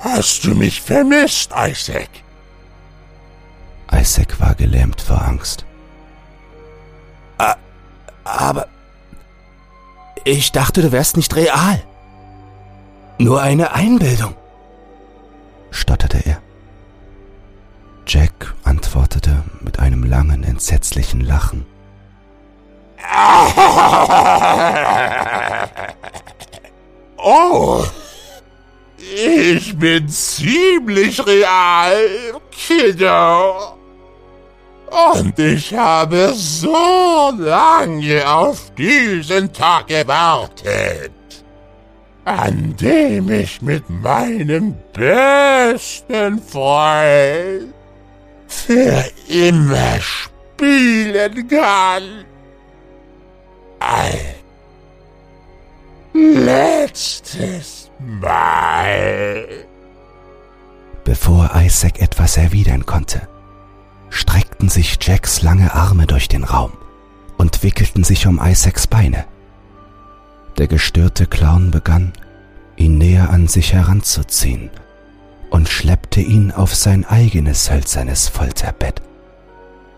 Hast 0.00 0.44
du 0.44 0.54
mich 0.54 0.80
vermisst, 0.80 1.52
Isaac? 1.56 2.10
Isaac 3.92 4.40
war 4.40 4.54
gelähmt 4.54 5.00
vor 5.00 5.22
Angst. 5.22 5.64
Aber 8.24 8.68
ich 10.24 10.50
dachte, 10.52 10.80
du 10.80 10.92
wärst 10.92 11.16
nicht 11.16 11.36
real. 11.36 11.82
Nur 13.18 13.42
eine 13.42 13.72
Einbildung, 13.72 14.34
stotterte 15.74 16.18
er. 16.24 16.40
Jack 18.06 18.54
antwortete 18.64 19.44
mit 19.60 19.78
einem 19.78 20.04
langen, 20.04 20.44
entsetzlichen 20.44 21.20
Lachen. 21.20 21.66
Oh, 27.26 27.82
Ich 28.98 29.76
bin 29.78 30.08
ziemlich 30.08 31.24
real, 31.26 31.96
Kiddo. 32.50 33.76
Und 35.16 35.38
ich 35.38 35.74
habe 35.74 36.32
so 36.34 37.32
lange 37.38 38.28
auf 38.28 38.72
diesen 38.74 39.52
Tag 39.52 39.88
gewartet, 39.88 41.12
an 42.24 42.74
dem 42.80 43.30
ich 43.30 43.60
mit 43.60 43.88
meinem 43.88 44.74
besten 44.92 46.40
Freund 46.40 47.74
für 48.46 49.04
immer 49.28 50.00
spielen 50.00 51.48
kann. 51.48 52.24
Ein 53.80 54.34
letztes 56.14 57.90
Mal. 57.98 59.46
Bevor 61.04 61.50
Isaac 61.54 62.00
etwas 62.00 62.38
erwidern 62.38 62.86
konnte, 62.86 63.28
streckten 64.08 64.70
sich 64.70 64.96
Jacks 65.02 65.42
lange 65.42 65.74
Arme 65.74 66.06
durch 66.06 66.28
den 66.28 66.44
Raum 66.44 66.72
und 67.36 67.62
wickelten 67.62 68.04
sich 68.04 68.26
um 68.26 68.40
Isaacs 68.42 68.86
Beine. 68.86 69.26
Der 70.58 70.68
gestörte 70.68 71.26
Clown 71.26 71.70
begann, 71.70 72.12
ihn 72.76 72.98
näher 72.98 73.30
an 73.30 73.48
sich 73.48 73.72
heranzuziehen 73.72 74.70
und 75.50 75.68
schleppte 75.68 76.20
ihn 76.20 76.52
auf 76.52 76.74
sein 76.74 77.04
eigenes 77.04 77.70
hölzernes 77.70 78.28
Folterbett, 78.28 79.02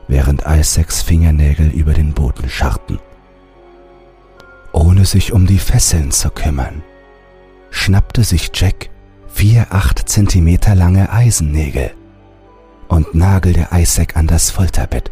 während 0.08 0.44
Isaacs 0.46 1.02
Fingernägel 1.02 1.68
über 1.68 1.92
den 1.92 2.14
Boden 2.14 2.48
scharrten. 2.48 2.98
Ohne 4.72 5.04
sich 5.04 5.32
um 5.32 5.46
die 5.46 5.58
Fesseln 5.58 6.10
zu 6.10 6.30
kümmern, 6.30 6.82
schnappte 7.70 8.24
sich 8.24 8.50
Jack 8.54 8.90
vier 9.28 9.66
acht 9.70 10.08
Zentimeter 10.08 10.74
lange 10.74 11.12
Eisennägel 11.12 11.92
und 12.88 13.14
nagelte 13.14 13.68
Isaac 13.72 14.16
an 14.16 14.26
das 14.26 14.50
Folterbett, 14.50 15.10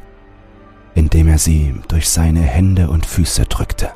indem 0.95 1.29
er 1.29 1.39
sie 1.39 1.75
durch 1.89 2.09
seine 2.09 2.41
Hände 2.41 2.89
und 2.89 3.05
Füße 3.05 3.45
drückte. 3.45 3.93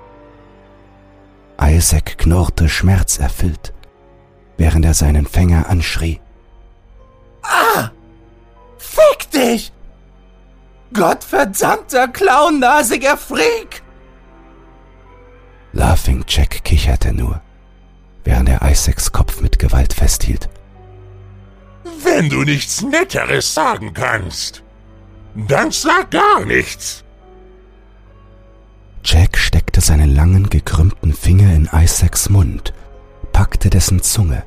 Isaac 1.61 2.19
knurrte 2.19 2.69
schmerzerfüllt, 2.69 3.73
während 4.57 4.85
er 4.85 4.95
seinen 4.95 5.27
Fänger 5.27 5.69
anschrie. 5.69 6.21
Ah! 7.43 7.91
Fick 8.79 9.31
dich! 9.31 9.73
Gottverdammter 10.93 12.09
clownnasiger 12.09 13.17
Freak! 13.17 13.83
Laughing 15.73 16.25
Jack 16.27 16.65
kicherte 16.65 17.13
nur, 17.13 17.41
während 18.25 18.49
er 18.49 18.63
Isaacs 18.63 19.13
Kopf 19.13 19.41
mit 19.41 19.59
Gewalt 19.59 19.93
festhielt. 19.93 20.49
Wenn 22.03 22.31
du 22.31 22.43
nichts 22.43 22.83
Netteres 22.83 23.53
sagen 23.53 23.93
kannst, 23.93 24.63
dann 25.35 25.71
sag 25.71 26.11
gar 26.11 26.45
nichts. 26.45 27.05
Jack 29.05 29.39
steckte 29.39 29.81
seinen 29.81 30.15
langen, 30.15 30.51
gekrümmten 30.51 31.13
Finger 31.13 31.55
in 31.55 31.69
Isaacs 31.73 32.29
Mund, 32.29 32.73
packte 33.33 33.71
dessen 33.71 34.03
Zunge 34.03 34.43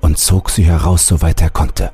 und 0.00 0.18
zog 0.18 0.50
sie 0.50 0.64
heraus, 0.64 1.06
soweit 1.06 1.40
er 1.40 1.50
konnte. 1.50 1.92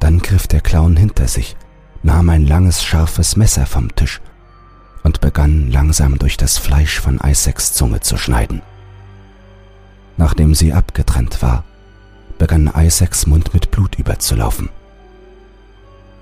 Dann 0.00 0.20
griff 0.20 0.46
der 0.46 0.60
Clown 0.60 0.96
hinter 0.96 1.28
sich, 1.28 1.56
nahm 2.02 2.28
ein 2.30 2.46
langes, 2.46 2.82
scharfes 2.82 3.36
Messer 3.36 3.66
vom 3.66 3.94
Tisch 3.94 4.20
und 5.02 5.20
begann 5.20 5.70
langsam 5.70 6.18
durch 6.18 6.36
das 6.36 6.58
Fleisch 6.58 7.00
von 7.00 7.20
Isaacs 7.24 7.72
Zunge 7.74 8.00
zu 8.00 8.16
schneiden. 8.16 8.62
Nachdem 10.16 10.54
sie 10.54 10.72
abgetrennt 10.72 11.40
war, 11.42 11.64
begann 12.38 12.70
Isaacs 12.74 13.26
Mund 13.26 13.54
mit 13.54 13.70
Blut 13.70 13.96
überzulaufen. 13.96 14.70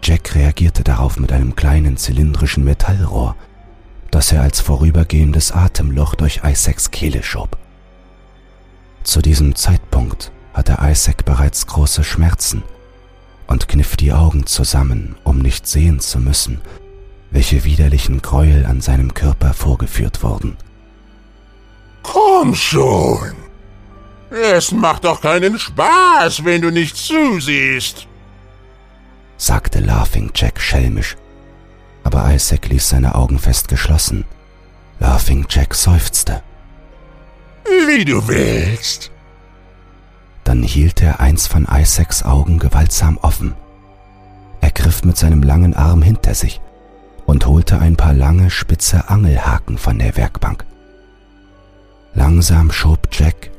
Jack 0.03 0.35
reagierte 0.35 0.85
darauf 0.85 1.19
mit 1.19 1.33
einem 1.33 1.57
kleinen 1.57 1.97
zylindrischen 1.97 2.65
Metallrohr, 2.65 3.37
das 4.11 4.33
er 4.33 4.43
als 4.43 4.61
vorübergehendes 4.61 5.53
Atemloch 5.53 6.15
durch 6.15 6.41
Isaacs 6.45 6.91
Kehle 6.91 7.23
schob. 7.23 7.57
Zu 9.03 9.23
diesem 9.23 9.55
Zeitpunkt 9.55 10.33
hatte 10.55 10.79
Isaac 10.83 11.25
bereits 11.25 11.67
große 11.67 12.05
Schmerzen 12.05 12.63
und 13.47 13.69
kniff 13.69 13.97
die 13.97 14.13
Augen 14.13 14.47
zusammen, 14.47 15.17
um 15.25 15.39
nicht 15.39 15.67
sehen 15.67 16.01
zu 16.01 16.19
müssen, 16.19 16.61
welche 17.31 17.65
widerlichen 17.65 18.23
Gräuel 18.23 18.67
an 18.67 18.81
seinem 18.81 19.15
Körper 19.15 19.55
vorgeführt 19.55 20.23
wurden. 20.23 20.57
Komm 22.03 22.55
schon! 22.55 23.33
Es 24.31 24.73
macht 24.73 25.05
doch 25.05 25.23
keinen 25.23 25.59
Spaß, 25.59 26.45
wenn 26.45 26.61
du 26.61 26.71
nicht 26.71 26.97
zusiehst, 26.97 28.07
sagte 29.39 29.81
Laughing 29.81 30.31
Jack 30.35 30.61
schelmisch 30.61 31.17
aber 32.05 32.33
Isaac 32.35 32.69
ließ 32.69 32.89
seine 32.89 33.15
Augen 33.15 33.39
fest 33.39 33.69
geschlossen. 33.69 34.25
Laughing 35.01 35.47
Jack 35.49 35.75
seufzte. 35.75 36.43
Wie 37.65 38.05
du 38.05 38.27
willst. 38.27 39.11
Dann 40.45 40.63
hielt 40.63 41.03
er 41.03 41.21
eins 41.21 41.47
von 41.47 41.67
Isaacs 41.71 42.23
Augen 42.25 42.59
gewaltsam 42.59 43.19
offen. 43.19 43.55
Er 44.61 44.71
griff 44.71 45.05
mit 45.05 45.17
seinem 45.17 45.43
langen 45.43 45.75
Arm 45.75 46.03
hinter 46.03 46.35
sich 46.35 46.61
und 47.27 47.47
holte 47.47 47.79
ein 47.79 47.97
paar 47.97 48.15
lange, 48.15 48.51
spitze 48.51 49.09
Angelhaken 49.09 49.77
von 49.77 49.99
der 49.99 50.17
Werkbank. 50.17 50.65
Langsam 52.15 52.73
schob 52.73 53.09
Jack 53.13 53.51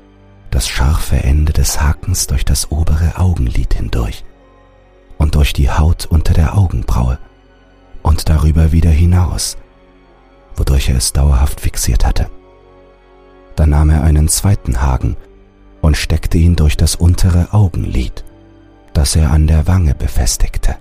das 0.51 0.67
scharfe 0.67 1.17
Ende 1.17 1.53
des 1.53 1.81
Hakens 1.81 2.27
durch 2.27 2.43
das 2.43 2.71
obere 2.71 3.17
Augenlid 3.17 3.75
hindurch 3.75 4.23
und 5.17 5.35
durch 5.35 5.53
die 5.53 5.69
Haut 5.69 6.07
unter 6.07 6.33
der 6.33 6.57
Augenbraue 6.57 7.19
und 8.03 8.29
darüber 8.29 8.71
wieder 8.71 8.89
hinaus, 8.89 9.57
wodurch 10.55 10.89
er 10.89 10.97
es 10.97 11.13
dauerhaft 11.13 11.61
fixiert 11.61 12.05
hatte. 12.05 12.29
Dann 13.55 13.71
nahm 13.71 13.89
er 13.89 14.03
einen 14.03 14.27
zweiten 14.27 14.81
Haken 14.81 15.17
und 15.81 15.97
steckte 15.97 16.37
ihn 16.37 16.55
durch 16.55 16.77
das 16.77 16.95
untere 16.95 17.53
Augenlid, 17.53 18.23
das 18.93 19.15
er 19.15 19.31
an 19.31 19.47
der 19.47 19.67
Wange 19.67 19.95
befestigte. 19.95 20.75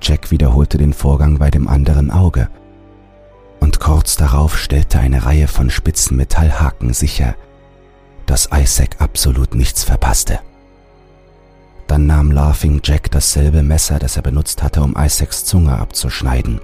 Jack 0.00 0.30
wiederholte 0.30 0.78
den 0.78 0.92
Vorgang 0.92 1.38
bei 1.38 1.50
dem 1.50 1.68
anderen 1.68 2.10
Auge, 2.10 2.48
und 3.60 3.78
kurz 3.78 4.16
darauf 4.16 4.58
stellte 4.58 4.98
eine 4.98 5.24
Reihe 5.24 5.46
von 5.46 5.70
spitzen 5.70 6.16
Metallhaken 6.16 6.92
sicher, 6.92 7.36
dass 8.26 8.48
Isaac 8.52 8.96
absolut 9.00 9.54
nichts 9.54 9.84
verpasste. 9.84 10.40
Dann 11.92 12.06
nahm 12.06 12.30
Laughing 12.30 12.80
Jack 12.82 13.10
dasselbe 13.10 13.62
Messer, 13.62 13.98
das 13.98 14.16
er 14.16 14.22
benutzt 14.22 14.62
hatte, 14.62 14.80
um 14.80 14.96
Isaacs 14.96 15.44
Zunge 15.44 15.76
abzuschneiden, 15.76 16.58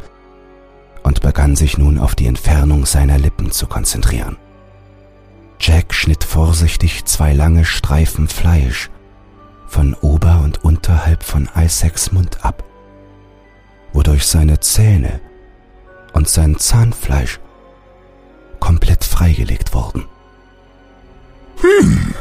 und 1.02 1.20
begann 1.20 1.54
sich 1.54 1.76
nun 1.76 1.98
auf 1.98 2.14
die 2.14 2.26
Entfernung 2.26 2.86
seiner 2.86 3.18
Lippen 3.18 3.50
zu 3.50 3.66
konzentrieren. 3.66 4.38
Jack 5.60 5.92
schnitt 5.92 6.24
vorsichtig 6.24 7.04
zwei 7.04 7.34
lange 7.34 7.66
Streifen 7.66 8.26
Fleisch 8.26 8.88
von 9.66 9.92
ober 10.00 10.40
und 10.42 10.64
unterhalb 10.64 11.22
von 11.22 11.46
Isaacs 11.54 12.10
Mund 12.10 12.42
ab, 12.42 12.64
wodurch 13.92 14.26
seine 14.26 14.60
Zähne 14.60 15.20
und 16.14 16.26
sein 16.26 16.56
Zahnfleisch 16.58 17.38
komplett 18.60 19.04
freigelegt 19.04 19.74
wurden. 19.74 20.06
Hm, 21.60 22.14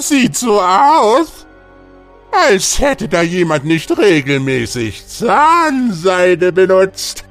sieht 0.00 0.36
so 0.36 0.62
aus, 0.62 1.44
als 2.32 2.80
hätte 2.80 3.08
da 3.08 3.22
jemand 3.22 3.64
nicht 3.64 3.96
regelmäßig 3.96 5.06
Zahnseide 5.06 6.52
benutzt. 6.52 7.24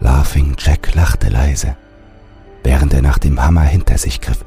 Laughing 0.00 0.56
Jack 0.58 0.94
lachte 0.94 1.28
leise, 1.28 1.76
während 2.62 2.92
er 2.92 3.02
nach 3.02 3.18
dem 3.18 3.42
Hammer 3.42 3.62
hinter 3.62 3.98
sich 3.98 4.20
griff. 4.20 4.44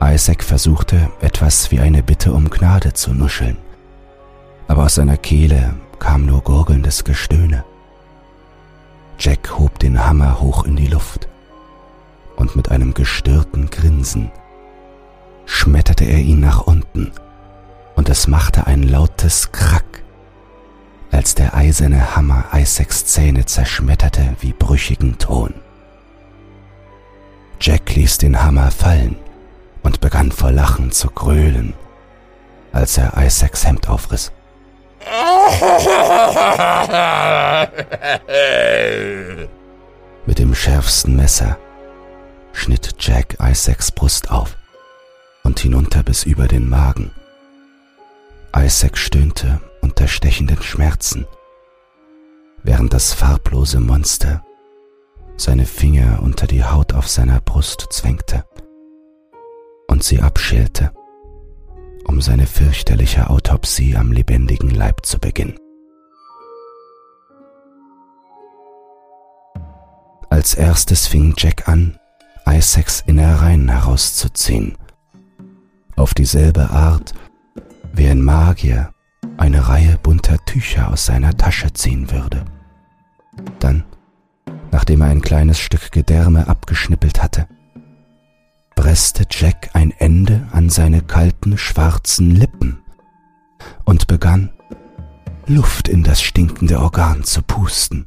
Isaac 0.00 0.42
versuchte, 0.42 1.10
etwas 1.20 1.70
wie 1.70 1.80
eine 1.80 2.02
Bitte 2.02 2.32
um 2.32 2.48
Gnade 2.50 2.92
zu 2.92 3.12
nuscheln, 3.12 3.56
aber 4.68 4.84
aus 4.84 4.96
seiner 4.96 5.16
Kehle 5.16 5.74
kam 5.98 6.26
nur 6.26 6.42
gurgelndes 6.42 7.04
Gestöhne. 7.04 7.64
Jack 9.18 9.58
hob 9.58 9.78
den 9.78 10.04
Hammer 10.04 10.40
hoch 10.40 10.64
in 10.64 10.76
die 10.76 10.88
Luft 10.88 11.28
und 12.36 12.54
mit 12.54 12.70
einem 12.70 12.92
gestörten 12.94 13.70
Grinsen 13.70 14.30
schmetterte 15.46 16.04
er 16.04 16.18
ihn 16.18 16.40
nach 16.40 16.60
unten 16.62 17.12
und 17.96 18.08
es 18.08 18.28
machte 18.28 18.66
ein 18.66 18.82
lautes 18.82 19.50
Krack, 19.50 20.04
als 21.10 21.34
der 21.34 21.54
eiserne 21.54 22.14
Hammer 22.14 22.44
Isaacs 22.52 23.06
Zähne 23.06 23.46
zerschmetterte 23.46 24.36
wie 24.40 24.52
brüchigen 24.52 25.18
Ton. 25.18 25.54
Jack 27.60 27.94
ließ 27.94 28.18
den 28.18 28.42
Hammer 28.42 28.70
fallen 28.70 29.16
und 29.82 30.00
begann 30.00 30.30
vor 30.30 30.52
Lachen 30.52 30.92
zu 30.92 31.08
gröhlen, 31.10 31.74
als 32.72 32.98
er 32.98 33.14
Isaacs 33.16 33.66
Hemd 33.66 33.88
aufriss. 33.88 34.30
Mit 40.26 40.38
dem 40.38 40.54
schärfsten 40.54 41.16
Messer 41.16 41.56
schnitt 42.52 42.96
Jack 42.98 43.36
Isaacs 43.40 43.90
Brust 43.92 44.30
auf 44.30 44.56
und 45.44 45.60
hinunter 45.60 46.02
bis 46.02 46.24
über 46.24 46.48
den 46.48 46.68
Magen. 46.68 47.12
Isaac 48.58 48.96
stöhnte 48.96 49.60
unter 49.82 50.08
stechenden 50.08 50.62
Schmerzen, 50.62 51.26
während 52.62 52.94
das 52.94 53.12
farblose 53.12 53.80
Monster 53.80 54.42
seine 55.36 55.66
Finger 55.66 56.20
unter 56.22 56.46
die 56.46 56.64
Haut 56.64 56.94
auf 56.94 57.06
seiner 57.06 57.40
Brust 57.42 57.86
zwängte 57.90 58.46
und 59.88 60.04
sie 60.04 60.20
abschälte, 60.22 60.90
um 62.06 62.22
seine 62.22 62.46
fürchterliche 62.46 63.28
Autopsie 63.28 63.94
am 63.94 64.10
lebendigen 64.10 64.70
Leib 64.70 65.04
zu 65.04 65.18
beginnen. 65.18 65.58
Als 70.30 70.54
erstes 70.54 71.06
fing 71.06 71.34
Jack 71.36 71.68
an, 71.68 71.98
Isaacs 72.46 73.02
Innereien 73.06 73.68
herauszuziehen, 73.68 74.78
auf 75.94 76.14
dieselbe 76.14 76.70
Art, 76.70 77.12
wie 77.96 78.08
ein 78.08 78.22
Magier 78.22 78.92
eine 79.36 79.68
Reihe 79.68 79.98
bunter 80.02 80.36
Tücher 80.44 80.90
aus 80.90 81.06
seiner 81.06 81.36
Tasche 81.36 81.72
ziehen 81.72 82.10
würde. 82.10 82.44
Dann, 83.58 83.84
nachdem 84.70 85.00
er 85.00 85.08
ein 85.08 85.22
kleines 85.22 85.58
Stück 85.58 85.92
Gedärme 85.92 86.48
abgeschnippelt 86.48 87.22
hatte, 87.22 87.48
presste 88.74 89.24
Jack 89.30 89.70
ein 89.72 89.90
Ende 89.90 90.46
an 90.52 90.68
seine 90.68 91.02
kalten 91.02 91.58
schwarzen 91.58 92.30
Lippen 92.30 92.78
und 93.84 94.06
begann, 94.06 94.50
Luft 95.46 95.88
in 95.88 96.02
das 96.02 96.22
stinkende 96.22 96.80
Organ 96.80 97.24
zu 97.24 97.40
pusten. 97.42 98.06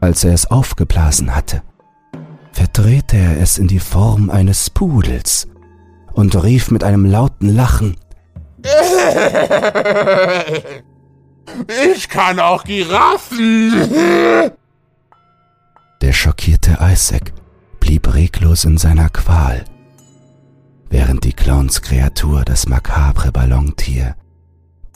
Als 0.00 0.24
er 0.24 0.32
es 0.32 0.50
aufgeblasen 0.50 1.34
hatte, 1.34 1.62
verdrehte 2.52 3.16
er 3.16 3.40
es 3.40 3.58
in 3.58 3.68
die 3.68 3.80
Form 3.80 4.30
eines 4.30 4.70
Pudels 4.70 5.48
und 6.12 6.40
rief 6.42 6.70
mit 6.70 6.84
einem 6.84 7.04
lauten 7.04 7.48
Lachen 7.48 7.96
Ich 11.94 12.08
kann 12.08 12.40
auch 12.40 12.64
Giraffen. 12.64 14.52
Der 16.00 16.12
schockierte 16.12 16.78
Isaac 16.80 17.32
blieb 17.80 18.14
reglos 18.14 18.64
in 18.64 18.78
seiner 18.78 19.08
Qual, 19.08 19.64
während 20.90 21.24
die 21.24 21.32
Clownskreatur 21.32 22.44
das 22.44 22.68
makabre 22.68 23.32
Ballontier 23.32 24.14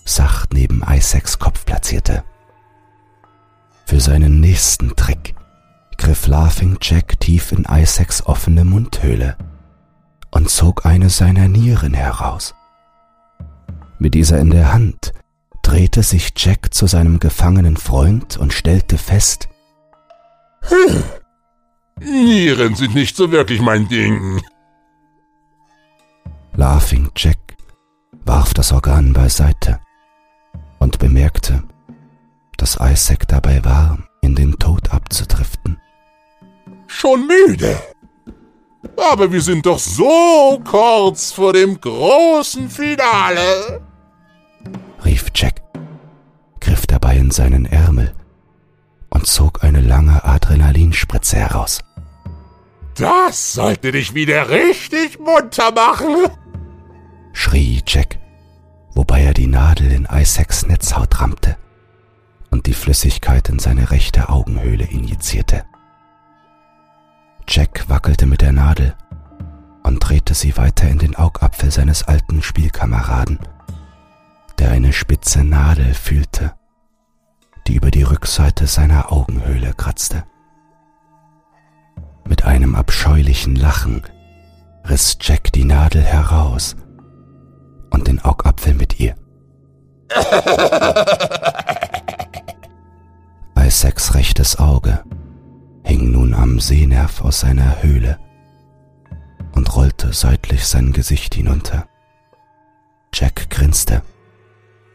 sacht 0.04 0.52
neben 0.52 0.82
Isaacs 0.86 1.38
Kopf 1.38 1.64
platzierte. 1.64 2.24
Für 3.86 4.00
seinen 4.00 4.40
nächsten 4.40 4.94
Trick 4.96 5.34
griff 5.96 6.26
Laughing 6.26 6.78
Jack 6.80 7.20
tief 7.20 7.52
in 7.52 7.66
Isaacs 7.68 8.26
offene 8.26 8.64
Mundhöhle 8.64 9.36
und 10.30 10.50
zog 10.50 10.86
eine 10.86 11.10
seiner 11.10 11.48
Nieren 11.48 11.94
heraus. 11.94 12.54
Mit 14.02 14.14
dieser 14.14 14.40
in 14.40 14.50
der 14.50 14.72
Hand 14.72 15.12
drehte 15.62 16.02
sich 16.02 16.32
Jack 16.36 16.74
zu 16.74 16.88
seinem 16.88 17.20
gefangenen 17.20 17.76
Freund 17.76 18.36
und 18.36 18.52
stellte 18.52 18.98
fest, 18.98 19.48
hm. 20.62 21.04
Nieren 22.00 22.74
sind 22.74 22.96
nicht 22.96 23.14
so 23.14 23.30
wirklich 23.30 23.60
mein 23.60 23.86
Ding. 23.86 24.42
Laughing 26.56 27.12
Jack 27.14 27.38
warf 28.24 28.52
das 28.54 28.72
Organ 28.72 29.12
beiseite 29.12 29.78
und 30.80 30.98
bemerkte, 30.98 31.62
dass 32.56 32.80
Isaac 32.80 33.28
dabei 33.28 33.64
war, 33.64 33.98
in 34.20 34.34
den 34.34 34.58
Tod 34.58 34.92
abzudriften. 34.92 35.80
Schon 36.88 37.28
müde. 37.28 37.80
Aber 38.96 39.30
wir 39.30 39.42
sind 39.42 39.64
doch 39.64 39.78
so 39.78 40.60
kurz 40.64 41.30
vor 41.30 41.52
dem 41.52 41.80
großen 41.80 42.68
Finale, 42.68 43.91
rief 45.04 45.30
Jack, 45.34 45.62
griff 46.60 46.86
dabei 46.86 47.16
in 47.16 47.30
seinen 47.30 47.66
Ärmel 47.66 48.14
und 49.10 49.26
zog 49.26 49.62
eine 49.64 49.80
lange 49.80 50.24
Adrenalinspritze 50.24 51.36
heraus. 51.36 51.80
Das 52.94 53.54
sollte 53.54 53.92
dich 53.92 54.14
wieder 54.14 54.48
richtig 54.48 55.18
munter 55.18 55.72
machen, 55.72 56.26
schrie 57.32 57.82
Jack, 57.86 58.18
wobei 58.94 59.22
er 59.22 59.34
die 59.34 59.46
Nadel 59.46 59.92
in 59.92 60.08
Isaacs 60.10 60.66
Netzhaut 60.66 61.20
rammte 61.20 61.56
und 62.50 62.66
die 62.66 62.74
Flüssigkeit 62.74 63.48
in 63.48 63.58
seine 63.58 63.90
rechte 63.90 64.28
Augenhöhle 64.28 64.84
injizierte. 64.84 65.64
Jack 67.48 67.88
wackelte 67.88 68.26
mit 68.26 68.40
der 68.40 68.52
Nadel 68.52 68.94
und 69.82 69.98
drehte 69.98 70.34
sie 70.34 70.56
weiter 70.56 70.88
in 70.88 70.98
den 70.98 71.16
Augapfel 71.16 71.70
seines 71.70 72.04
alten 72.04 72.42
Spielkameraden, 72.42 73.38
eine 74.72 74.92
spitze 74.94 75.44
Nadel 75.44 75.92
fühlte, 75.92 76.54
die 77.66 77.74
über 77.74 77.90
die 77.90 78.04
Rückseite 78.04 78.66
seiner 78.66 79.12
Augenhöhle 79.12 79.74
kratzte. 79.74 80.24
Mit 82.26 82.46
einem 82.46 82.74
abscheulichen 82.74 83.54
Lachen 83.54 84.00
riss 84.88 85.18
Jack 85.20 85.52
die 85.52 85.64
Nadel 85.64 86.00
heraus 86.00 86.74
und 87.90 88.08
den 88.08 88.24
Augapfel 88.24 88.72
mit 88.72 88.98
ihr. 88.98 89.14
Isaacs 93.58 94.14
rechtes 94.14 94.58
Auge 94.58 95.04
hing 95.84 96.12
nun 96.12 96.32
am 96.32 96.60
Sehnerv 96.60 97.20
aus 97.20 97.40
seiner 97.40 97.82
Höhle 97.82 98.18
und 99.54 99.76
rollte 99.76 100.14
seitlich 100.14 100.66
sein 100.66 100.94
Gesicht 100.94 101.34
hinunter. 101.34 101.86
Jack 103.12 103.50
grinste. 103.50 104.00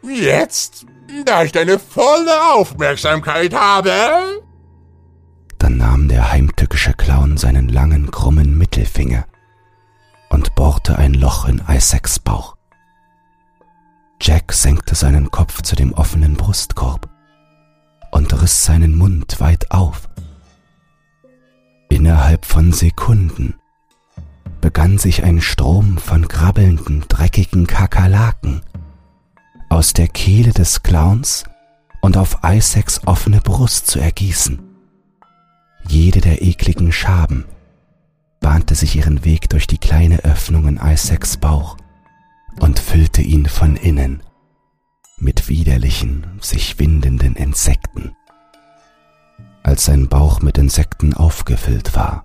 Jetzt, 0.02 0.86
da 1.24 1.42
ich 1.42 1.52
deine 1.52 1.78
volle 1.78 2.52
Aufmerksamkeit 2.54 3.54
habe? 3.54 3.92
Dann 5.58 5.76
nahm 5.76 6.08
der 6.08 6.30
heimtückische 6.30 6.92
Clown 6.92 7.36
seinen 7.36 7.68
langen, 7.68 8.10
krummen 8.10 8.56
Mittelfinger 8.56 9.24
und 10.30 10.54
bohrte 10.54 10.98
ein 10.98 11.14
Loch 11.14 11.46
in 11.46 11.62
Isaacs 11.68 12.18
Bauch. 12.18 12.56
Jack 14.20 14.52
senkte 14.52 14.94
seinen 14.94 15.30
Kopf 15.30 15.62
zu 15.62 15.76
dem 15.76 15.92
offenen 15.92 16.34
Brustkorb 16.34 17.08
und 18.10 18.40
riss 18.40 18.64
seinen 18.64 18.96
Mund 18.96 19.40
weit 19.40 19.70
auf. 19.70 20.08
Innerhalb 21.88 22.44
von 22.44 22.72
Sekunden 22.72 23.54
begann 24.60 24.98
sich 24.98 25.22
ein 25.22 25.40
Strom 25.40 25.98
von 25.98 26.28
krabbelnden, 26.28 27.04
dreckigen 27.08 27.66
Kakerlaken 27.66 28.60
aus 29.68 29.92
der 29.92 30.08
Kehle 30.08 30.52
des 30.52 30.82
Clowns 30.82 31.44
und 32.00 32.16
auf 32.16 32.38
Isaacs 32.44 33.06
offene 33.06 33.40
Brust 33.40 33.86
zu 33.86 33.98
ergießen. 33.98 34.60
Jede 35.86 36.20
der 36.20 36.42
ekligen 36.42 36.92
Schaben 36.92 37.44
bahnte 38.40 38.74
sich 38.74 38.96
ihren 38.96 39.24
Weg 39.24 39.48
durch 39.48 39.66
die 39.66 39.78
kleine 39.78 40.24
Öffnung 40.24 40.68
in 40.68 40.76
Isaacs 40.82 41.36
Bauch 41.36 41.76
und 42.60 42.78
füllte 42.78 43.22
ihn 43.22 43.46
von 43.46 43.76
innen 43.76 44.22
mit 45.18 45.48
widerlichen, 45.48 46.26
sich 46.40 46.78
windenden 46.78 47.34
Insekten. 47.34 48.12
Als 49.62 49.84
sein 49.84 50.08
Bauch 50.08 50.40
mit 50.40 50.58
Insekten 50.58 51.12
aufgefüllt 51.12 51.96
war, 51.96 52.24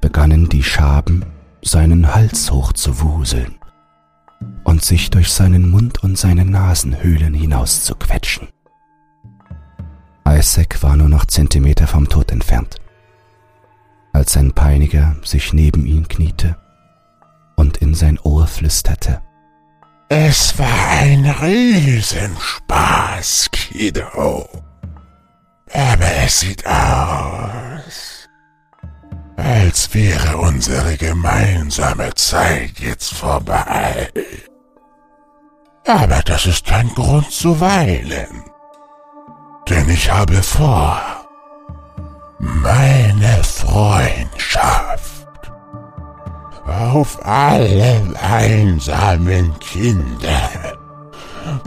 begannen 0.00 0.48
die 0.48 0.64
Schaben 0.64 1.24
seinen 1.62 2.14
Hals 2.14 2.50
hoch 2.50 2.72
zu 2.72 3.00
wuseln 3.00 3.54
und 4.64 4.84
sich 4.84 5.10
durch 5.10 5.30
seinen 5.32 5.70
Mund 5.70 6.02
und 6.02 6.18
seine 6.18 6.44
Nasenhöhlen 6.44 7.34
hinaus 7.34 7.84
zu 7.84 7.94
quetschen. 7.94 8.48
Isaac 10.26 10.82
war 10.82 10.96
nur 10.96 11.08
noch 11.08 11.26
Zentimeter 11.26 11.86
vom 11.86 12.08
Tod 12.08 12.32
entfernt, 12.32 12.76
als 14.12 14.32
sein 14.32 14.52
Peiniger 14.52 15.16
sich 15.22 15.52
neben 15.52 15.86
ihn 15.86 16.08
kniete 16.08 16.56
und 17.56 17.76
in 17.78 17.94
sein 17.94 18.18
Ohr 18.20 18.46
flüsterte. 18.46 19.20
Es 20.08 20.58
war 20.58 20.88
ein 21.00 21.24
Riesenspaß, 21.26 22.28
Kiddo. 23.52 24.48
Aber 25.72 26.06
es 26.24 26.40
sieht 26.40 26.66
aus, 26.66 28.13
als 29.74 29.92
wäre 29.92 30.36
unsere 30.36 30.96
gemeinsame 30.96 32.14
Zeit 32.14 32.78
jetzt 32.78 33.12
vorbei. 33.12 34.08
Aber 35.84 36.22
das 36.24 36.46
ist 36.46 36.64
kein 36.64 36.88
Grund 36.90 37.28
zu 37.32 37.58
weilen. 37.60 38.44
Denn 39.68 39.88
ich 39.88 40.12
habe 40.12 40.40
vor, 40.44 41.00
meine 42.38 43.42
Freundschaft 43.42 45.26
auf 46.68 47.18
alle 47.26 48.14
einsamen 48.22 49.58
Kinder 49.58 50.78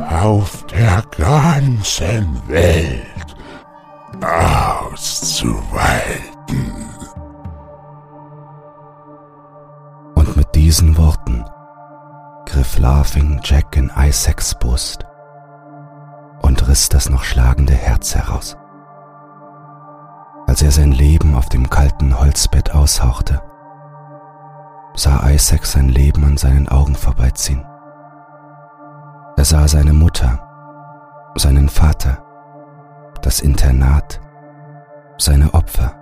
auf 0.09 0.65
der 0.67 1.03
ganzen 1.17 2.41
Welt 2.47 3.35
auszuweiten. 4.95 5.67
Diesen 10.67 10.97
Worten 10.97 11.45
Laughing 12.77 13.39
Jack 13.41 13.77
in 13.77 13.89
Isaacs 13.97 14.53
Brust 14.53 15.05
und 16.41 16.67
riss 16.67 16.89
das 16.89 17.09
noch 17.09 17.23
schlagende 17.23 17.71
Herz 17.71 18.15
heraus. 18.15 18.57
Als 20.45 20.61
er 20.61 20.71
sein 20.71 20.91
Leben 20.91 21.35
auf 21.35 21.47
dem 21.47 21.69
kalten 21.69 22.19
Holzbett 22.19 22.75
aushauchte, 22.75 23.41
sah 24.93 25.29
Isaac 25.29 25.65
sein 25.65 25.87
Leben 25.87 26.25
an 26.25 26.35
seinen 26.35 26.67
Augen 26.67 26.95
vorbeiziehen. 26.95 27.65
Er 29.37 29.45
sah 29.45 29.69
seine 29.69 29.93
Mutter, 29.93 31.31
seinen 31.35 31.69
Vater, 31.69 32.17
das 33.21 33.39
Internat, 33.39 34.19
seine 35.17 35.53
Opfer. 35.53 35.95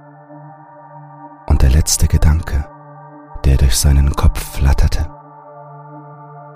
Und 1.45 1.61
der 1.61 1.70
letzte 1.70 2.07
Gedanke, 2.07 2.66
der 3.46 3.58
durch 3.58 3.78
seinen 3.78 4.16
Kopf 4.16 4.43
flatterte, 4.58 5.08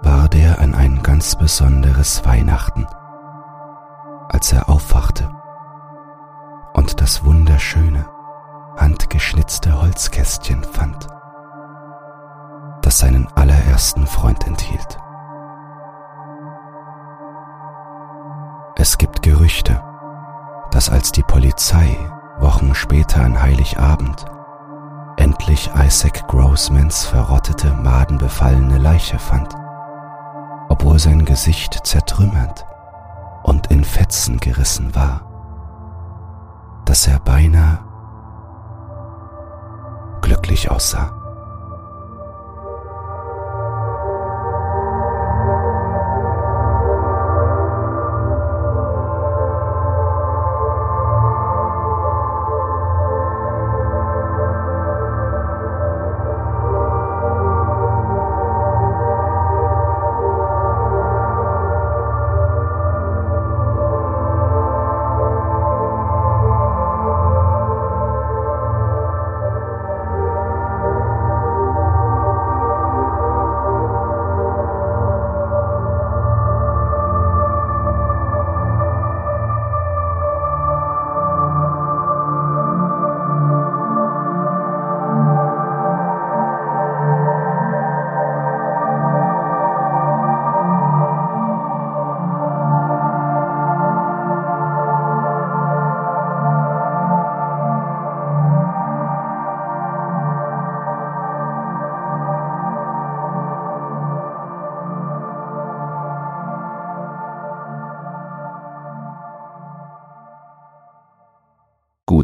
war 0.01 0.27
der 0.27 0.59
an 0.59 0.73
ein 0.73 1.03
ganz 1.03 1.35
besonderes 1.35 2.25
Weihnachten, 2.25 2.87
als 4.29 4.51
er 4.51 4.69
aufwachte 4.69 5.29
und 6.73 6.99
das 6.99 7.23
wunderschöne, 7.23 8.05
handgeschnitzte 8.75 9.79
Holzkästchen 9.79 10.63
fand, 10.63 11.07
das 12.81 12.99
seinen 12.99 13.27
allerersten 13.35 14.07
Freund 14.07 14.47
enthielt. 14.47 14.97
Es 18.75 18.97
gibt 18.97 19.21
Gerüchte, 19.21 19.83
dass 20.71 20.89
als 20.89 21.11
die 21.11 21.23
Polizei 21.23 21.97
Wochen 22.39 22.73
später 22.73 23.21
an 23.21 23.41
Heiligabend 23.41 24.25
endlich 25.29 25.69
Isaac 25.75 26.27
Grossmans 26.27 27.05
verrottete, 27.05 27.71
madenbefallene 27.83 28.79
Leiche 28.79 29.19
fand, 29.19 29.53
obwohl 30.69 30.97
sein 30.97 31.23
Gesicht 31.23 31.85
zertrümmert 31.85 32.65
und 33.43 33.67
in 33.67 33.83
Fetzen 33.83 34.39
gerissen 34.39 34.95
war, 34.95 35.21
dass 36.85 37.05
er 37.05 37.19
beinahe 37.19 37.77
glücklich 40.23 40.71
aussah. 40.71 41.18